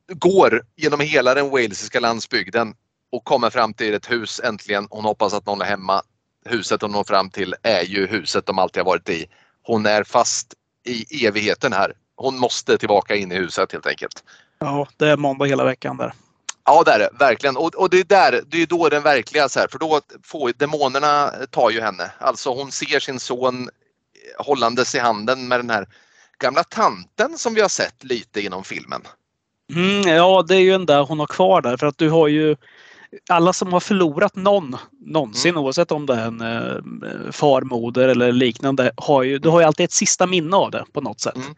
[0.08, 2.74] Går genom hela den walesiska landsbygden
[3.12, 4.86] och kommer fram till ett hus äntligen.
[4.90, 6.02] Hon hoppas att någon är hemma.
[6.44, 9.26] Huset hon når fram till är ju huset de alltid har varit i.
[9.62, 10.54] Hon är fast
[10.84, 11.92] i evigheten här.
[12.16, 14.24] Hon måste tillbaka in i huset helt enkelt.
[14.58, 16.12] Ja, det är måndag hela veckan där.
[16.64, 17.56] Ja det är det, verkligen.
[17.56, 20.52] Och, och det är där, det är då den verkliga så här, för då får
[20.56, 22.10] demonerna tar ju henne.
[22.18, 23.68] Alltså hon ser sin son
[24.38, 25.86] hållandes i handen med den här
[26.38, 29.02] gamla tanten som vi har sett lite genom filmen.
[29.74, 32.28] Mm, ja, det är ju en där hon har kvar där för att du har
[32.28, 32.56] ju
[33.30, 34.76] alla som har förlorat någon
[35.06, 35.64] någonsin Mm.
[35.64, 38.92] oavsett om det är en eh, farmoder eller liknande.
[38.96, 41.36] Har ju, du har ju alltid ett sista minne av det på något sätt.
[41.36, 41.54] Mm.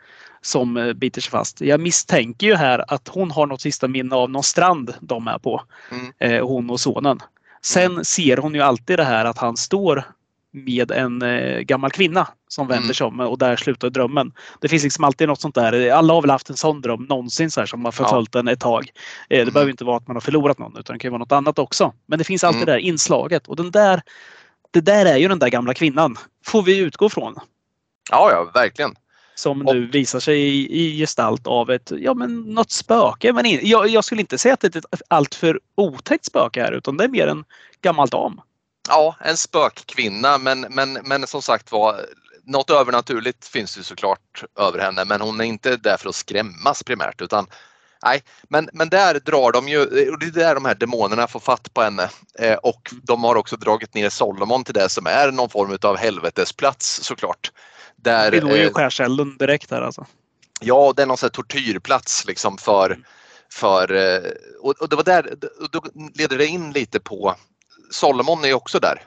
[0.49, 1.61] Som eh, biter sig fast.
[1.61, 5.39] Jag misstänker ju här att hon har något sista minne av någon strand de är
[5.39, 5.63] på.
[5.91, 6.13] Mm.
[6.19, 7.21] Eh, hon och sonen.
[7.63, 10.05] Sen ser hon ju alltid det här att han står
[10.53, 12.95] med en eh, gammal kvinna som vänder Mm.
[12.95, 14.33] sig om och där slutar drömmen.
[14.61, 15.91] Det finns liksom alltid något sånt där.
[15.91, 18.61] Alla har väl haft en sån dröm någonsin så här, som har förföljt en ett
[18.61, 18.91] tag.
[19.29, 19.53] Det Mm.
[19.53, 21.93] behöver inte vara att man har förlorat någon utan det kan vara något annat också.
[22.07, 22.67] Men det finns alltid Mm.
[22.67, 24.03] det där inslaget och den där
[24.71, 26.17] det där är ju den där gamla kvinnan.
[26.47, 27.35] Får vi utgå från.
[28.11, 28.95] Ja, ja, verkligen.
[29.39, 33.33] Som Och- nu visar sig i, i gestalt av ett, ja men något spöke.
[33.33, 36.73] Men in, jag, jag skulle inte säga att det är ett alltför otäckt spöke här
[36.73, 37.45] utan det är mer en
[37.83, 38.41] gammal dam.
[38.89, 42.01] Ja, en spökkvinna men, men, men som sagt var
[42.45, 46.83] något övernaturligt finns ju såklart över henne men hon är inte där för att skrämmas
[46.83, 47.47] primärt utan
[48.03, 51.41] Nej, men, men där drar de ju, och det är där de här demonerna får
[51.41, 52.09] fatt på henne.
[52.39, 55.97] Eh, och de har också dragit ner Solomon till det som är någon form av
[55.97, 57.51] helvetesplats såklart.
[58.03, 60.07] Där, Det går ju eh, skärselden direkt här alltså.
[60.61, 62.99] Ja, det är någon sån tortyrplats liksom för,
[63.53, 64.31] för eh,
[64.61, 65.83] och, det var där, och då
[66.15, 67.35] leder det in lite på,
[67.91, 69.03] Solomon är ju också där.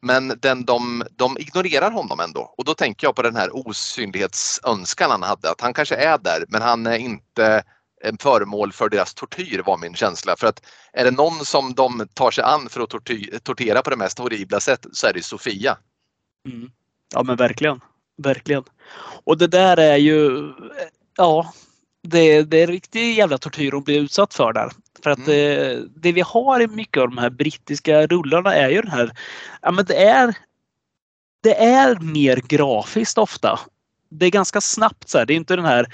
[0.00, 5.10] Men den, de, de ignorerar honom ändå och då tänker jag på den här osynlighetsönskan
[5.10, 7.62] han hade, att han kanske är där men han är inte
[8.04, 10.36] en föremål för deras tortyr var min känsla.
[10.36, 10.62] För att
[10.92, 14.18] är det någon som de tar sig an för att torty, tortera på det mest
[14.18, 15.76] horribla sätt så är det Sofia.
[16.48, 16.70] Mm.
[17.14, 17.80] Ja men verkligen.
[18.22, 18.64] Verkligen.
[19.24, 20.52] Och det där är ju,
[21.16, 21.52] ja,
[22.02, 24.70] det, det är riktig jävla tortyr hon blir utsatt för där.
[25.02, 25.30] För att Mm.
[25.30, 29.10] det, det vi har i mycket av de här brittiska rullarna är ju den här,
[29.62, 30.34] ja men det är,
[31.42, 33.60] det är mer grafiskt ofta.
[34.10, 35.26] Det är ganska snabbt så här.
[35.26, 35.86] Det är inte den här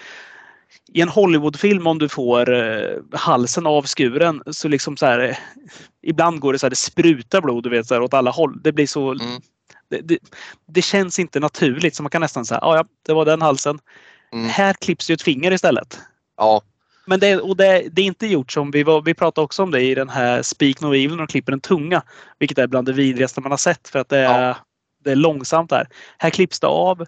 [0.93, 5.37] i en Hollywoodfilm om du får eh, halsen avskuren så liksom så här eh,
[6.03, 8.61] ibland går det så här det sprutar blod du vet så här åt alla håll.
[8.63, 9.41] Det blir så Mm.
[9.91, 10.19] Det, det,
[10.67, 13.79] det känns inte naturligt så man kan nästan säga "Ah, ja, det var den halsen.
[14.33, 14.49] Mm.
[14.49, 15.99] Här klipps ju ett finger istället.
[16.37, 16.63] Ja,
[17.07, 19.71] Men det, och det, det är inte gjort som vi, var, vi pratade också om
[19.71, 22.03] det i den här Speak No Evil när de klipper en tunga.
[22.39, 24.57] Vilket är bland det vidrigaste man har sett för att det är, Ja.
[25.05, 25.89] det är långsamt här.
[26.19, 27.07] Här klipps det av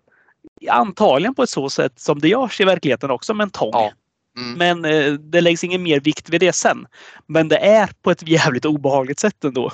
[0.70, 3.70] antagligen på ett så sätt som det görs i verkligheten också med en tång.
[3.72, 3.92] Ja.
[4.38, 4.52] mm.
[4.80, 6.86] Men eh, det läggs ingen mer vikt vid det sen.
[7.26, 9.72] Men det är på ett jävligt obehagligt sätt ändå.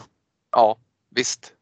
[0.52, 0.76] ja
[1.14, 1.52] visst.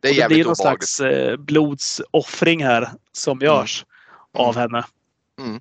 [0.00, 0.88] Det är Och det jävligt någon obehagligt.
[0.88, 3.84] slags eh, blodsoffring här som görs
[4.38, 4.84] av henne.
[5.40, 5.60] Mm.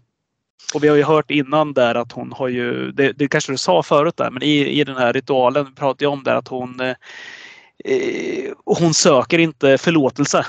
[0.73, 3.57] Och vi har ju hört innan där att hon har ju, det, det kanske du
[3.57, 6.79] sa förut där, men i, i den här ritualen pratade jag om där att hon
[6.79, 6.95] eh,
[7.85, 10.45] eh, hon söker inte förlåtelse.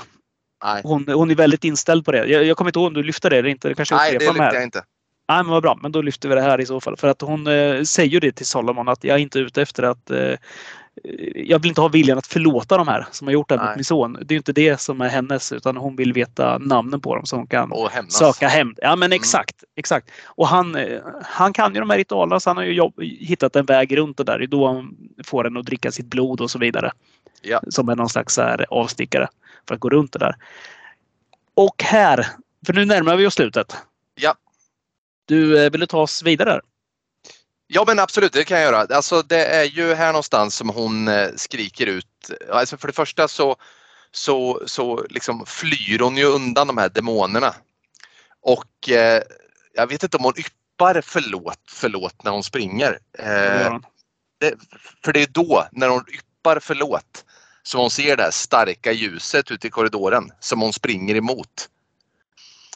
[0.63, 2.25] Nej, Hon, hon är väldigt inställd på det.
[2.25, 3.67] Jag, jag kommer inte ihåg om du lyfte det eller inte.
[3.67, 4.53] Det kanske Nej det här.
[4.53, 4.83] jag inte.
[5.29, 5.79] Nej, men vad bra.
[5.81, 6.97] Men då lyfter vi det här i så fall.
[6.97, 9.83] För att hon eh, säger ju det till Solomon att jag är inte ute efter
[9.83, 10.33] att eh,
[11.35, 13.75] jag vill inte ha viljan att förlåta de här som har gjort det här mot
[13.75, 14.17] min son.
[14.25, 17.35] Det är inte det som är hennes utan hon vill veta namnen på dem så
[17.35, 17.71] hon kan
[18.09, 18.75] söka hem.
[18.77, 19.15] Ja men Mm.
[19.15, 19.63] exakt.
[19.75, 20.09] exakt.
[20.25, 23.55] Och han, eh, han kan ju de här ritualerna så han har ju jobb, hittat
[23.55, 24.37] en väg runt det där.
[24.39, 26.91] Det är då han får en att dricka sitt blod och så vidare.
[27.41, 27.61] Ja.
[27.69, 29.27] Som är någon slags här avstickare
[29.67, 30.35] för att gå runt det där.
[31.55, 32.27] Och här,
[32.65, 33.75] för nu närmar vi oss slutet.
[34.15, 34.35] Ja.
[35.25, 36.49] Du, eh, vill du ta oss vidare?
[36.49, 36.61] Där?
[37.67, 38.95] Ja men absolut, det kan jag göra.
[38.95, 42.31] Alltså det är ju här någonstans som hon eh, skriker ut.
[42.51, 43.55] Alltså för det första så,
[44.11, 47.55] så, så liksom flyr hon ju undan de här demonerna.
[48.41, 49.23] Och eh,
[49.73, 52.99] jag vet inte om hon yppar förlåt, förlåt när hon springer.
[53.19, 53.79] Eh,
[54.39, 54.53] det,
[55.03, 57.25] för det är då, när hon yppar förlåt,
[57.63, 61.69] som hon ser det här starka ljuset ute i korridoren som hon springer emot.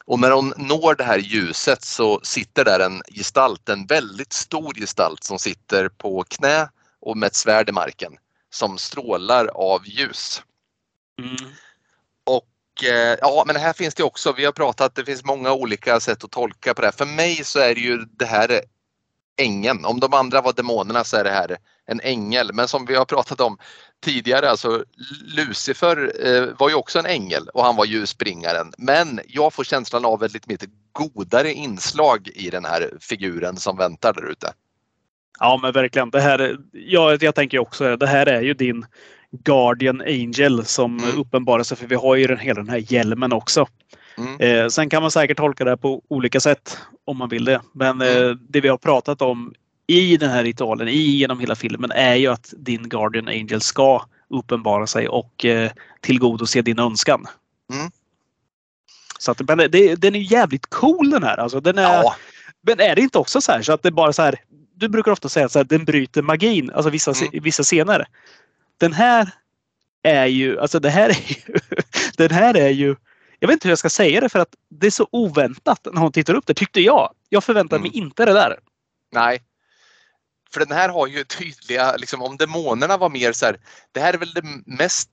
[0.07, 4.73] Och när hon når det här ljuset så sitter där en gestalt, en väldigt stor
[4.73, 6.69] gestalt som sitter på knä
[6.99, 8.17] och med ett svärd i marken
[8.49, 10.43] som strålar av ljus.
[11.19, 11.51] Mm.
[12.23, 15.99] Och eh, ja, men här finns det också, vi har pratat, det finns många olika
[15.99, 16.97] sätt att tolka på det här.
[16.97, 18.61] För mig så är det ju det här
[19.38, 19.85] ängeln.
[19.85, 22.53] Om de andra var demonerna så är det här en ängel.
[22.53, 23.57] Men som vi har pratat om
[24.03, 24.84] tidigare, alltså
[25.36, 28.74] Lucifer eh, var ju också en ängel och han var ljusbringaren.
[28.78, 30.57] Men jag får känslan av ett lite mer
[30.91, 34.53] godare inslag i den här figuren som väntar där ute.
[35.40, 36.10] Ja men verkligen.
[36.10, 38.86] Det här, ja, jag tänker också det här är ju din
[39.32, 41.19] Guardian Angel som Mm.
[41.19, 43.68] uppenbarar sig för vi har ju den, hela den här hjälmen också.
[44.18, 44.40] Mm.
[44.40, 47.61] Eh, sen kan man säkert tolka det här på olika sätt om man vill det.
[47.74, 48.40] Men eh, Mm.
[48.49, 49.53] det vi har pratat om
[49.88, 54.05] i den här ritualen, i genom hela filmen, är ju att din Guardian Angel ska
[54.30, 57.26] uppenbara sig och eh, tillgodose din önskan.
[59.19, 61.38] Så att, men det, den är jävligt cool den här.
[61.38, 62.15] Alltså, den är, Ja,
[62.61, 64.35] Men är det inte också så här så att det bara så här.
[64.76, 67.43] Du brukar ofta säga att den bryter magin, alltså vissa, Mm.
[67.43, 68.07] vissa scener.
[68.77, 69.30] Den här
[70.03, 71.35] är ju, alltså det här är ju,
[72.18, 72.95] den här är ju,
[73.39, 76.01] jag vet inte hur jag ska säga det för att det är så oväntat när
[76.01, 77.14] hon tittar upp det tyckte jag.
[77.30, 78.59] Jag förväntade mig inte det där.
[79.11, 79.41] nej.
[80.53, 83.60] För den här har ju tydliga, liksom, om demonerna var mer så här,
[83.91, 85.10] det här är väl det mest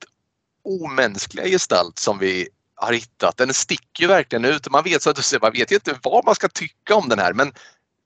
[0.63, 3.37] omänskliga gestalt som vi har hittat.
[3.37, 4.69] Den sticker ju verkligen ut.
[4.69, 7.09] Man vet, så att du säger, man vet ju inte vad man ska tycka om
[7.09, 7.53] den här men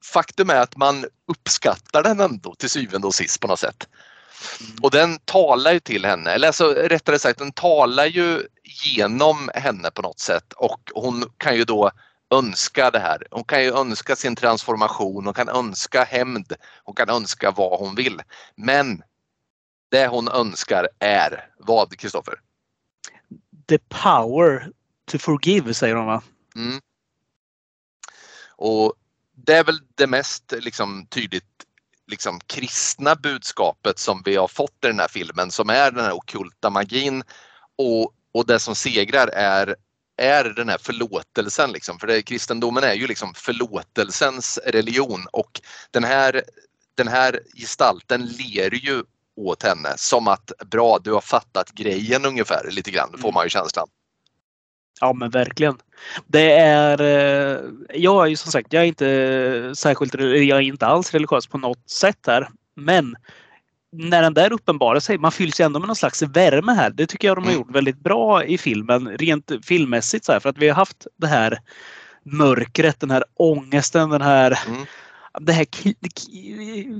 [0.05, 3.87] faktum är att man uppskattar den ändå till syvende och sist på något sätt.
[4.81, 9.91] Och den talar ju till henne, eller alltså, rättare sagt den talar ju genom henne
[9.91, 11.91] på något sätt och hon kan ju då
[12.29, 13.27] önska det här.
[13.31, 16.53] Hon kan ju önska sin transformation, hon kan önska hämnd,
[16.83, 18.21] hon kan önska vad hon vill.
[18.55, 19.03] Men
[19.89, 22.41] det hon önskar är vad, Kristoffer?
[23.67, 24.71] The power
[25.05, 26.21] to forgive säger de va?
[26.55, 26.81] Mm.
[28.49, 28.93] Och
[29.35, 31.65] det är väl det mest liksom, tydligt
[32.07, 36.13] liksom, kristna budskapet som vi har fått i den här filmen som är den här
[36.13, 37.23] okulta magin
[37.77, 39.75] och, och det som segrar är
[40.19, 41.71] är den här förlåtelsen.
[41.71, 41.99] Liksom.
[41.99, 46.41] För det, kristendomen är ju liksom förlåtelsens religion och den här,
[46.95, 49.03] den här gestalten ler ju
[49.35, 53.49] åt henne som att bra, du har fattat grejen ungefär lite grann, får man ju
[53.49, 53.87] känslan.
[55.01, 55.77] Ja men verkligen.
[56.27, 57.59] Det är, eh,
[57.93, 61.57] jag är ju som sagt, jag är inte särskilt, jag är inte alls religiös på
[61.57, 62.49] något sätt här.
[62.75, 63.15] Men
[63.91, 66.89] när den där uppenbarar sig, man fylls ju ändå med någon slags värme här.
[66.89, 67.61] Det tycker jag de har Mm.
[67.61, 70.25] gjort väldigt bra i filmen, rent filmmässigt.
[70.25, 71.59] Så här, för att vi har haft det här
[72.23, 74.85] mörkret, den här ångesten, den här Mm.
[75.39, 75.65] det här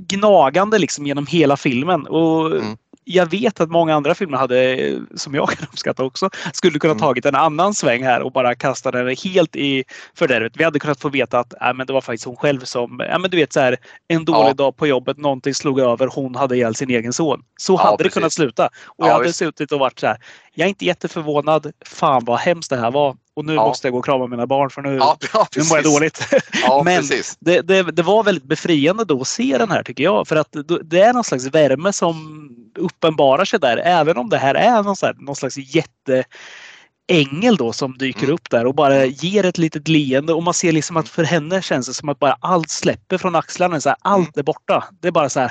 [0.08, 2.06] gnagande liksom genom hela filmen.
[2.06, 2.76] Och Mm.
[3.12, 4.78] Jag vet att många andra filmer hade,
[5.14, 7.00] som jag kan uppskatta också, skulle kunna Mm.
[7.00, 9.84] tagit en annan sväng här och bara kastat den helt i
[10.14, 10.52] fördärvet.
[10.56, 13.18] Vi hade kunnat få veta att äh, men det var faktiskt hon själv som, äh,
[13.18, 13.76] men du vet så här,
[14.08, 14.54] en dålig Ja.
[14.54, 17.42] dag på jobbet, någonting slog över, hon hade ihjäl sin egen son.
[17.56, 18.14] Så Ja, hade det precis.
[18.14, 18.66] kunnat sluta.
[18.66, 19.38] Och Ja, jag hade visst.
[19.38, 20.16] suttit och varit så här,
[20.60, 23.16] jag är inte jätteförvånad, fan vad hemskt det här var.
[23.36, 23.66] Och nu Ja.
[23.66, 26.26] måste jag gå och krama mina barn för nu, Ja, ja nu mår jag dåligt.
[26.84, 27.02] Men-
[27.40, 30.28] det, det, det var väldigt befriande då att se den här tycker jag.
[30.28, 30.48] För att
[30.84, 33.76] det- är någon slags värme som uppenbarar sig där.
[33.76, 38.34] Även om det här är någon, här, någon slags jätteängel då som dyker Mm.
[38.34, 40.32] upp där och bara ger ett litet leende.
[40.32, 43.34] Och man ser liksom att för henne känns det som att bara allt släpper från
[43.34, 43.80] axlarna.
[43.80, 44.84] Så här, allt är borta.
[45.00, 45.50] Det är bara så här.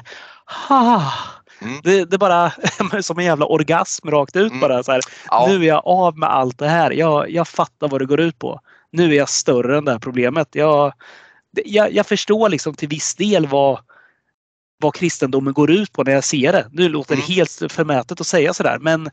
[0.67, 1.03] Ha!
[1.61, 1.79] Mm.
[1.83, 2.51] Det, det är bara
[3.01, 4.59] som en jävla orgasm rakt ut Mm.
[4.59, 4.83] bara.
[4.83, 5.01] Så här.
[5.29, 5.45] Ja.
[5.49, 6.91] Nu är jag av med allt det här.
[6.91, 8.59] Jag, jag fattar vad det går ut på.
[8.91, 10.47] Nu är jag större än det här problemet.
[10.51, 10.93] Jag,
[11.65, 13.79] jag, jag förstår liksom till viss del vad,
[14.81, 16.67] vad kristendomen går ut på när jag ser det.
[16.71, 17.35] Nu låter det Mm.
[17.35, 19.09] helt förmätet att säga sådär men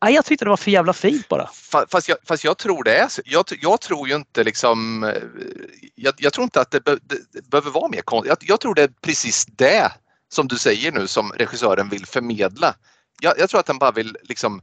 [0.00, 1.46] ja, jag tyckte det var för jävla fint bara.
[1.72, 3.22] Fa- Fast jag, fast jag tror det är så.
[3.24, 5.04] Jag, jag tror ju inte liksom...
[5.04, 5.10] eh,
[5.94, 6.98] Jag, jag tror inte att det, be,
[7.32, 8.28] det behöver vara mer konstigt.
[8.40, 9.92] Jag, jag tror det är precis det
[10.32, 12.74] som du säger nu som regissören vill förmedla.
[13.20, 14.62] Jag, jag tror att han bara vill liksom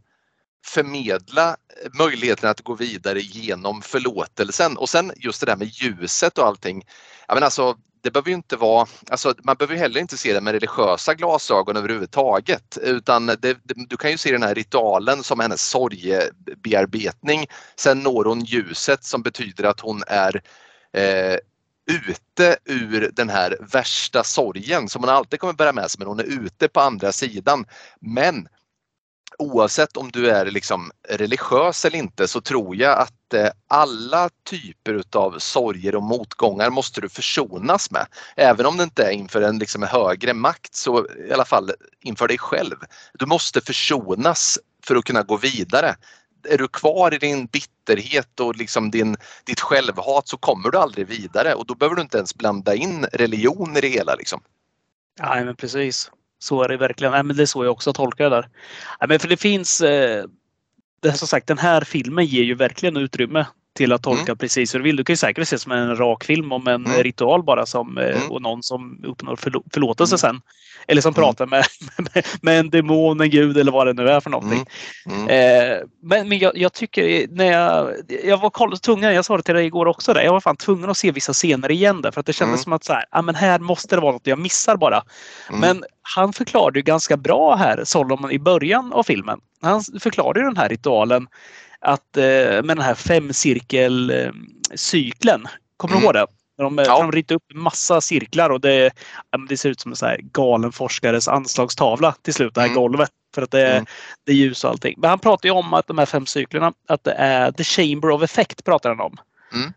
[0.66, 1.58] förmedla
[1.98, 6.84] möjligheten att gå vidare genom förlåtelsen och sen just det där med ljuset och allting.
[7.28, 10.34] Ja, men alltså, det behöver ju inte vara, alltså, man behöver ju heller inte se
[10.34, 15.24] det med religiösa glasögon överhuvudtaget utan det, det, du kan ju se den här ritualen
[15.24, 17.48] som hennes sorgebearbetning.
[17.76, 20.42] Sen når hon ljuset som betyder att hon är
[20.94, 21.38] eh,
[21.90, 26.20] ute ur den här värsta sorgen som hon alltid kommer bära med sig men hon
[26.20, 27.66] är ute på andra sidan.
[28.00, 28.48] Men
[29.38, 34.94] oavsett om du är liksom religiös eller inte så tror jag att eh, alla typer
[34.94, 38.06] utav sorger och motgångar måste du försonas med.
[38.36, 42.28] Även om det inte är inför en liksom högre makt så i alla fall inför
[42.28, 42.76] dig själv.
[43.14, 45.96] Du måste försonas för att kunna gå vidare.
[46.44, 51.08] Är du kvar i din bitterhet och liksom din, ditt självhat så kommer du aldrig
[51.08, 54.16] vidare och då behöver du inte ens blanda in religion i det hela.
[54.16, 54.42] Liksom.
[55.20, 56.12] Ja, men precis.
[56.40, 57.12] Så är det verkligen.
[57.12, 58.50] Nej, men det är så jag också tolkar det där.
[59.00, 60.26] Nej, men för det finns eh,
[61.02, 63.46] det som sagt, den här filmen ger ju verkligen utrymme
[63.80, 64.96] till att tolka precis hur du vill.
[64.96, 67.04] Du kan ju säkert se som en rak film om en Mm.
[67.04, 68.32] ritual bara som, eh, Mm.
[68.32, 70.20] och någon som uppnår förlo- förlåtelse Mm.
[70.20, 70.42] sen.
[70.88, 71.24] Eller som Mm.
[71.24, 71.64] pratar med,
[72.14, 74.66] med, med en demon, en gud eller vad det nu är för någonting.
[75.06, 75.28] Mm.
[75.30, 77.94] Eh, men men jag, jag tycker när jag,
[78.24, 80.90] jag var tvungen, jag sa det till dig igår också, där, jag var fan tvungen
[80.90, 82.64] att se vissa scener igen där för att det kändes Mm.
[82.64, 85.02] som att så här, ah, men här måste det vara något jag missar bara.
[85.50, 85.60] Mm.
[85.62, 89.40] Men han förklarade ju ganska bra här, Solomon, i början av filmen.
[89.62, 91.28] Han förklarade ju den här ritualen
[91.86, 95.48] att eh, med den här femcirkelcykeln.
[95.78, 96.02] Kommer Mm.
[96.02, 96.26] du ihåg det?
[96.58, 96.84] När de, Ja.
[96.88, 96.98] ja.
[97.00, 98.92] de ritar upp massa cirklar och det,
[99.50, 102.82] det ser ut som en så galen forskares anslagstavla till slut, det här Mm.
[102.82, 103.10] golvet.
[103.36, 103.86] För att det är, Mm.
[104.26, 104.96] det är ljus och allting.
[104.98, 108.10] Men han pratar ju om att de här fem cyklerna, att det är the chamber
[108.10, 109.18] of effect pratar han om.
[109.54, 109.74] Mm.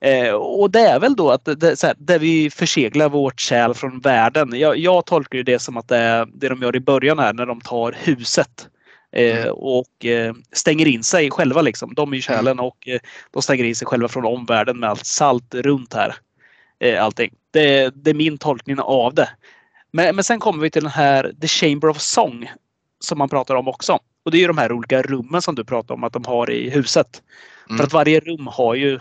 [0.00, 3.74] Eh, och det är väl då att det, det, här, där vi förseglar vårt själ
[3.74, 4.50] från världen.
[4.58, 7.32] Jag, jag tolkar ju det som att det är det de gör i början här
[7.32, 8.68] när de tar huset.
[9.16, 9.52] Eh, Mm.
[9.52, 11.94] och eh, stänger in sig själva liksom.
[11.94, 13.00] De är ju själen och eh,
[13.30, 16.14] de stänger in sig själva från omvärlden med allt salt runt här.
[16.78, 17.34] Eh, allting.
[17.50, 19.28] Det, det är min tolkning av det.
[19.92, 22.50] Men, men sen kommer vi till den här The Chamber of Song
[23.00, 23.98] som man pratar om också.
[24.24, 26.50] Och det är ju de här olika rummen som du pratar om att de har
[26.50, 27.22] i huset.
[27.68, 27.78] Mm.
[27.78, 29.00] För att varje rum har ju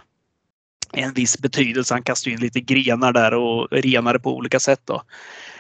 [0.94, 1.94] en viss betydelse.
[1.94, 4.82] Han kastar in lite grenar där och renar det på olika sätt.
[4.86, 5.02] Då.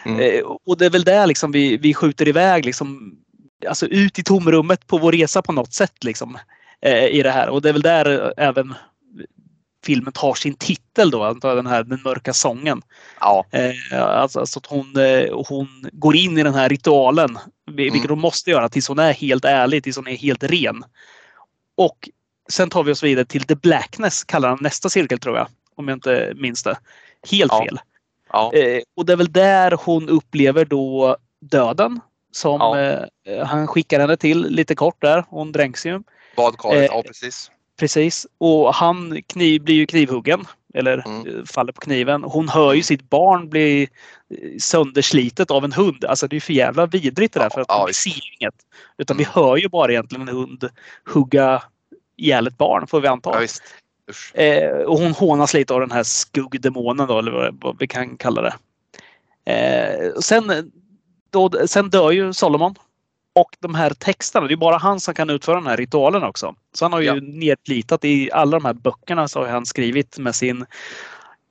[0.05, 0.19] Mm.
[0.19, 3.17] Eh, och det är väl där liksom vi, vi skjuter iväg liksom,
[3.67, 6.03] alltså ut i tomrummet på vår resa på något sätt.
[6.03, 6.37] Liksom,
[6.81, 7.49] eh, i det här.
[7.49, 8.73] Och det är väl där eh, även
[9.85, 12.81] filmen tar sin titel då, den här Den mörka sången.
[13.19, 13.71] Ja, Eh,
[14.03, 17.37] alltså, alltså att hon, eh, hon går in i den här ritualen,
[17.71, 20.83] vil- vilket hon måste göra tills hon är helt ärlig, tills hon är helt ren.
[21.77, 22.09] Och
[22.49, 25.87] sen tar vi oss vidare till The Blackness, kallar han nästa cirkel tror jag, om
[25.87, 26.77] jag inte minns det.
[27.31, 27.63] Helt Ja.
[27.65, 27.79] fel.
[28.31, 31.99] ja, Eh, och det är väl där hon upplever då döden
[32.35, 32.79] som Ja.
[33.27, 35.25] eh, han skickar henne till lite kort där.
[35.29, 36.01] Hon dränks ju.
[36.35, 37.51] badkaret, eh, ja precis.
[37.79, 38.27] Precis.
[38.37, 40.45] Och han kniv, blir ju knivhuggen.
[40.75, 41.27] Eller Mm.
[41.27, 42.23] eh, faller på kniven.
[42.23, 43.87] Hon hör ju sitt barn bli eh,
[44.59, 46.05] sönderslitet av en hund.
[46.05, 47.45] Alltså det är för jävla vidrigt det där.
[47.45, 48.55] Ja, För att ja, vi ser ju inget.
[48.97, 49.25] Utan Mm.
[49.33, 50.69] vi hör ju bara egentligen en hund
[51.13, 51.63] hugga
[52.17, 53.41] ihjäl ett barn får vi anta.
[53.43, 54.41] Ja.
[54.41, 58.41] Eh, och hon hånas lite av den här skuggdemonen då, eller vad, vi kan kalla
[58.41, 58.53] det.
[59.45, 60.71] Eh, och sen,
[61.33, 62.75] då, sen dör ju Solomon.
[63.35, 66.55] Och de här texterna, det är bara han som kan utföra den här ritualen också.
[66.73, 67.15] Så han har ju Ja.
[67.21, 70.65] nedplitat i alla de här böckerna så har han skrivit med sin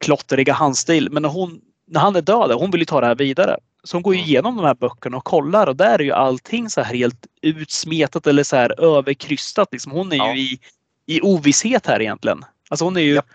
[0.01, 1.09] klotteriga handstil.
[1.11, 3.57] Men när, hon, när han är död, hon vill ju ta det här vidare.
[3.85, 4.29] Så hon går ju Mm.
[4.31, 8.27] igenom de här böckerna och kollar och där är ju allting så här helt utsmetat
[8.27, 9.69] eller så här överkrystat.
[9.73, 9.93] Liksom.
[9.93, 10.35] Hon är Ja.
[10.35, 10.59] ju i,
[11.07, 12.45] i ovisshet här egentligen.
[12.69, 13.27] Alltså hon är ju Japp.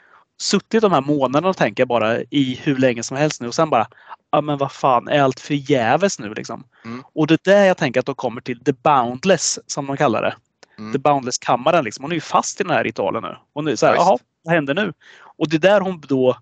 [0.41, 3.69] suttit de här månaderna och tänker bara i hur länge som helst nu och sen
[3.69, 3.87] bara
[4.31, 6.63] ja men vad fan är allt förgäves nu liksom.
[6.85, 7.03] Mm.
[7.13, 10.21] Och det är där jag tänker att de kommer till the boundless som de kallar
[10.21, 10.35] det.
[10.77, 10.93] Mm.
[10.93, 12.03] The boundless kammaren liksom.
[12.03, 13.37] Hon är ju fast i den här ritualen nu.
[13.53, 14.07] Hon är så här, Ja, visst.
[14.07, 14.93] jaha, vad händer nu?
[15.37, 16.37] Och det är där hon då,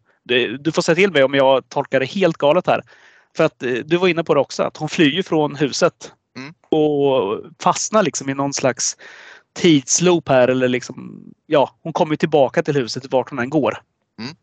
[0.59, 2.81] du får säga till mig om jag tolkar det helt galet här.
[3.37, 6.11] För att eh, du var inne på det också, att hon flyr ju från huset.
[6.37, 6.53] Mm.
[6.69, 8.97] Och fastnar liksom i någon slags
[9.53, 13.77] tidsloop här eller liksom, ja, hon kommer tillbaka till huset vart hon än går.
[14.19, 14.35] Mm.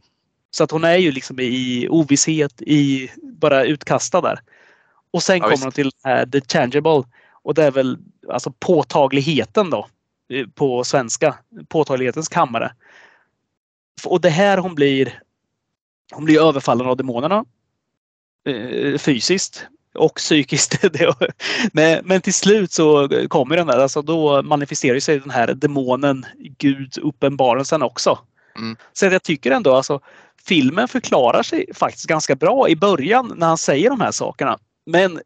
[0.54, 4.40] Så att hon är ju liksom i ovisshet, i bara utkastad där.
[5.10, 7.02] Och sen Ja, kommer hon till här the tangible.
[7.42, 7.98] Och det är väl
[8.28, 9.86] alltså påtagligheten då
[10.32, 11.34] eh, på svenska.
[11.68, 12.72] Påtaglighetens kammare.
[14.04, 15.22] Och det här hon blir
[16.12, 17.44] hon blir överfallen av demonerna.
[18.46, 20.84] Eh, fysiskt och psykiskt.
[21.72, 26.26] Men, men till slut så kommer den där, alltså då manifesterar sig den här demonen,
[26.58, 28.18] Gud, uppenbarelsen också.
[28.56, 28.76] Mm.
[28.92, 30.00] Så jag tycker ändå alltså
[30.46, 34.58] filmen förklarar sig faktiskt ganska bra i början när han säger de här sakerna.
[34.86, 35.20] Men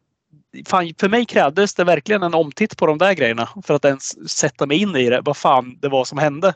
[0.67, 4.31] fan, för mig krävdes det verkligen en omtitt på de där grejerna för att ens
[4.31, 5.21] sätta mig in i det.
[5.25, 6.55] Vad fan det var som hände.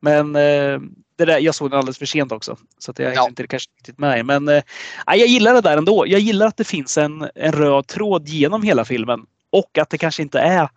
[0.00, 0.80] Men eh,
[1.18, 2.56] det där, jag såg den alldeles för sent också.
[2.78, 3.28] Så att jag Ja.
[3.28, 4.26] inte kanske riktigt med.
[4.26, 4.62] Men eh,
[5.06, 6.04] jag gillar det där ändå.
[6.06, 9.20] Jag gillar att det finns en, en röd tråd genom hela filmen.
[9.50, 10.68] Och att det kanske inte är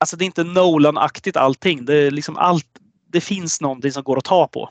[0.00, 1.84] Alltså det är inte Nolan-aktigt allting.
[1.84, 2.66] Det, är liksom allt,
[3.12, 4.70] det finns någonting som går att ta på.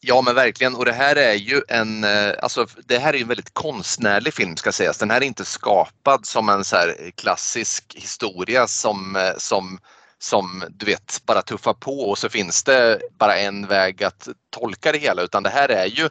[0.00, 3.28] Ja men verkligen och det här är ju en, eh, alltså det här är en
[3.28, 4.98] väldigt konstnärlig film ska sägas.
[4.98, 9.78] Den här är inte skapad som en så här klassisk historia som, eh, som,
[10.18, 14.92] som du vet bara tuffar på och så finns det bara en väg att tolka
[14.92, 16.08] det hela utan det här är ju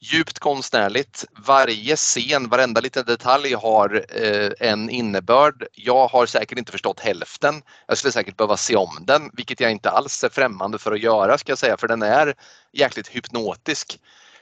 [0.00, 1.24] djupt konstnärligt.
[1.46, 5.66] Varje scen, varenda liten detalj har eh, en innebörd.
[5.72, 7.62] Jag har säkert inte förstått hälften.
[7.86, 11.00] Jag skulle säkert behöva se om den, vilket jag inte alls är främmande för att
[11.00, 12.34] göra ska jag säga, för den är
[12.72, 14.00] jäkligt hypnotisk.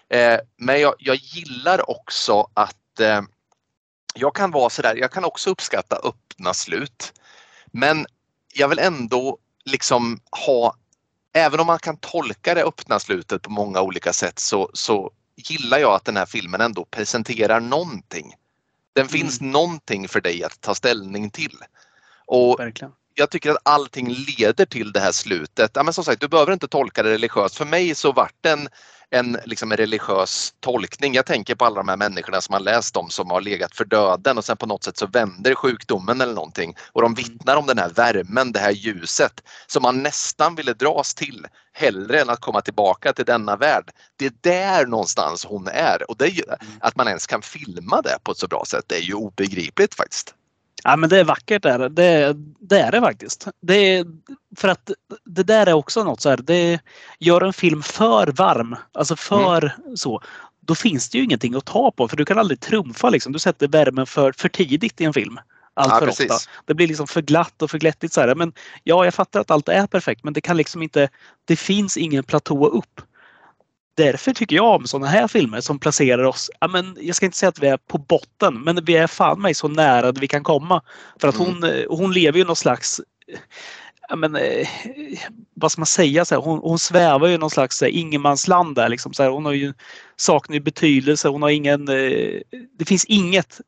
[0.08, 3.22] Eh, men jag, jag gillar också att eh,
[4.14, 7.12] jag kan vara sådär, jag kan också uppskatta öppna slut.
[7.66, 8.06] Men
[8.54, 10.76] jag vill ändå liksom ha,
[11.32, 15.78] även om man kan tolka det öppna slutet på många olika sätt så, så gillar
[15.78, 18.34] jag att den här filmen ändå presenterar någonting.
[18.94, 21.58] Den finns någonting för dig att ta ställning till.
[22.26, 22.92] Och Verkligen.
[23.14, 24.08] jag tycker att allting
[24.38, 25.70] leder till det här slutet.
[25.74, 27.56] Ja, men som sagt, du behöver inte tolka det religiöst.
[27.56, 28.68] För mig så vart det
[29.10, 31.14] en, liksom religiös tolkning.
[31.14, 33.84] Jag tänker på alla de här människorna som har läst om som har legat för
[33.84, 37.66] döden och sen på något sätt så vänder sjukdomen eller någonting och de vittnar om
[37.66, 42.40] den här värmen, det här ljuset som man nästan ville dras till hellre än att
[42.40, 43.90] komma tillbaka till denna värld.
[44.16, 46.42] Det är där någonstans hon är och det är ju,
[46.80, 49.94] att man ens kan filma det på ett så bra sätt det är ju obegripligt
[49.94, 50.34] faktiskt.
[50.84, 51.88] Ja, men det är vackert där.
[51.88, 53.48] Det, det är det faktiskt.
[53.62, 54.06] Det är,
[54.56, 54.90] för att
[55.24, 56.36] det där är också något så här.
[56.36, 56.80] Det
[57.18, 60.22] gör en film för varm, alltså för så.
[60.60, 63.32] Då finns det ju ingenting att ta på för du kan aldrig trumfa liksom.
[63.32, 65.38] Du sätter värmen för, för tidigt i en film.
[65.74, 66.30] Allt Ja, för precis.
[66.30, 66.50] ofta.
[66.64, 68.12] Det blir liksom för glatt och för glättigt.
[68.12, 68.34] Så här.
[68.34, 68.52] Men
[68.84, 71.08] ja, jag fattar att allt är perfekt men det kan liksom inte.
[71.44, 73.00] Det finns ingen platå upp.
[73.97, 77.39] Därför tycker jag om sådana här filmer som placerar oss, ja, men jag ska inte
[77.39, 80.43] säga att vi är på botten, men vi är fan mig så nära vi kan
[80.43, 80.82] komma.
[81.20, 81.47] För att Mm.
[81.47, 83.01] hon, eh, hon lever ju någon slags
[84.09, 84.68] Ja, men, eh,
[85.55, 86.24] vad ska man säga?
[86.24, 88.89] Så här, hon, hon svävar ju någon slags eh, ingenmansland där.
[88.89, 89.73] Liksom, så här, hon har ju,
[90.16, 91.28] saknar ju betydelse.
[91.28, 92.40] Hon har ingen, eh,
[92.78, 93.60] det finns inget,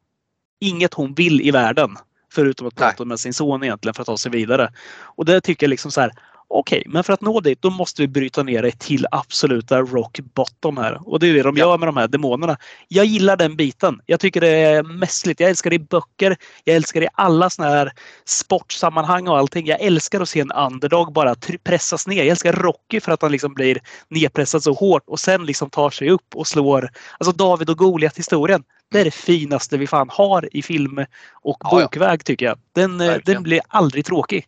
[0.60, 1.96] inget hon vill i världen.
[2.32, 4.72] Förutom att prata med sin son egentligen för att ta sig vidare.
[5.00, 6.12] Och det tycker jag liksom så här.
[6.50, 10.20] Okej, men för att nå dit då måste vi bryta ner det till absoluta rock
[10.34, 11.08] bottom här.
[11.08, 11.64] Och det är det de Ja.
[11.66, 12.56] gör med de här demonerna.
[12.88, 14.00] Jag gillar den biten.
[14.06, 15.40] Jag tycker det är mässligt.
[15.40, 16.36] Jag älskar det i böcker.
[16.64, 17.92] Jag älskar det i alla såna här
[18.24, 19.66] sportsammanhang och allting.
[19.66, 21.34] Jag älskar att se en underdog bara
[21.64, 22.16] pressas ner.
[22.16, 25.90] Jag älskar Rocky för att han liksom blir nedpressad så hårt och sen liksom tar
[25.90, 26.90] sig upp och slår.
[27.18, 28.64] Alltså David och Goliat historien.
[28.90, 30.98] Det är det finaste vi fan har i film
[31.32, 31.80] och Ja, ja.
[31.82, 32.58] bokväg tycker jag.
[32.74, 34.44] Den, eh, den blir aldrig tråkig.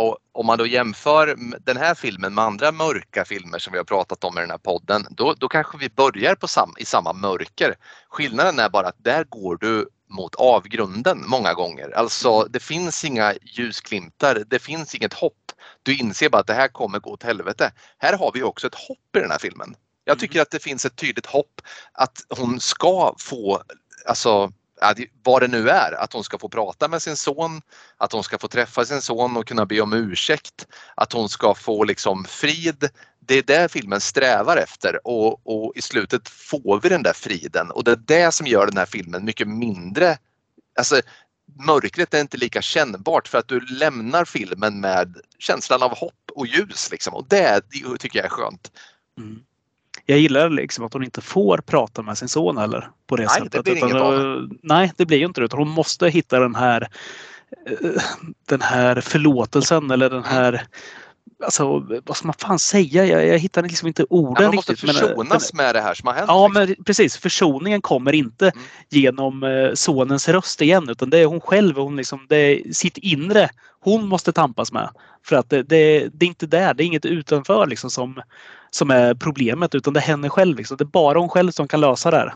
[0.00, 3.84] Och om man då jämför den här filmen med andra mörka filmer som vi har
[3.84, 7.12] pratat om i den här podden, då, då kanske vi börjar på sam, i samma
[7.12, 7.74] mörker.
[8.08, 11.90] Skillnaden är bara att där går du mot avgrunden många gånger.
[11.96, 15.52] Alltså det finns inga ljusglimtar, det finns inget hopp.
[15.82, 17.72] Du inser bara att det här kommer gå åt helvete.
[17.98, 19.74] Här har vi också ett hopp i den här filmen.
[20.04, 21.60] Jag tycker att det finns ett tydligt hopp
[21.92, 23.62] att hon ska få,
[24.06, 24.52] alltså
[25.22, 27.60] vad det nu är, att hon ska få prata med sin son,
[27.96, 31.54] att hon ska få träffa sin son och kunna be om ursäkt, att hon ska
[31.54, 32.88] få liksom frid.
[33.20, 37.70] Det är det filmen strävar efter och, och i slutet får vi den där friden
[37.70, 40.18] och det är det som gör den här filmen mycket mindre,
[40.78, 41.00] alltså
[41.66, 46.46] mörkret är inte lika kännbart för att du lämnar filmen med känslan av hopp och
[46.46, 47.60] ljus liksom och det
[47.98, 48.72] tycker jag är skönt.
[49.18, 49.40] Mm.
[50.10, 52.90] Jag gillar liksom att hon inte får prata med sin son heller.
[53.06, 53.64] På det Nej, det sättet.
[53.64, 55.44] blir Utan, inget av nej, det blir ju inte det.
[55.44, 56.88] Utan hon måste hitta den här
[57.66, 58.02] eh,
[58.48, 60.62] den här förlåtelsen eller den här
[61.44, 63.04] Alltså vad ska man fan säga?
[63.06, 64.86] Jag, jag hittar liksom inte orden Ja, man måste riktigt.
[64.86, 66.28] men, eh, försonas med det här som har hänt.
[66.28, 66.66] Ja, liksom.
[66.76, 67.16] men precis.
[67.16, 68.58] Försoningen kommer inte Mm.
[68.88, 71.76] genom eh, sonens röst igen utan det är hon själv.
[71.76, 73.48] Hon liksom, det är sitt inre
[73.80, 74.88] hon måste tampas med.
[75.24, 78.22] För att det, det, det är inte där, det är inget utanför liksom som,
[78.70, 80.56] som är problemet utan det är henne själv.
[80.56, 80.76] Liksom.
[80.76, 82.34] Det är bara hon själv som kan lösa det här.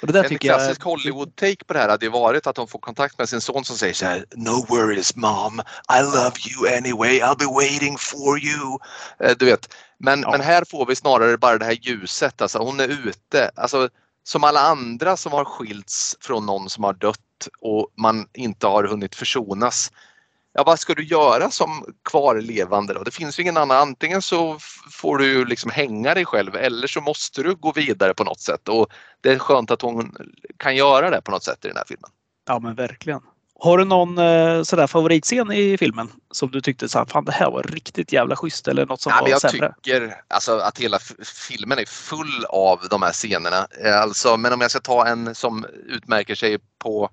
[0.00, 0.58] Och det där En tycker jag...
[0.58, 3.76] klassisk Hollywood-take på det här hade varit att hon får kontakt med sin son som
[3.76, 5.60] säger så här No worries mom,
[5.98, 8.78] I love you anyway, I'll be waiting for you.
[9.20, 10.30] Eh, Du vet, men, Ja.
[10.30, 13.50] men här får vi snarare bara det här ljuset, alltså hon är ute.
[13.56, 13.88] Alltså,
[14.24, 17.18] som alla andra som har skilts från någon som har dött
[17.60, 19.90] och man inte har hunnit försonas.
[20.56, 23.02] Ja, vad ska du göra som kvarlevande då?
[23.02, 23.76] Det finns ju ingen annan.
[23.76, 24.58] Antingen så
[24.90, 28.68] får du liksom hänga dig själv eller så måste du gå vidare på något sätt.
[28.68, 28.86] Och
[29.20, 30.16] det är skönt att hon
[30.56, 32.10] kan göra det på något sätt i den här filmen.
[32.46, 33.20] Ja men verkligen.
[33.60, 37.32] Har du någon eh, sådär favoritscen i filmen som du tyckte så här, fan det
[37.32, 39.74] här var riktigt jävla schysst eller något som Ja, var jag sämre?
[39.82, 40.98] tycker alltså, att hela
[41.48, 43.66] filmen är full av de här scenerna.
[43.84, 47.10] Eh, Alltså, men om jag ska ta en som utmärker sig på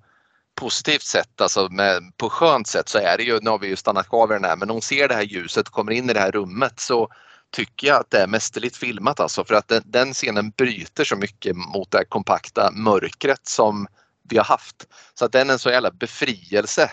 [0.55, 3.75] positivt sätt, alltså med, på skönt sätt så är det ju, nu har vi ju
[3.75, 6.09] stannat kvar vid den här, men när hon ser det här ljuset och kommer in
[6.09, 7.09] i det här rummet så
[7.51, 11.15] tycker jag att det är mästerligt filmat alltså för att den, den scenen bryter så
[11.15, 13.87] mycket mot det här kompakta mörkret som
[14.29, 14.87] vi har haft.
[15.13, 16.91] Så att den är en så jävla befrielse.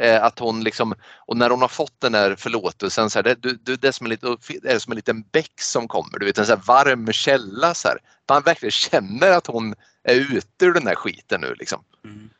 [0.00, 0.94] Eh, att hon liksom,
[1.26, 4.06] och när hon har fått den här förlåtelsen så här, det, det, det, är som
[4.06, 6.62] en liten, det är som en liten bäck som kommer, du vet en så här
[6.66, 7.98] varm källa så här.
[8.28, 9.74] Man verkligen känner att hon
[10.04, 11.84] är ute ur den här skiten nu liksom.
[12.04, 12.30] Mm.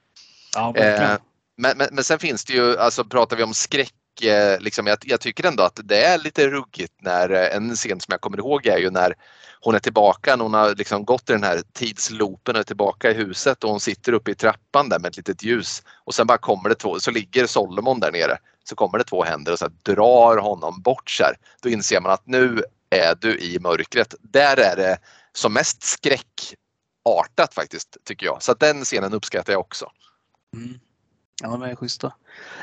[0.54, 0.76] Ja.
[0.76, 1.16] Eh,
[1.56, 4.98] men, men, men sen finns det ju, alltså pratar vi om skräck, eh, liksom, jag,
[5.02, 8.38] jag tycker ändå att det är lite ruggigt när eh, en scen som jag kommer
[8.38, 9.14] ihåg är ju när
[9.60, 13.10] hon är tillbaka, när hon har liksom gått i den här tidsloopen och är tillbaka
[13.10, 16.26] i huset och hon sitter uppe i trappan där med ett litet ljus och sen
[16.26, 19.58] bara kommer det två, så ligger Solomon där nere, så kommer det två händer och
[19.58, 21.34] så här drar honom bort så här.
[21.62, 24.14] Då inser man att nu är du i mörkret.
[24.20, 24.98] Där är det
[25.32, 28.42] som mest skräckartat faktiskt tycker jag.
[28.42, 29.90] Så att den scenen uppskattar jag också.
[30.56, 30.78] Mm.
[31.42, 32.12] Ja, de är schyssta.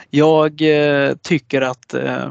[0.09, 2.29] Jag eh, tycker att eh,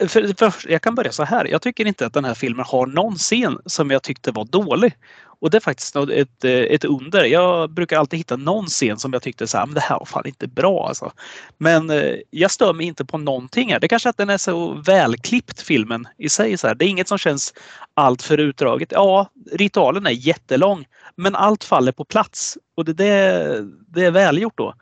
[0.00, 1.44] för, för, jag kan börja så här.
[1.44, 4.94] Jag tycker inte att den här filmen har någon scen som jag tyckte var dålig.
[5.40, 7.24] Och det är faktiskt ett, eh, ett under.
[7.24, 10.06] Jag brukar alltid hitta någon scen som jag tyckte så här, men det här var
[10.06, 11.12] fan inte bra alltså.
[11.58, 13.80] Men eh, jag stör mig inte på någonting här.
[13.80, 16.58] Det är kanske att den är så välklippt filmen i sig.
[16.58, 16.74] Så här.
[16.74, 17.54] Det är inget som känns
[17.94, 18.92] allt för utdraget.
[18.92, 20.86] Ja, ritualen är jättelång,
[21.16, 24.74] men allt faller på plats och det, det, det är välgjort då.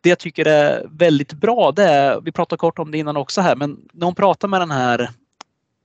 [0.00, 3.40] det jag tycker är väldigt bra, det är, vi pratade kort om det innan också
[3.40, 5.10] här, men när hon pratar med den här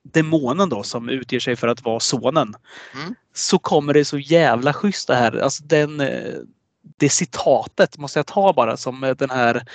[0.01, 2.55] demonen då som utger sig för att vara sonen.
[2.93, 3.15] Mm.
[3.33, 5.39] Så kommer det så jävla schysst det här.
[5.39, 6.33] Alltså den, eh,
[6.97, 9.65] det citatet måste jag ta bara som eh, den här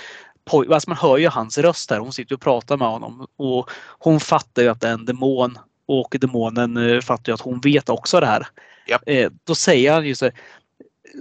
[0.51, 1.99] alltså man hör ju hans röst där.
[1.99, 3.69] Hon sitter och pratar med honom och
[3.99, 7.59] hon fattar ju att det är en demon och demonen eh, fattar ju att hon
[7.59, 8.47] vet också det här.
[8.87, 9.01] Japp.
[9.05, 10.31] Eh, Då säger han ju så,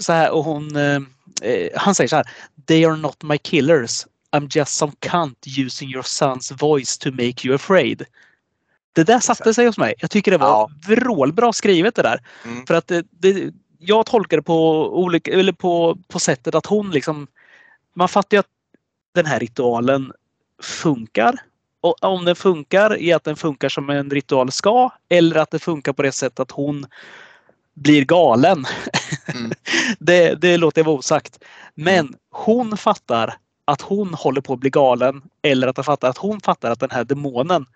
[0.01, 1.01] så här och hon eh,
[1.43, 2.27] eh, han säger så här.
[2.67, 4.07] They are not my killers.
[4.37, 8.05] I'm just some cunt using your son's voice to make you afraid.
[8.93, 9.95] Det där satte sig hos mig.
[9.99, 10.71] Jag tycker det var Ja.
[10.87, 12.21] vrålbra skrivet det där.
[12.45, 12.67] Mm.
[12.67, 16.91] För att det, det, jag tolkar det på, olika, eller på, på sättet att hon
[16.91, 17.27] liksom...
[17.95, 18.47] Man fattar ju att
[19.15, 20.13] den här ritualen
[20.63, 21.35] funkar.
[21.81, 25.59] Och om den funkar i att den funkar som en ritual ska eller att det
[25.59, 26.87] funkar på det sättet att hon
[27.75, 28.65] blir galen.
[29.35, 29.53] Mm.
[29.99, 31.45] det, det låter jag vara osagt.
[31.75, 33.35] Men hon fattar
[33.65, 36.81] att hon håller på att bli galen eller att, hon fattar att hon fattar att
[36.81, 37.67] den här demonen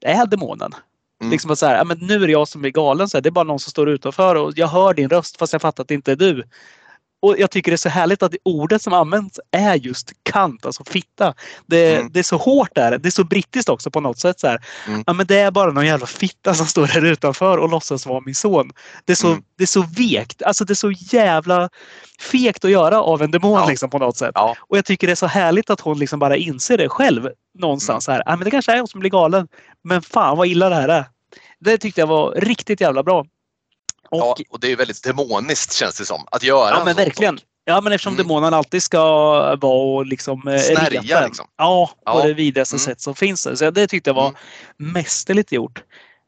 [0.00, 0.72] är demonen.
[1.20, 1.30] Mm.
[1.30, 3.08] Liksom att så här, ja, men nu är det jag som är galen.
[3.08, 5.52] Så här, det är bara någon som står utanför och jag hör din röst fast
[5.52, 6.44] jag fattar att det inte är du.
[7.22, 10.66] Och jag tycker det är så härligt att det ordet som används är just kant,
[10.66, 11.34] alltså fitta.
[11.66, 12.12] Det, Mm.
[12.12, 12.98] det är så hårt där.
[12.98, 14.40] Det är så brittiskt också på något sätt.
[14.40, 14.64] Så här.
[14.88, 15.04] Mm.
[15.06, 18.20] Ja, men det är bara någon jävla fitta som står där utanför och låtsas vara
[18.20, 18.70] min son.
[19.04, 19.42] Det är så, Mm.
[19.58, 20.42] det är så vekt.
[20.42, 21.68] Alltså det är så jävla
[22.20, 23.68] fegt att göra av en demon Ja.
[23.68, 24.32] liksom, på något sätt.
[24.34, 24.56] Ja.
[24.60, 27.28] Och jag tycker det är så härligt att hon liksom bara inser det själv
[27.58, 28.08] någonstans.
[28.08, 28.14] Mm.
[28.16, 28.22] Här.
[28.26, 29.48] Ja, men det kanske är jag som blir galen.
[29.84, 31.04] Men fan vad illa det här är.
[31.60, 33.24] Det tyckte jag var riktigt jävla bra.
[34.12, 36.24] Och, ja, och det är väldigt demoniskt känns det som.
[36.30, 37.38] Att göra Ja en men verkligen.
[37.38, 37.46] sak.
[37.64, 38.26] Ja men eftersom Mm.
[38.26, 39.00] demonen alltid ska
[39.56, 41.46] vara och liksom eh, Snärja, liksom.
[41.58, 42.26] Ja, på Ja.
[42.26, 42.80] det vidrigaste Mm.
[42.84, 43.48] sätt som finns.
[43.58, 44.26] Så det tyckte jag var
[44.80, 44.92] Mm.
[44.92, 45.82] mästerligt gjort.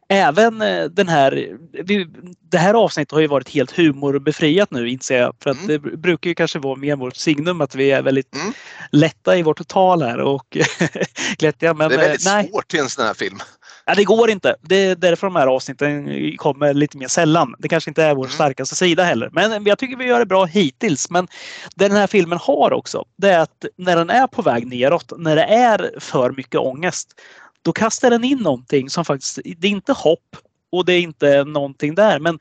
[0.09, 1.49] Även eh, den här,
[1.85, 2.07] vi,
[2.51, 5.35] det här avsnittet har ju varit helt humorbefriat nu inser jag.
[5.43, 5.67] För att Mm.
[5.69, 8.53] det br- brukar ju kanske vara mer vårt signum att vi är väldigt Mm.
[8.93, 10.57] lätta i vårt tal här och
[11.39, 11.75] glättiga.
[11.75, 13.39] Men Det är eh, väldigt nej, svårt i en sån här film.
[13.87, 14.57] Ja, det går inte.
[14.61, 17.55] Det är därför de här avsnitten kommer lite mer sällan.
[17.59, 18.35] Det kanske inte är vår Mm.
[18.35, 19.31] starkaste sida heller.
[19.33, 21.11] Men jag tycker vi gör det bra hittills.
[21.11, 21.29] Men
[21.77, 25.13] det den här filmen har också, det är att när den är på väg neråt,
[25.19, 27.21] när det är för mycket ångest,
[27.63, 30.37] då kastar den in någonting som faktiskt, det är inte hopp
[30.73, 32.39] och det är inte någonting där, men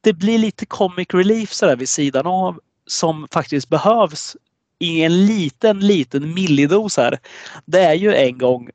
[0.00, 4.36] det blir lite comic relief sådär vid sidan av som faktiskt behövs
[4.78, 7.18] i en liten, liten millidos här.
[7.64, 8.70] Det är ju en gång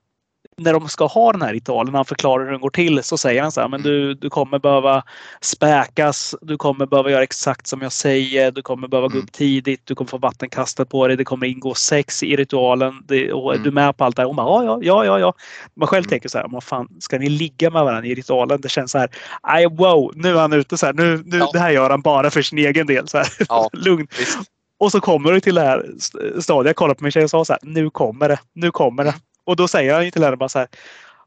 [0.59, 3.41] när de ska ha den här ritualen, han förklarar hur den går till, så säger
[3.41, 5.03] han så här, men du, du kommer behöva
[5.41, 9.23] späkas, du kommer behöva göra exakt som jag säger, du kommer behöva gå Mm.
[9.23, 12.93] upp tidigt, du kommer få vatten kastat på dig, det kommer ingå sex i ritualen.
[13.07, 13.63] Det, och är Mm.
[13.63, 14.27] du med på allt det här?
[14.27, 15.33] Hon bara, ja, ja, ja, ja.
[15.75, 16.09] Man själv Mm.
[16.09, 18.61] tänker så här, vad fan, ska ni ligga med varandra i ritualen?
[18.61, 19.09] Det känns så här,
[19.41, 21.49] aj wow, nu är han ute så här, nu, nu, Ja.
[21.53, 23.07] det här gör han bara för sin egen del.
[23.07, 23.27] Så här.
[23.49, 24.07] Ja, Lugn.
[24.19, 24.37] visst.
[24.79, 26.69] Och så kommer du till det här st- stadiet.
[26.69, 29.13] Jag kollade på min tjej och sa så här, nu kommer det, nu kommer det.
[29.49, 30.67] Och då säger han ju till henne bara så här,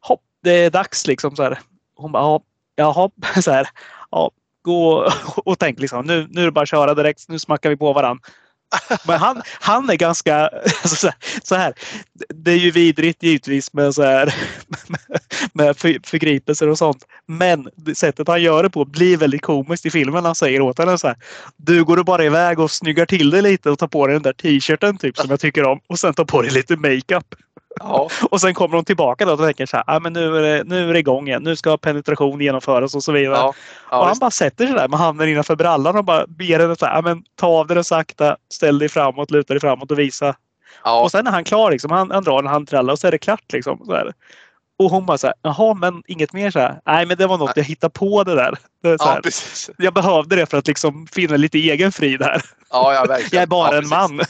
[0.01, 1.37] hopp, det är dags liksom.
[1.37, 1.59] Så här.
[1.97, 2.41] Hon bara, ja,
[2.77, 3.11] jaha,
[3.43, 3.69] så här,
[4.11, 4.31] ja,
[4.63, 7.77] gå och tänk liksom, nu, nu är det bara att köra direkt, nu smackar vi
[7.77, 8.23] på varandra.
[9.07, 10.37] Men han, han är ganska
[10.83, 11.75] alltså så, här, så här.
[12.29, 14.35] Det är ju vidrigt givetvis med så här
[15.53, 17.07] med för, förgripelser och sånt.
[17.27, 20.25] Men sättet han gör det på blir väldigt komiskt i filmen.
[20.25, 21.17] Han säger åt henne så här.
[21.57, 24.23] Du går du bara iväg och snyggar till dig lite och tar på dig den
[24.23, 25.81] där t-shirten typ som jag tycker om.
[25.87, 27.35] Och sen tar på dig lite makeup.
[27.81, 29.85] Ja, Och sen kommer hon tillbaka då och tänker så här.
[29.87, 31.43] Ah, men nu, är det, nu är det igång igen.
[31.43, 33.37] Nu ska penetration genomföras och så vidare.
[33.37, 33.55] ja, och
[33.91, 34.21] ja, han visst.
[34.21, 37.03] bara sätter sig där med handen innanför brallan och bara ber henne så här, "Ja,
[37.03, 40.35] men ta av den sakta, ställ dig framåt, luta dig framåt och visa.
[41.03, 43.19] Och sen är han klar, liksom, han, han drar en handtralla och så är det
[43.19, 43.53] klart.
[43.53, 44.13] Liksom, så här.
[44.85, 46.81] Och hon bara så här, jaha men inget mer så här.
[46.87, 48.59] Nej men det var något jag hittade på det där.
[48.83, 49.23] Det så ja, här.
[49.85, 52.43] Jag behövde det för att liksom finna lite egen frid här.
[52.71, 53.29] Ja, ja, verkligen.
[53.33, 54.21] Jag är bara ja, en man.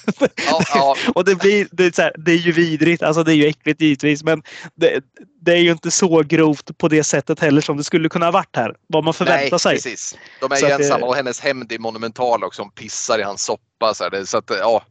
[1.15, 3.47] Och det, blir, det, är så här, det är ju vidrigt, alltså det är ju
[3.47, 4.25] äckligt givetvis.
[4.25, 4.43] Men
[4.75, 5.01] det,
[5.41, 8.33] det är ju inte så grovt på det sättet heller som det skulle kunna ha
[8.33, 8.75] varit här.
[8.87, 9.75] Vad man förväntar nej, sig.
[9.75, 10.19] precis.
[10.41, 12.63] De är Så ju ensamma och hennes hämnd är monumental också.
[12.63, 13.95] Hon pissar i hans soppa.
[13.95, 14.11] Så, här.
[14.11, 14.83] Det, så att, ja,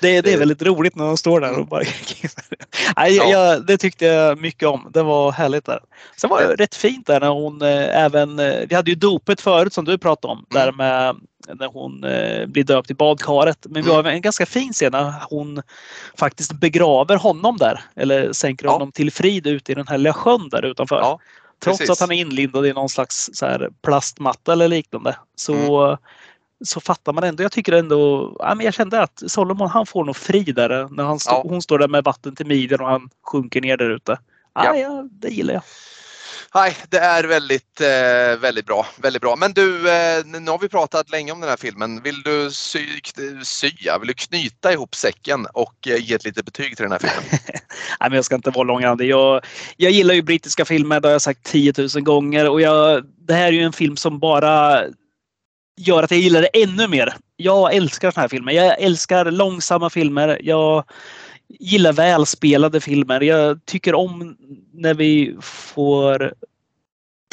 [0.00, 1.82] Det, det är väldigt roligt när de står där och bara...
[2.96, 3.28] Nej, Ja.
[3.30, 4.90] jag, det tyckte jag mycket om.
[4.94, 5.80] Det var härligt där.
[6.16, 8.38] Sen var det rätt fint där när hon eh, även...
[8.38, 10.44] Eh, vi hade ju dopet förut som du pratade om.
[10.50, 11.16] Där med
[11.54, 13.58] när hon eh, blir döpt i badkaret.
[13.68, 14.04] Men vi Mm.
[14.04, 15.62] har en ganska fin scen när hon
[16.18, 17.80] faktiskt begraver honom där.
[17.96, 18.72] Eller sänker Ja.
[18.72, 20.96] honom till frid ute i den här lilla sjön där utanför.
[20.96, 21.18] ja,
[21.64, 25.16] Trots att han är inlindad i någon slags så här plastmatta eller liknande.
[25.36, 25.96] Så, Mm.
[26.64, 27.42] Så fattar man ändå.
[27.42, 28.36] Jag tycker ändå.
[28.38, 30.88] Ja, men jag kände att Solomon han får nog fri där.
[30.90, 31.42] När han stå, Ja.
[31.48, 34.18] hon står där med vatten till midjan och han sjunker ner där ute.
[34.54, 34.76] Ja, Ja.
[34.76, 35.62] ja, det gillar jag.
[36.54, 38.86] Nej, det är väldigt, eh, väldigt bra.
[39.02, 39.36] Väldigt bra.
[39.36, 42.02] Men du, eh, nu har vi pratat länge om den här filmen.
[42.02, 42.86] Vill du sy,
[43.44, 46.98] sya, vill du knyta ihop säcken och eh, ge ett litet betyg till den här
[46.98, 47.24] filmen?
[48.00, 49.08] Nej, men jag ska inte vara långrandig.
[49.08, 49.44] Jag,
[49.76, 52.48] jag gillar ju brittiska filmer, det har jag sagt 10 000 gånger.
[52.50, 54.82] Och jag, det här är ju en film som bara
[55.86, 57.14] gör att jag gillar det ännu mer.
[57.36, 58.54] Jag älskar den här filmen.
[58.54, 60.38] Jag älskar långsamma filmer.
[60.42, 60.84] Jag
[61.48, 63.20] gillar välspelade filmer.
[63.20, 64.36] Jag tycker om
[64.72, 66.34] när vi får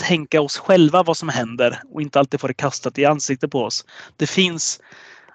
[0.01, 3.63] tänka oss själva vad som händer och inte alltid få det kastat i ansiktet på
[3.63, 3.85] oss.
[4.17, 4.79] Det finns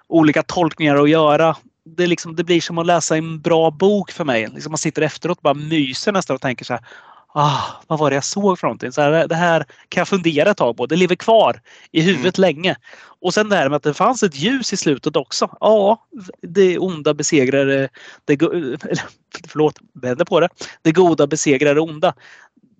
[0.07, 1.55] olika tolkningar att göra.
[1.85, 4.47] Det, liksom, det blir som att läsa en bra bok för mig.
[4.47, 6.83] Liksom man sitter efteråt och bara myser nästan och tänker så här.
[7.37, 8.91] Ah, vad var det jag såg för någonting?
[8.91, 10.85] Så här, det här kan jag fundera ett tag på.
[10.85, 12.47] Det lever kvar i huvudet mm.
[12.47, 12.75] länge.
[13.21, 15.57] Och sen det här med att det fanns ett ljus i slutet också.
[15.59, 16.05] Ja,
[16.41, 17.89] det onda besegrar det,
[18.25, 18.37] det
[19.47, 20.49] förlåt, vänder på det.
[20.81, 22.13] Det goda besegrar det onda.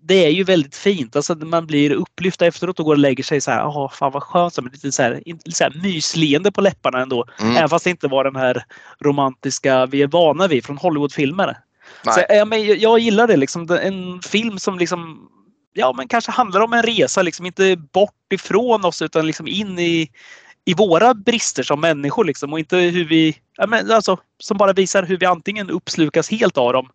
[0.01, 1.15] Det är ju väldigt fint.
[1.15, 3.59] Alltså man blir upplyft efteråt och går och lägger sig så här.
[3.59, 4.57] Ja, fan vad skönt.
[4.61, 7.25] Men lite så här, lite så här mysleende på läpparna ändå.
[7.39, 7.55] Mm.
[7.55, 8.65] Även fast det inte var den här
[8.99, 11.57] romantiska vi är vana vid från Hollywoodfilmer.
[12.03, 13.37] Så, ja, men jag gillar det.
[13.37, 15.29] Liksom, en film som liksom,
[15.73, 19.79] ja, men kanske handlar om en resa, liksom, inte bort ifrån oss utan liksom in
[19.79, 20.09] i,
[20.65, 22.25] i våra brister som människor.
[22.25, 26.29] Liksom, och inte hur vi, ja, men alltså, som bara visar hur vi antingen uppslukas
[26.29, 26.89] helt av dem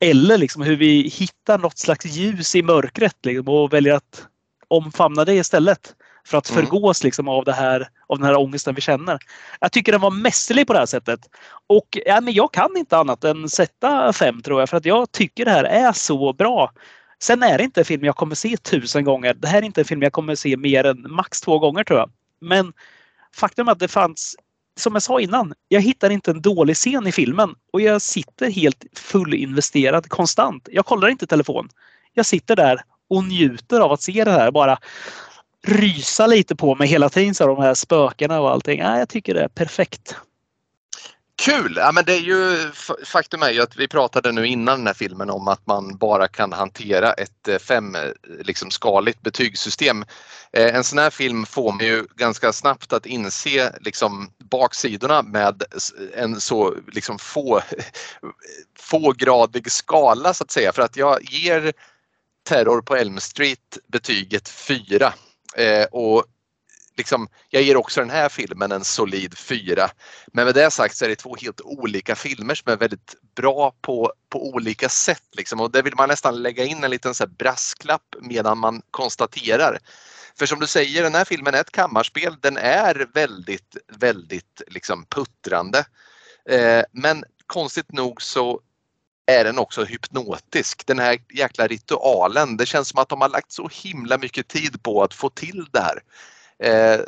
[0.00, 4.26] eller liksom hur vi hittar något slags ljus i mörkret liksom, och väljer att
[4.68, 5.94] omfamna det istället.
[6.26, 6.62] För att mm.
[6.62, 9.18] förgås liksom av, det här, av den här ångesten vi känner.
[9.60, 11.20] Jag tycker den var mästerlig på det här sättet.
[11.66, 14.68] Och ja, men jag kan inte annat än sätta fem tror jag.
[14.68, 16.72] För att jag tycker det här är så bra.
[17.18, 19.34] Sen är det inte en film jag kommer se tusen gånger.
[19.34, 21.98] Det här är inte en film jag kommer se mer än max två gånger tror
[21.98, 22.10] jag.
[22.40, 22.72] Men
[23.36, 24.36] faktum är att det fanns,
[24.76, 27.54] som jag sa innan, jag hittar inte en dålig scen i filmen.
[27.72, 30.68] Och jag sitter helt fullinvesterad konstant.
[30.72, 31.68] Jag kollar inte telefon.
[32.12, 32.80] Jag sitter där
[33.10, 34.78] och njuter av att se det här bara
[35.64, 38.80] rysa lite på mig hela tiden, så de här spökena och allting.
[38.80, 40.16] Ja, jag tycker det är perfekt.
[41.36, 41.74] Kul!
[41.76, 42.70] Ja, men det är ju,
[43.04, 46.28] faktum är ju att vi pratade nu innan den här filmen om att man bara
[46.28, 48.70] kan hantera ett eh, femskaligt eh, liksom,
[49.20, 50.04] betygssystem.
[50.52, 55.62] Eh, en sån här film får man ju ganska snabbt att inse liksom, baksidorna med
[56.14, 57.60] en så liksom, få,
[58.78, 60.72] fågradig skala så att säga.
[60.72, 61.72] För att jag ger
[62.48, 65.12] Terror på Elm Street betyget 4
[65.56, 66.24] Eh, och
[66.96, 69.90] liksom, jag ger också den här filmen en solid fyra.
[70.26, 73.74] Men med det sagt så är det två helt olika filmer som är väldigt bra
[73.80, 75.28] på, på olika sätt.
[75.32, 75.60] Liksom.
[75.60, 79.78] Och där vill man nästan lägga in en liten så brasklapp medan man konstaterar.
[80.38, 82.36] För som du säger, den här filmen är ett kammarspel.
[82.40, 85.84] Den är väldigt, väldigt liksom puttrande.
[86.48, 88.60] Eh, men konstigt nog så
[89.26, 90.86] är den också hypnotisk.
[90.86, 92.56] Den här jäkla ritualen.
[92.56, 95.66] Det känns som att de har lagt så himla mycket tid på att få till
[95.72, 96.02] det här.
[96.58, 97.00] Eh,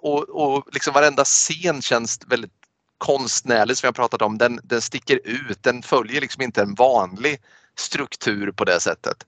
[0.00, 2.52] och, och liksom varenda scen känns väldigt
[2.98, 4.38] konstnärlig som jag pratat om.
[4.38, 5.62] Den, den sticker ut.
[5.62, 7.40] Den följer liksom inte en vanlig
[7.78, 9.26] struktur på det sättet.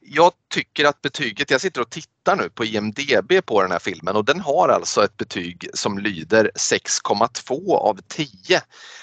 [0.00, 4.16] Jag tycker att betyget, jag sitter och tittar nu på IMDB på den här filmen
[4.16, 8.62] och den har alltså ett betyg som lyder 6,2 av 10.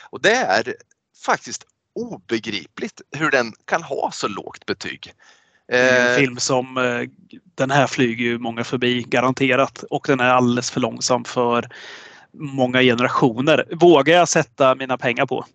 [0.10, 0.76] Och det är
[1.26, 1.66] faktiskt
[1.96, 5.14] obegripligt hur den kan ha så lågt betyg.
[5.68, 7.10] En eh, film som eh,
[7.56, 11.70] den här flyger ju många förbi garanterat och den är alldeles för långsam för
[12.34, 13.66] många generationer.
[13.72, 15.46] Vågar jag sätta mina pengar på?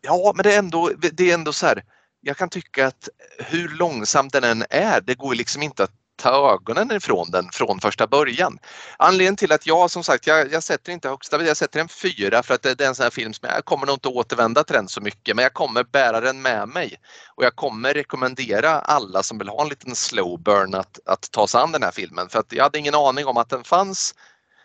[0.00, 1.82] Ja, men det är ändå, det är ändå så här.
[2.20, 3.08] Jag kan tycka att
[3.38, 5.92] hur långsam den än är, det går liksom inte att
[6.22, 8.58] ta ögonen ifrån den från första början.
[8.96, 12.42] Anledningen till att jag som sagt, jag, jag sätter inte högsta, jag sätter en fyra
[12.42, 14.64] för att det, det är en sån här film som jag kommer nog inte återvända
[14.64, 16.96] till den så mycket men jag kommer bära den med mig.
[17.36, 21.46] Och jag kommer rekommendera alla som vill ha en liten slow burn att, att ta
[21.46, 24.14] sig an den här filmen för att jag hade ingen aning om att den fanns.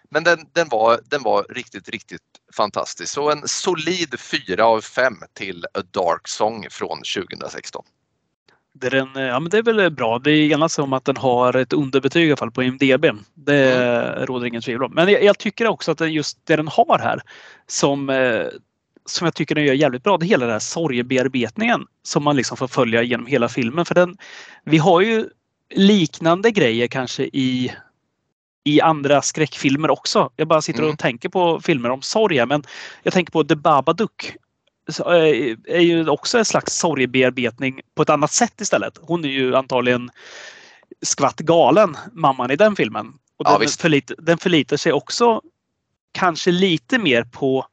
[0.09, 2.21] Men den, den, var, den var riktigt, riktigt
[2.53, 3.13] fantastisk.
[3.13, 7.85] Så en solid 4 av 5 till A Dark Song från 2016.
[8.79, 10.17] Det är, en, ja, men det är väl bra.
[10.23, 13.05] Vi enas om att den har ett underbetyg i alla fall på IMDB.
[13.33, 14.25] Det mm.
[14.25, 14.91] råder ingen tvivel om.
[14.93, 17.21] Men jag, jag, tycker också att just det den har här
[17.67, 18.45] som, eh,
[19.05, 22.35] som jag tycker den gör jävligt bra, det är hela den här sorgebearbetningen som man
[22.35, 23.85] liksom får följa genom hela filmen.
[23.85, 24.17] För den,
[24.63, 25.25] vi har ju
[25.75, 27.71] liknande grejer kanske i
[28.63, 30.29] i andra skräckfilmer också.
[30.35, 30.97] Jag bara sitter och mm.
[30.97, 32.63] tänker på filmer om sorg men
[33.03, 34.33] jag tänker på The Babadook
[35.67, 38.99] är ju också en slags sorgebearbetning på ett annat sätt istället.
[39.01, 40.09] Hon är ju antagligen
[41.01, 43.13] skvatt galen, mamman i den filmen.
[43.37, 45.41] Och ja, den, förlitar, den förlitar sig också
[46.11, 47.65] kanske lite mer på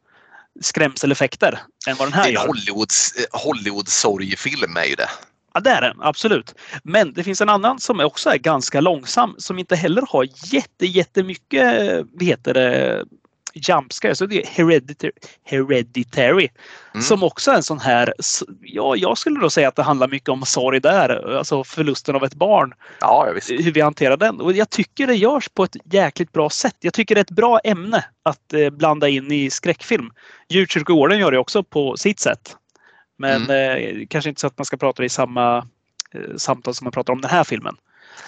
[0.61, 1.59] skrämseleffekter
[1.89, 2.47] än vad den här gör.
[2.47, 5.09] Hollywoods, Hollywood sorgfilm är ju det.
[5.55, 5.97] Ja, det är den.
[6.01, 6.55] Absolut.
[6.83, 10.87] Men det finns en annan som också är ganska långsam som inte heller har jätte,
[10.87, 11.75] jättemycket
[12.13, 13.05] vad heter det,
[13.55, 14.15] jumpscare.
[14.15, 15.13] Så det är Hereditary.
[15.45, 16.49] Hereditary
[16.95, 17.05] Mm.
[17.05, 18.15] Som också är en sån här,
[18.61, 21.37] ja, jag skulle då säga att det handlar mycket om sorg där.
[21.39, 22.73] Alltså förlusten av ett barn.
[23.01, 24.41] Ja, hur vi hanterar den.
[24.41, 26.77] Och jag tycker det görs på ett jäkligt bra sätt.
[26.81, 30.11] Jag tycker det är ett bra ämne att eh, blanda in i skräckfilm.
[30.49, 32.57] Djurkyrkogården gör det också på sitt sätt.
[33.19, 35.57] Men eh, kanske inte så att man ska prata i samma
[36.15, 37.77] eh, samtal som man pratar om den här filmen.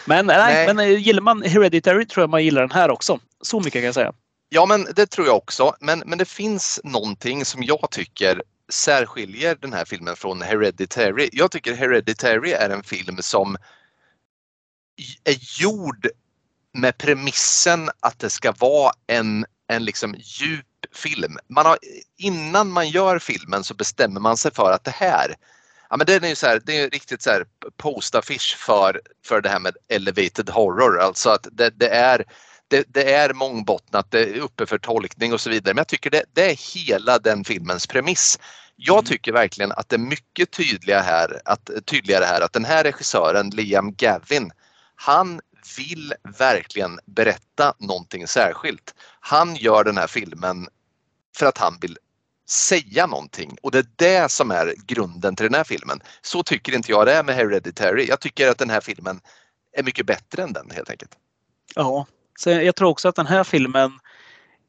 [0.05, 0.75] Men, nej, Nej.
[0.75, 3.19] men eh, gillar man Hereditary tror jag man gillar den här också.
[3.41, 4.13] Så mycket kan jag säga.
[4.49, 5.77] Ja, men det tror jag också.
[5.81, 11.29] Men, men det finns någonting som jag tycker särskiljer den här filmen från Hereditary.
[11.33, 13.57] Jag tycker Hereditary är en film som
[15.25, 16.09] är gjord
[16.73, 21.39] med premissen att det ska vara en, en liksom djup film.
[21.49, 21.79] Man har,
[22.17, 25.37] innan man gör filmen så bestämmer man sig för att det här
[25.91, 27.47] Ja, men det är ju så här, det är riktigt så här
[27.77, 31.01] post-affisch för, för det här med elevated horror.
[31.01, 32.25] Alltså att det, det är
[32.69, 35.75] det, det är mångbottnat, det är uppe för tolkning och så vidare.
[35.75, 38.39] Men jag tycker det, det är hela den filmens premiss.
[38.77, 39.05] Jag Mm.
[39.05, 43.51] tycker verkligen att det är mycket tydliga här, att, tydligare här att den här regissören
[43.51, 44.51] Liam Gavin,
[44.95, 45.41] han
[45.77, 48.95] vill verkligen berätta någonting särskilt.
[49.21, 50.69] Han gör den här filmen
[51.37, 51.99] för att han vill
[52.49, 56.01] säga någonting och det är det som är grunden till den här filmen.
[56.23, 58.07] Så tycker inte jag det är med Hereditary.
[58.07, 59.21] Jag tycker att den här filmen
[59.73, 61.13] är mycket bättre än den helt enkelt.
[61.75, 62.07] Ja,
[62.37, 63.91] så jag tror också att den här filmen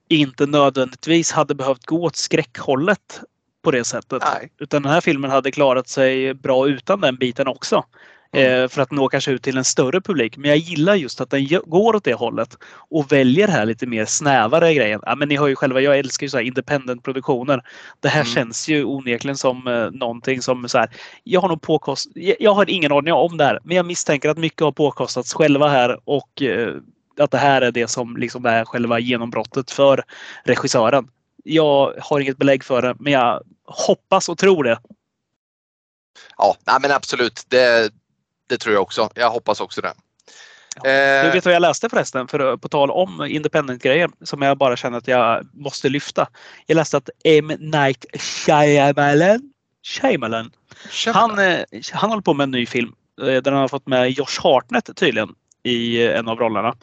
[0.09, 3.21] inte nödvändigtvis hade behövt gå åt skräckhållet
[3.63, 4.23] på det sättet.
[4.33, 4.51] Nej.
[4.59, 7.83] Utan den här filmen hade klarat sig bra utan den biten också.
[8.31, 8.63] Mm.
[8.63, 10.37] Eh, för att nå kanske ut till en större publik.
[10.37, 12.57] Men jag gillar just att den går åt det hållet
[12.89, 14.99] och väljer här lite mer snävare grejen.
[15.05, 17.61] Ja, men ni hör ju själva, jag älskar ju så här independent-produktioner.
[17.99, 18.33] Det här Mm.
[18.33, 20.89] känns ju onekligen som eh, någonting som så här,
[21.23, 24.29] jag har nog påkost, jag, jag har ingen aning om det här, men jag misstänker
[24.29, 26.75] att mycket har påkostats själva här och eh,
[27.19, 30.03] att det här är det som liksom är själva genombrottet för
[30.43, 31.07] regissören.
[31.43, 34.79] Jag har inget belägg för det, men jag hoppas och tror det.
[36.37, 37.45] Ja, nej, men absolut.
[37.47, 37.93] Det,
[38.49, 39.09] det tror jag också.
[39.15, 39.93] Jag hoppas också det.
[40.83, 42.27] Du Eh, vet vad jag läste förresten?
[42.27, 46.27] För, på tal om independent-grejer som jag bara känner att jag måste lyfta.
[46.65, 47.47] Jag läste att M.
[47.59, 49.51] Night Shyamalan,
[49.83, 50.51] Shyamalan
[51.13, 51.59] han, eh,
[51.93, 54.89] han håller på med en ny film eh, där han har fått med Josh Hartnett
[54.95, 55.29] tydligen
[55.67, 56.75] i eh, en av rollerna.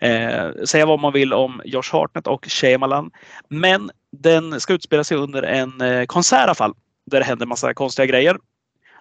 [0.00, 3.10] Eh, säga vad man vill om Josh Hartnett och Shyamalan.
[3.48, 6.74] Men den ska utspela sig under en eh, konsert i alla fall.
[7.06, 8.38] Där det händer massa konstiga grejer.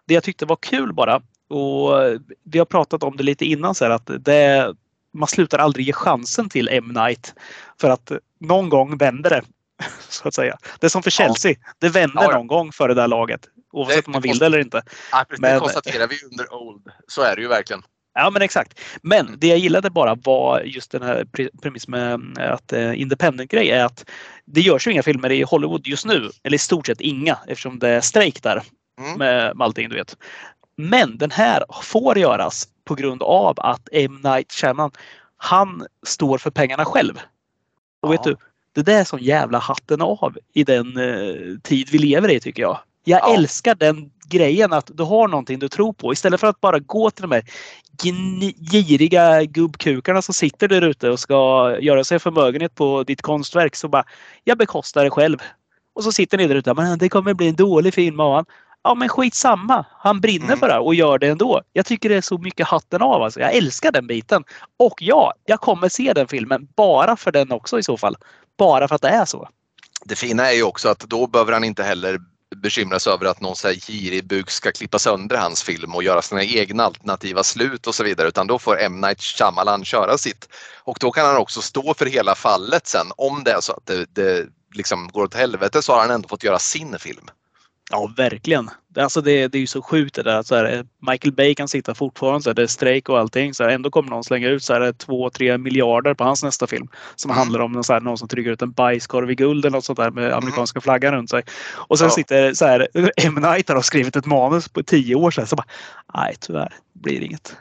[0.05, 3.75] Det jag tyckte var kul bara och eh, vi har pratat om det lite innan
[3.75, 4.73] så här att det,
[5.13, 6.87] man slutar aldrig ge chansen till M.
[6.87, 7.33] Night.
[7.81, 9.41] För att någon gång vänder det.
[10.09, 10.57] Så att säga.
[10.79, 11.25] Det är som för Ja.
[11.25, 11.55] Chelsea.
[11.79, 12.37] Det vänder Ja, ja.
[12.37, 13.41] någon gång för det där laget.
[13.71, 14.81] Oavsett Det- om man vill det eller inte.
[15.11, 16.87] ja, precis, men- det konstaterar vi under Old.
[17.07, 17.81] Så är det ju verkligen.
[18.17, 18.79] Ja men exakt.
[19.01, 23.01] Men det jag gillade bara var just den här pre- premiss med eh, att eh,
[23.01, 24.05] independent-grej är att
[24.45, 26.29] det görs ju inga filmer i Hollywood just nu.
[26.43, 28.63] Eller i stort sett inga eftersom det är strejk där
[28.99, 29.17] Mm.
[29.19, 30.17] med, med allting du vet.
[30.77, 34.19] Men den här får göras på grund av att M.
[34.23, 34.91] Night Shyamalan
[35.37, 37.19] han står för pengarna själv.
[38.01, 38.31] Och vet Ja.
[38.31, 38.37] du,
[38.75, 42.61] det där är som jävla hatten av i den eh, tid vi lever i tycker
[42.61, 42.79] jag.
[43.03, 43.35] Jag Ja.
[43.35, 47.11] älskar den grejen att du har någonting du tror på istället för att bara gå
[47.11, 47.43] till de här
[48.71, 53.75] giriga gubbkukarna som sitter där ute och ska göra sig förmögenhet på ditt konstverk.
[53.75, 54.03] Så bara,
[54.43, 55.37] jag bekostar det själv.
[55.95, 56.73] Och så sitter ni där ute.
[56.73, 58.45] Men det kommer bli en dålig film av han.
[58.83, 59.85] Ja men skitsamma.
[59.99, 60.59] Han brinner Mm.
[60.59, 61.61] för det och gör det ändå.
[61.73, 63.21] Jag tycker det är så mycket hatten av.
[63.23, 63.39] Alltså.
[63.39, 64.43] Jag älskar den biten.
[64.79, 68.15] Och ja, jag kommer se den filmen bara för den också i så fall.
[68.57, 69.49] Bara för att det är så.
[70.05, 72.19] Det fina är ju också att då behöver han inte heller
[72.61, 76.03] bekymra sig över att någon så här girig buk ska klippa sönder hans film och
[76.03, 79.01] göra sina egna alternativa slut och så vidare utan då får M.
[79.01, 80.49] Night Shyamalan köra sitt.
[80.83, 83.07] Och då kan han också stå för hela fallet sen.
[83.17, 86.29] Om det är så att det, det liksom går åt helvete så har han ändå
[86.29, 87.29] fått göra sin film.
[87.89, 88.69] Ja, verkligen.
[88.87, 90.43] Det- Alltså det, det är ju så sjukt det där.
[90.43, 93.53] Så här, Michael Bay kan sitta fortfarande, så här, det är strejk och allting.
[93.53, 96.87] Så här, ändå kommer någon slänga ut så här, 2-3 miljarder på hans nästa film.
[97.15, 97.37] Som Mm.
[97.39, 99.99] handlar om så här, någon som trycker ut en bajskorv i guld eller något sånt
[99.99, 101.43] där med amerikanska flaggan runt sig.
[101.73, 102.11] Och sen Ja.
[102.13, 102.87] sitter så här,
[103.17, 103.35] M.
[103.35, 105.47] Night har skrivit ett manus på tio år sedan.
[105.47, 105.67] Så bara,
[106.13, 107.55] nej tyvärr, blir inget.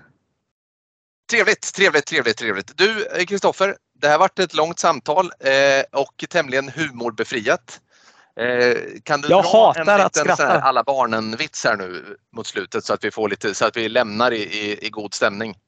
[1.31, 2.73] Trevligt, trevligt, trevligt, trevligt.
[2.79, 7.81] Du eh, Kristoffer, det här varit ett långt samtal eh, och tämligen humorbefriat.
[8.41, 10.61] Eh, kan du Jag hatar en att liten så här skratta.
[10.63, 14.33] alla barnen-vits här nu mot slutet så att vi får lite så att vi lämnar
[14.33, 15.59] i, i, i god stämning?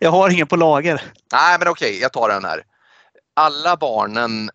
[0.00, 1.02] Jag har ingen på lager.
[1.32, 2.62] Nej, men okej, jag tar den här.
[3.34, 4.50] Alla barnen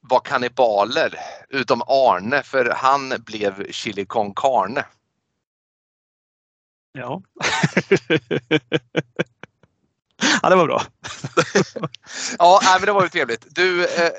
[0.00, 1.14] var kannibaler
[1.48, 4.84] utom Arne för han blev chili con carne.
[6.92, 7.22] Ja.
[10.42, 10.82] ja, det var bra.
[12.38, 13.46] Ja, nej, men det var ju trevligt.
[13.48, 14.10] Du, eh,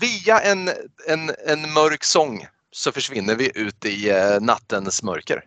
[0.00, 0.68] via en,
[1.06, 5.44] en, en mörk sång så försvinner vi ut i eh, nattens mörker.